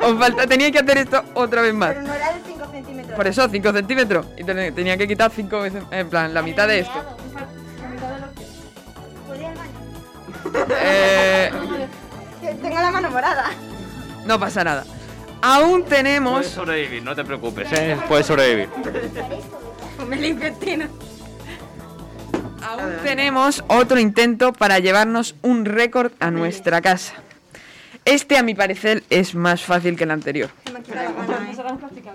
[0.00, 1.90] Os falta, tenía que hacer esto otra vez más.
[1.94, 2.95] Pero no era de 5 centímetros.
[3.16, 4.26] Por eso, 5 centímetros.
[4.36, 6.92] Y ten- tenía que quitar 5 veces, en plan, la mitad de esto.
[10.80, 11.50] Eh,
[12.40, 13.50] Que Tengo la mano morada.
[14.24, 14.84] no pasa nada.
[15.42, 16.38] Aún tenemos...
[16.38, 17.96] Puedes sobrevivir, no te preocupes, ¿eh?
[18.08, 18.68] Puedes sobrevivir.
[20.08, 20.88] Me limpio el.
[22.62, 27.14] Aún tenemos otro intento para llevarnos un récord a nuestra casa.
[28.06, 30.48] Este, a mi parecer, es más fácil que el anterior.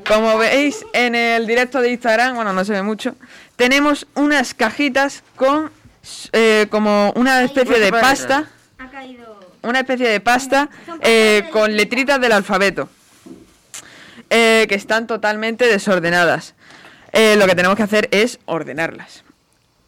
[0.07, 3.15] Como veis en el directo de Instagram, bueno, no se ve mucho,
[3.57, 5.69] tenemos unas cajitas con
[6.31, 8.47] eh, como una especie de pasta,
[9.63, 10.69] una especie de pasta
[11.01, 12.87] eh, con letritas del alfabeto,
[14.29, 16.55] eh, que están totalmente desordenadas.
[17.11, 19.25] Eh, lo que tenemos que hacer es ordenarlas.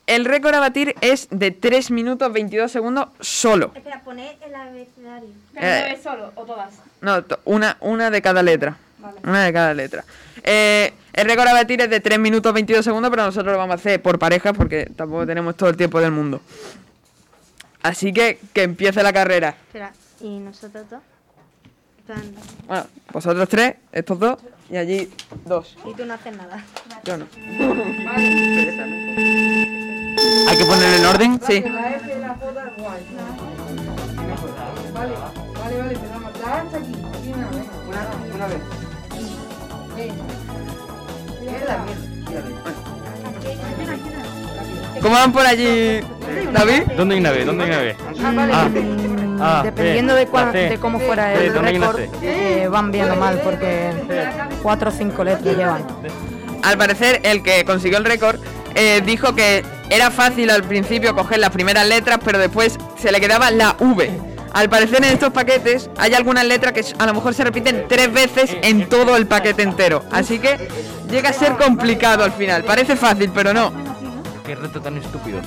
[0.06, 3.72] El récord a batir es de 3 minutos 22 segundos solo.
[3.76, 5.30] Espera, poné el abecedario.
[5.54, 5.86] ¿Pero Eh.
[5.90, 6.74] no es solo o todas?
[7.02, 8.76] No, to- una, una de cada letra.
[9.24, 10.04] Una de cada letra.
[10.44, 13.74] Eh, el récord a batir es de 3 minutos 22 segundos, pero nosotros lo vamos
[13.74, 16.42] a hacer por parejas porque tampoco tenemos todo el tiempo del mundo.
[17.82, 19.50] Así que que empiece la carrera.
[19.68, 21.02] Espera, ¿y nosotros dos?
[22.68, 24.38] Bueno, vosotros tres, estos dos
[24.70, 25.10] y allí
[25.46, 25.78] dos.
[25.86, 26.64] Y tú no haces nada.
[27.06, 27.26] Yo no.
[30.50, 31.40] ¿Hay que poner en orden?
[31.48, 31.62] Sí.
[31.62, 33.02] La F de la J es guay.
[34.94, 35.14] Vale,
[35.60, 36.32] vale, vale, empezamos.
[36.46, 36.94] La H aquí.
[37.18, 37.66] Aquí una vez.
[37.88, 38.62] Una, una vez.
[45.02, 46.00] ¿Cómo van por allí,
[46.54, 46.84] David?
[46.96, 47.46] ¿Dónde hay nave?
[47.46, 47.96] ¿Dónde hay nave?
[48.22, 48.70] Ah,
[49.42, 50.58] ah, Dependiendo de, cuán- la C.
[50.70, 53.92] de cómo fuera el ¿dónde hay una récord, eh, van bien o mal, porque
[54.62, 55.84] cuatro o cinco letras llevan.
[56.62, 58.40] Al parecer, el que consiguió el récord
[58.76, 63.20] eh, dijo que era fácil al principio coger las primeras letras, pero después se le
[63.20, 64.34] quedaba la V.
[64.54, 68.14] Al parecer en estos paquetes hay algunas letras que a lo mejor se repiten tres
[68.14, 70.04] veces en todo el paquete entero.
[70.12, 70.70] Así que
[71.10, 72.64] llega a ser complicado al final.
[72.64, 73.74] Parece fácil, pero no.
[74.46, 75.42] Qué reto tan estúpido.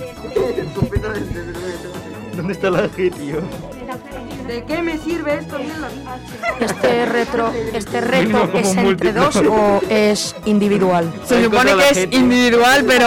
[2.34, 3.40] ¿Dónde está la G, tío?
[4.46, 5.58] ¿De qué me sirve esto?
[6.60, 11.12] Este retro, este reto es entre dos o es individual.
[11.24, 13.06] Se supone que es individual, pero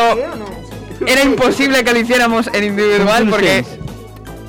[1.06, 3.64] era imposible que lo hiciéramos en individual porque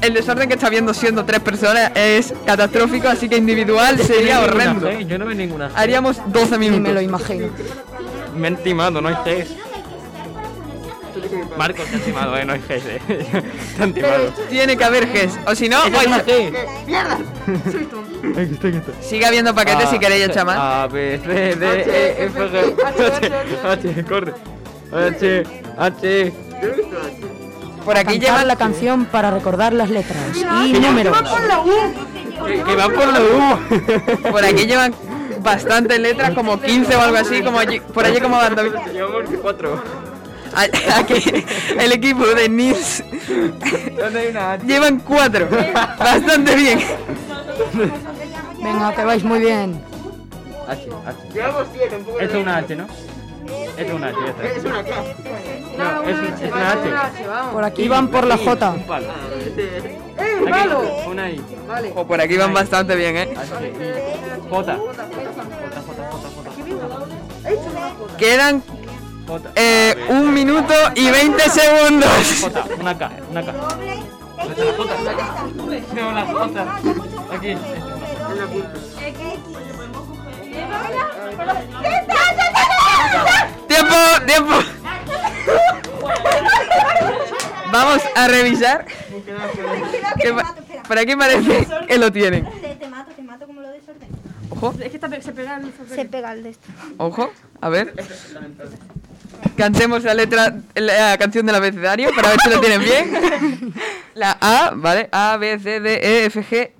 [0.01, 4.91] el desorden que está viendo siendo tres personas es catastrófico, así que individual sería horrendo.
[5.01, 5.73] Yo no veo ninguna G.
[5.75, 6.83] Haríamos 12 minutos.
[6.83, 7.49] me lo imagino.
[8.37, 9.70] Me han timado, no hay Gs.
[11.57, 13.01] Marcos te ha timado, eh, no hay Gs, eh.
[13.77, 14.29] Te han timado.
[14.49, 16.07] Tiene que haber Gs, o si no, pues.
[16.87, 17.19] ¡Mierda!
[18.37, 18.93] Aquí está, aquí está.
[19.03, 20.57] sigue habiendo paquetes si queréis echar más.
[20.59, 22.75] A, B, C, D, E, F, G,
[23.65, 24.33] H, H, corre.
[24.93, 25.43] H,
[25.79, 26.33] H.
[27.85, 31.17] Por aquí llevan la canción para recordar las letras y Que números.
[31.17, 31.71] va por la U.
[32.47, 34.31] Que, que van por la U.
[34.31, 34.95] Por aquí llevan
[35.43, 38.55] bastantes letras, como 15 o algo así, como allí- por allí como van.
[38.93, 39.83] Llevamos cuatro.
[40.55, 41.45] A- Aquí
[41.79, 43.03] el equipo de Nils
[43.97, 45.49] ¿Dónde hay una llevan cuatro.
[45.99, 46.81] Bastante bien.
[48.63, 49.81] Venga, que vais muy bien.
[50.69, 51.19] H, H.
[51.33, 52.85] Llevamos siete, un poco de Esto es una H, ¿no?
[53.77, 54.45] Esto es una H, ya está.
[54.45, 54.91] Es una K.
[55.79, 57.53] No, es, un- es una H.
[57.53, 58.71] Por aquí van por la J.
[58.71, 59.07] Un palo.
[59.57, 59.99] ¡Eh,
[60.43, 60.83] un Aquí, palo!
[61.09, 61.41] una I.
[61.67, 61.93] Vale.
[61.95, 63.35] O por aquí van bastante bien, ¿eh?
[63.35, 63.47] J.
[64.51, 64.77] J, J, J,
[66.41, 68.17] una J.
[68.19, 68.63] Quedan
[69.31, 69.53] J.
[69.55, 72.11] eh, un minuto y 20 segundos.
[72.41, 73.53] J, una K, una K.
[75.95, 76.79] No, la J.
[77.33, 77.57] Aquí.
[83.69, 83.95] ¡Tiempo!
[84.27, 84.55] ¡Tiempo!
[87.73, 88.85] Vamos a revisar.
[90.21, 90.35] Que
[90.89, 92.51] ¿Para qué parece que lo tienen?
[92.61, 94.09] Te, te mato, te mato como lo desorden.
[94.51, 96.67] Ojo, Es que está se pega el Se pega el de esto.
[96.97, 97.31] ojo.
[97.61, 97.95] A ver.
[99.57, 103.75] Cantemos la letra, la canción del abecedario para ver si lo tienen bien.
[104.15, 105.09] La A, ¿vale?
[105.13, 106.71] A, B, C, D, E, F, G.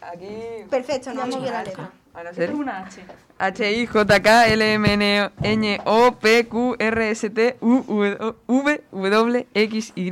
[0.00, 0.68] Aquí.
[0.70, 1.90] Perfecto, no hemos la letra.
[2.12, 2.42] Ahora sí.
[2.42, 3.02] una H.
[3.38, 7.84] H, I, J, K, L, M, N, N, O, P, Q, R, S, T, U,
[8.46, 10.10] V, W, X, Y,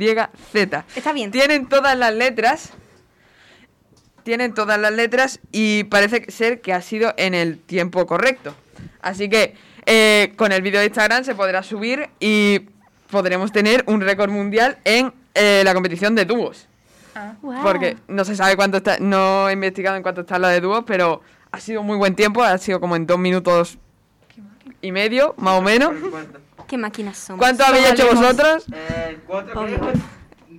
[0.51, 0.85] Z.
[0.95, 1.31] Está bien.
[1.31, 2.71] Tienen todas las letras.
[4.23, 8.55] Tienen todas las letras y parece ser que ha sido en el tiempo correcto.
[9.01, 12.61] Así que eh, con el vídeo de Instagram se podrá subir y
[13.09, 16.67] podremos tener un récord mundial en eh, la competición de dúos.
[17.61, 20.83] Porque no se sabe cuánto está, no he investigado en cuánto está la de dúos,
[20.85, 23.77] pero ha sido muy buen tiempo, ha sido como en dos minutos
[24.81, 25.93] y medio, más o menos.
[26.67, 27.39] ¿Qué máquinas somos?
[27.39, 28.65] ¿Cuánto habéis hecho vosotros?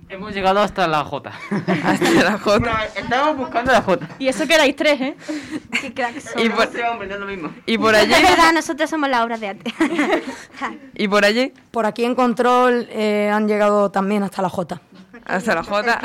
[0.07, 1.31] Hemos llegado hasta la J.
[1.83, 2.85] Hasta la J.
[2.95, 4.07] Estábamos buscando la J.
[4.19, 5.15] Y eso que erais tres, ¿eh?
[5.81, 6.67] Qué cracks Y somos.
[6.67, 7.53] por, hombre, no es lo mismo.
[7.65, 9.73] y por allí, Es verdad, nosotros somos la obra de arte.
[10.95, 14.79] y por allí, Por aquí en control eh, han llegado también hasta la J.
[15.25, 16.01] hasta la J.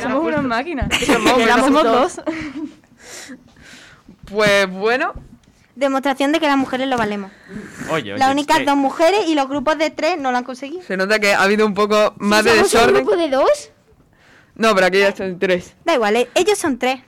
[0.00, 0.88] Somos unas máquinas.
[1.04, 2.20] Somos hombres, Somos somos dos.
[4.24, 5.12] Pues bueno,
[5.82, 7.32] Demostración de que las mujeres lo valemos.
[7.90, 8.18] Oye, oye.
[8.18, 10.80] Las únicas eh, dos mujeres y los grupos de tres no lo han conseguido.
[10.82, 12.94] se nota que ha habido un poco más de ¿Somos un desorden.
[13.04, 13.70] grupo de dos?
[14.54, 15.74] No, pero aquí ya son tres.
[15.84, 17.00] Da igual, eh, ellos son tres.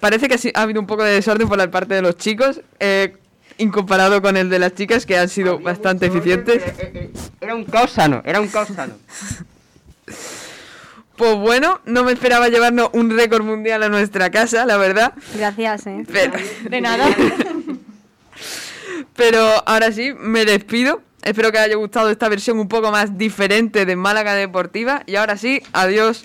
[0.00, 3.16] Parece que ha habido un poco de desorden por la parte de los chicos, eh,
[3.56, 6.62] incomparado con el de las chicas, que han sido bastante eficientes.
[7.40, 8.94] Era un caos sano, era un caos sano.
[11.16, 15.12] Pues bueno, no me esperaba llevarnos un récord mundial a nuestra casa, la verdad.
[15.34, 16.02] Gracias, eh.
[16.10, 16.32] Pero,
[16.70, 17.06] De nada.
[19.20, 21.02] pero ahora sí, me despido.
[21.22, 25.02] Espero que haya gustado esta versión un poco más diferente de Málaga Deportiva.
[25.04, 26.24] Y ahora sí, adiós.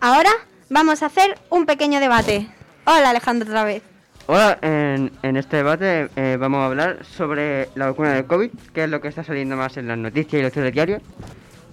[0.00, 0.30] Ahora
[0.70, 2.46] vamos a hacer un pequeño debate.
[2.84, 3.82] Hola Alejandro otra vez.
[4.26, 8.90] Hola, en, este debate eh, vamos a hablar sobre la vacuna del COVID, que es
[8.90, 11.02] lo que está saliendo más en las noticias y los telediarios,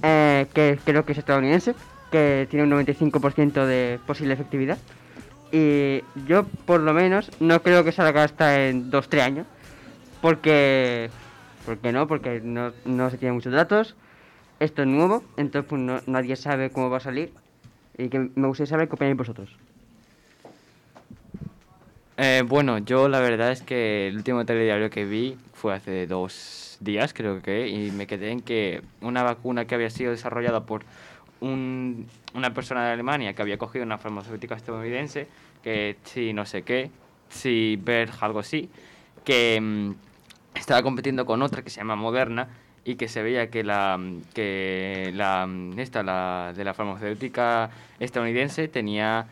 [0.02, 1.76] eh, que creo que es estadounidense,
[2.12, 4.78] que tiene un 95% de posible efectividad.
[5.52, 9.48] Y yo, por lo menos, no creo que salga hasta en 2-3 años,
[10.22, 11.10] porque...
[11.66, 12.08] ¿Por qué no?
[12.08, 13.96] Porque no, no se tienen muchos datos,
[14.60, 17.34] esto es nuevo, entonces pues no- nadie sabe cómo va a salir,
[17.98, 19.50] y que me gustaría saber qué opináis vosotros.
[22.18, 26.78] Eh, bueno, yo la verdad es que el último telediario que vi fue hace dos
[26.80, 30.86] días, creo que, y me quedé en que una vacuna que había sido desarrollada por
[31.42, 35.28] un- una persona de Alemania que había cogido una farmacéutica estadounidense,
[35.62, 36.92] que sí, no sé qué,
[37.30, 38.72] sí, ver algo así,
[39.26, 39.92] que mm,
[40.56, 42.50] estaba compitiendo con otra que se llama Moderna
[42.86, 44.00] y que se veía que la
[44.34, 49.26] que la esta la de la farmacéutica estadounidense tenía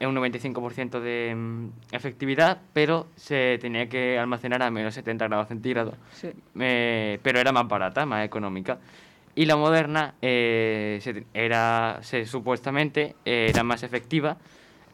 [0.00, 5.94] un 95% de mm, efectividad, pero se tenía que almacenar a menos 70 grados centígrados.
[6.12, 6.28] Sí.
[6.58, 8.78] Eh, pero era más barata, más económica.
[9.34, 14.36] Y la moderna eh, se- era, se, supuestamente eh, era más efectiva,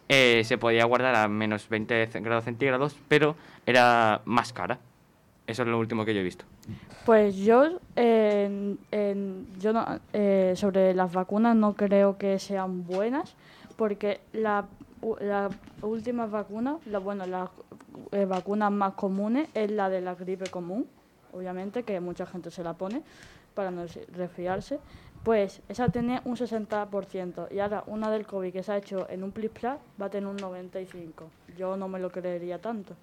[0.09, 3.35] eh, se podía guardar a menos 20 ce- grados centígrados, pero
[3.67, 4.79] era más cara.
[5.49, 6.45] Eso es lo último que yo he visto.
[7.05, 7.65] Pues yo,
[7.97, 13.35] yo no- eh, sobre las vacunas no creo que sean buenas,
[13.77, 14.67] porque la,
[15.01, 15.51] u- la
[15.83, 17.51] última vacuna, la, bueno, las
[18.13, 20.87] eh, vacunas más comunes es la de la gripe común,
[21.33, 23.03] obviamente, que mucha gente se la pone
[23.55, 24.79] para no se- resfriarse.
[25.25, 29.23] Pues esa tenía un 60% y ahora una del COVID que se ha hecho en
[29.23, 31.31] un plis-plas va a tener un 95%.
[31.57, 32.95] Yo no me lo creería tanto.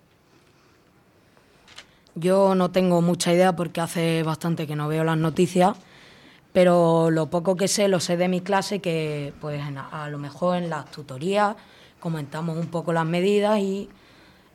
[2.15, 5.75] Yo no tengo mucha idea porque hace bastante que no veo las noticias,
[6.53, 9.61] pero lo poco que sé lo sé de mi clase que pues
[9.91, 11.55] a lo mejor en las tutorías
[11.99, 13.89] comentamos un poco las medidas y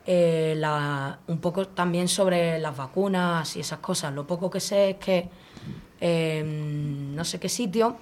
[0.05, 4.13] eh, la- un poco también sobre las vacunas y esas cosas.
[4.13, 5.29] Lo poco que sé es que
[5.99, 7.95] en no sé qué sitio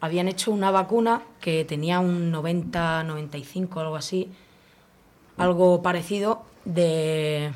[0.00, 4.30] habían hecho una vacuna que tenía un 90, 95, algo así,
[5.38, 7.50] algo parecido de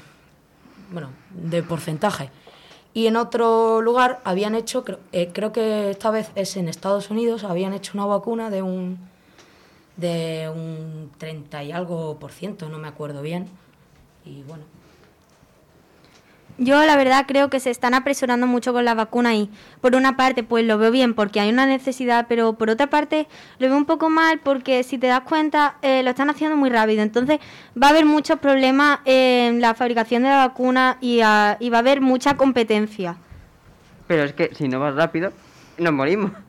[0.90, 2.30] bueno, de porcentaje.
[2.94, 7.10] Y en otro lugar habían hecho, creo, eh, creo que esta vez es en Estados
[7.10, 8.98] Unidos, habían hecho una vacuna de un
[9.96, 13.48] de un 30 y algo por ciento, no me acuerdo bien.
[14.24, 14.64] Y bueno,
[16.58, 19.50] Yo la verdad creo que se están apresurando mucho con la vacuna y
[19.82, 23.28] por una parte pues lo veo bien porque hay una necesidad, pero por otra parte
[23.58, 26.70] lo veo un poco mal porque si te das cuenta eh, lo están haciendo muy
[26.70, 27.02] rápido.
[27.02, 27.40] Entonces
[27.80, 31.78] va a haber muchos problemas en la fabricación de la vacuna y, ah, y va
[31.78, 33.16] a haber mucha competencia.
[34.06, 35.32] Pero es que si no vas rápido,
[35.78, 36.32] nos morimos.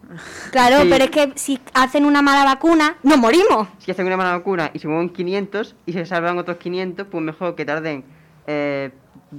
[0.51, 0.87] Claro, Sí.
[0.89, 3.67] pero es que si hacen una mala vacuna, nos morimos.
[3.79, 7.21] Si hacen una mala vacuna y se mueven 500 y se salvan otros 500, pues
[7.21, 8.05] mejor que tarden
[8.47, 8.91] eh,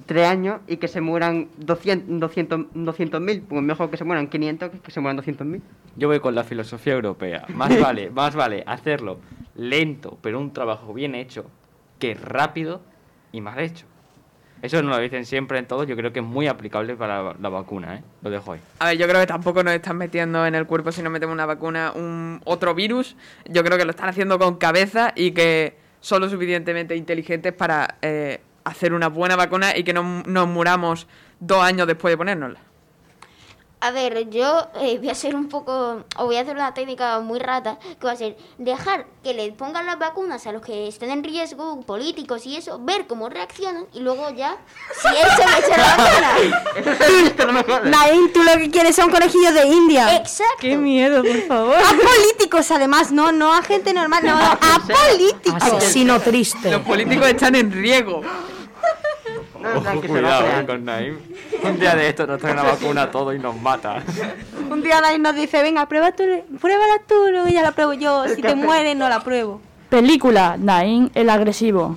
[0.06, 3.42] 3 años y que se mueran 200 200 200.000.
[3.48, 5.60] Pues mejor que se mueran 500 que que se mueran 200.000.
[5.96, 7.46] Yo voy con la filosofía europea.
[7.54, 9.18] Más vale, más vale hacerlo
[9.54, 11.44] lento, pero un trabajo bien hecho,
[11.98, 12.80] que rápido
[13.32, 13.86] y mal hecho.
[14.62, 17.36] Eso nos lo dicen siempre en todo, yo creo que es muy aplicable para la,
[17.40, 18.02] la vacuna, ¿eh?
[18.22, 18.60] Lo dejo ahí.
[18.80, 21.32] A ver, yo creo que tampoco nos están metiendo en el cuerpo si nos metemos
[21.32, 23.16] una vacuna un otro virus.
[23.48, 27.98] Yo creo que lo están haciendo con cabeza y que son lo suficientemente inteligentes para
[28.02, 31.06] eh, hacer una buena vacuna y que no nos muramos
[31.40, 32.68] dos años después de ponérnosla.
[33.80, 37.20] A ver, yo eh, voy a ser un poco, o voy a hacer una técnica
[37.20, 40.88] muy rata, que va a ser dejar que le pongan las vacunas a los que
[40.88, 44.56] estén en riesgo, políticos y eso, ver cómo reaccionan y luego ya,
[45.00, 45.76] si él se me echa
[47.46, 47.88] la vacuna.
[47.88, 50.16] Nain, tú lo que quieres son conejillos de India.
[50.16, 50.56] Exacto.
[50.60, 51.76] Qué miedo, por favor.
[51.76, 55.62] A políticos, además, no, no a gente normal, no, no, a políticos.
[55.62, 56.72] asesino triste.
[56.72, 58.22] Los políticos están en riesgo.
[59.58, 61.18] Cuidado eh, con Naim.
[61.62, 64.02] Un día de esto nos trae una vacuna a todos y nos mata.
[64.70, 66.24] Un día Nain nos dice, venga, prueba tú,
[66.60, 68.28] pruébala tú, luego ya la pruebo yo.
[68.28, 69.60] Si te mueres, no la pruebo.
[69.88, 71.96] Película, Nain el agresivo.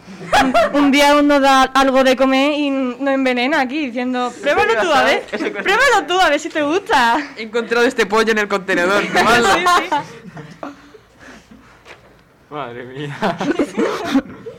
[0.73, 5.03] Un día uno da algo de comer y nos envenena aquí diciendo, pruébalo tú a
[5.03, 7.17] ver, pruébalo tú a ver si te gusta.
[7.37, 9.03] He encontrado este pollo en el contenedor.
[9.07, 9.49] tomadlo.
[9.55, 10.67] Sí, sí.
[12.49, 13.17] Madre mía.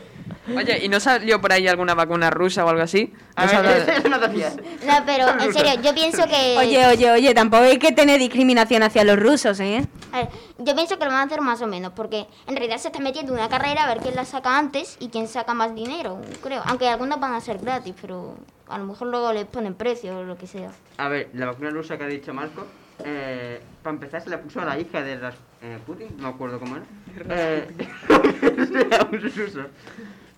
[0.47, 3.13] Oye, ¿y no salió por ahí alguna vacuna rusa o algo así?
[3.35, 4.49] A ¿No ver, tontería.
[4.85, 6.57] No, pero en serio, yo pienso que...
[6.57, 9.87] Oye, oye, oye, tampoco hay que tener discriminación hacia los rusos, ¿eh?
[10.11, 12.77] A ver, yo pienso que lo van a hacer más o menos, porque en realidad
[12.77, 15.73] se está metiendo una carrera a ver quién la saca antes y quién saca más
[15.73, 16.61] dinero, creo.
[16.65, 18.35] Aunque algunas van a ser gratis, pero
[18.67, 20.71] a lo mejor luego les ponen precio o lo que sea.
[20.97, 22.65] A ver, la vacuna rusa que ha dicho Marco,
[23.03, 26.29] eh, para empezar se la puso a la hija de las, eh, Putin, no me
[26.29, 26.85] acuerdo cómo era.
[27.29, 27.67] Eh,
[28.89, 29.67] era un ruso.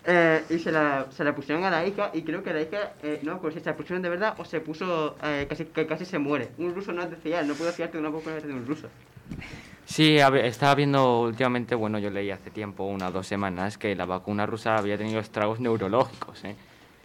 [0.08, 2.92] Eh, y se la, se la pusieron a la hija y creo que la hija,
[3.02, 5.84] eh, no, pues si se la pusieron de verdad o se puso eh, casi, que
[5.84, 6.50] casi se muere.
[6.58, 8.86] Un ruso no es de fiar, no puedo fiarte de una vacuna de un ruso.
[9.84, 13.78] Sí, a ver, estaba viendo últimamente, bueno, yo leí hace tiempo, una o dos semanas,
[13.78, 16.54] que la vacuna rusa había tenido estragos neurológicos, ¿eh?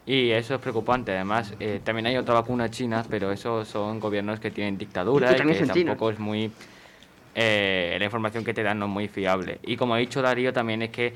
[0.06, 1.12] Y eso es preocupante.
[1.12, 5.44] Además, eh, también hay otra vacuna china, pero esos son gobiernos que tienen dictadura Que
[5.44, 5.86] y que son chinos.
[5.86, 6.52] tampoco es muy...
[7.34, 9.60] eh, la información que te dan no es muy fiable.
[9.64, 11.14] Y como ha dicho Darío, también es que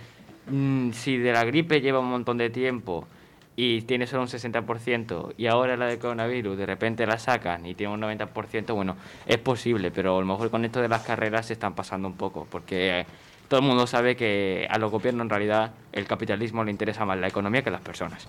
[0.50, 3.08] mm, si de la gripe lleva un montón de tiempo
[3.56, 7.74] y tiene solo un 60% y ahora la de coronavirus de repente la sacan y
[7.74, 11.48] tiene un 90%, bueno, es posible, pero a lo mejor con esto de las carreras
[11.48, 13.06] se están pasando un poco, porque eh,
[13.48, 17.18] todo el mundo sabe que a los gobiernos en realidad el capitalismo le interesa más
[17.18, 18.28] la economía que las personas.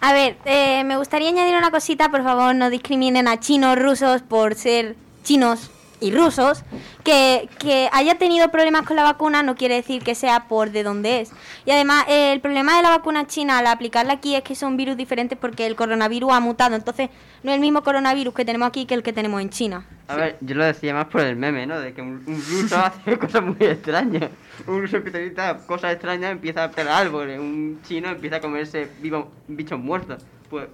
[0.00, 4.22] A ver, eh, me gustaría añadir una cosita, por favor, no discriminen a chinos rusos
[4.22, 4.94] por ser
[5.24, 5.70] chinos.
[6.00, 6.62] Y rusos,
[7.04, 10.82] que, que haya tenido problemas con la vacuna no quiere decir que sea por de
[10.82, 11.32] dónde es.
[11.64, 14.76] Y además, eh, el problema de la vacuna china al aplicarla aquí es que son
[14.76, 16.76] virus diferentes porque el coronavirus ha mutado.
[16.76, 17.10] Entonces,
[17.42, 19.86] no es el mismo coronavirus que tenemos aquí que el que tenemos en China.
[20.08, 21.78] A ver, yo lo decía más por el meme, ¿no?
[21.78, 24.30] De que un, un ruso hace cosas muy extrañas.
[24.66, 25.34] Un ruso que te
[25.66, 27.38] cosas extrañas empieza a pelar árboles.
[27.38, 30.24] Un chino empieza a comerse vivo, bichos muertos.
[30.48, 30.68] Pues,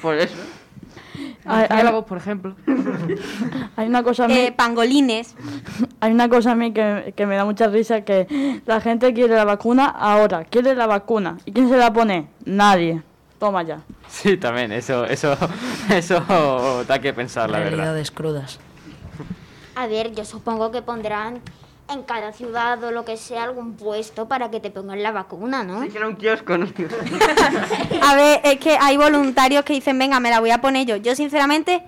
[0.00, 0.36] por eso.
[1.44, 2.54] Murciélagos, por ejemplo.
[3.76, 5.34] Hay una cosa a mí, Eh, pangolines.
[6.00, 9.34] hay una cosa a mí que, que me da mucha risa que la gente quiere
[9.34, 11.38] la vacuna ahora, quiere la vacuna.
[11.44, 12.28] ¿Y quién se la pone?
[12.44, 13.02] Nadie.
[13.38, 13.80] Toma ya.
[14.08, 15.36] Sí, también, eso, eso,
[15.90, 17.70] eso da que pensar, la verdad.
[17.76, 18.58] Realidades crudas.
[19.76, 21.40] A ver, yo supongo que pondrán
[21.92, 25.64] en cada ciudad o lo que sea algún puesto para que te pongan la vacuna,
[25.64, 25.82] ¿no?
[25.82, 26.66] Sí, que era un kiosco, ¿no?
[28.02, 30.96] A ver, es que hay voluntarios que dicen, venga, me la voy a poner yo.
[30.96, 31.82] Yo, sinceramente,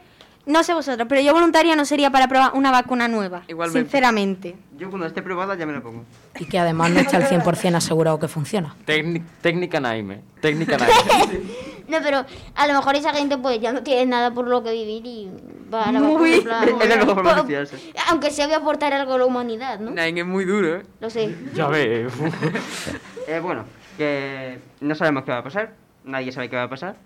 [0.47, 3.43] no sé vosotros, pero yo voluntaria no sería para probar una vacuna nueva.
[3.49, 3.89] Igualmente.
[3.89, 4.57] Sinceramente.
[4.77, 6.05] Yo cuando esté probada ya me la pongo.
[6.39, 8.75] Y que además no está al 100% asegurado que funciona.
[8.87, 11.41] Técnic- técnica Naime, técnica Naime.
[11.89, 12.25] No, pero
[12.55, 15.31] a lo mejor esa gente pues ya no tiene nada por lo que vivir y
[15.71, 16.39] va a la Muy.
[16.39, 16.61] vacuna.
[16.65, 17.93] plan, Es la mejor forma de po- suicidarse.
[18.09, 19.91] Aunque sea voy a aportar algo a la humanidad, ¿no?
[19.91, 20.83] Nine es muy duro, ¿eh?
[21.01, 21.35] Lo sé.
[21.55, 22.07] ya ve.
[23.29, 23.65] Eh, bueno,
[23.99, 25.75] que no sabemos qué va a pasar.
[26.05, 26.97] Nadie sabe qué va a pasar.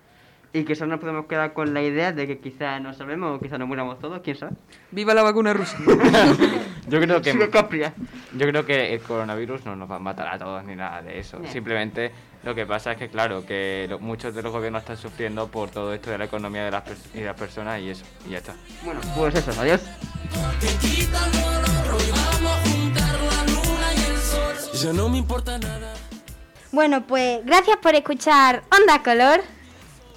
[0.57, 3.41] Y que solo nos podemos quedar con la idea de que quizá no sabemos o
[3.43, 4.53] quizá nos muramos todos, quién sabe.
[4.91, 5.77] Viva la vacuna rusa.
[6.89, 7.33] Yo creo que
[8.33, 11.19] yo creo que el coronavirus no nos va a matar a todos ni nada de
[11.19, 11.39] eso.
[11.41, 11.51] No.
[11.51, 12.13] Simplemente
[12.45, 15.69] lo que pasa es que claro, que lo- muchos de los gobiernos están sufriendo por
[15.71, 18.39] todo esto de la economía de las, y de las personas y eso, y ya
[18.39, 18.55] está.
[18.85, 19.83] Bueno, pues eso, adiós.
[24.83, 25.95] Ya no me importa nada.
[26.71, 29.41] Bueno, pues gracias por escuchar Onda Color.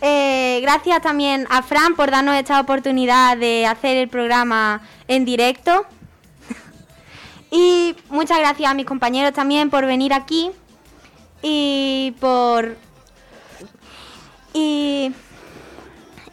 [0.02, 5.86] Eh, gracias también a Fran por darnos esta oportunidad de hacer el programa en directo.
[7.52, 10.52] Y muchas gracias a mis compañeros también por venir aquí
[11.42, 12.78] y por
[14.54, 15.12] y,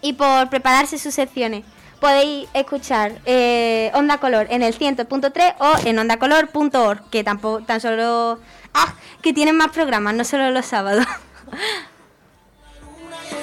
[0.03, 1.65] y por prepararse sus secciones.
[2.01, 8.39] Podéis escuchar eh, Onda Color en el 100.3 o en ondacolor.org, que tampoco tan solo
[8.75, 11.07] ah, que tienen más programas, no solo los sábados.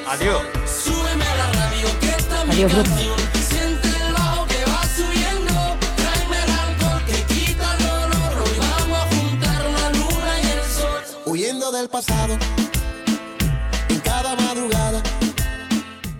[0.07, 0.41] Adiós.
[0.65, 3.17] Súbeme a la radio que está mi Adiós, canción.
[3.49, 5.77] Siente el bajo que va subiendo.
[5.95, 8.43] Tráeme el alcohol que quita el dolor.
[8.43, 11.01] Hoy vamos a juntar la luna y el sol.
[11.25, 12.37] Huyendo del pasado.
[13.89, 15.01] En cada madrugada.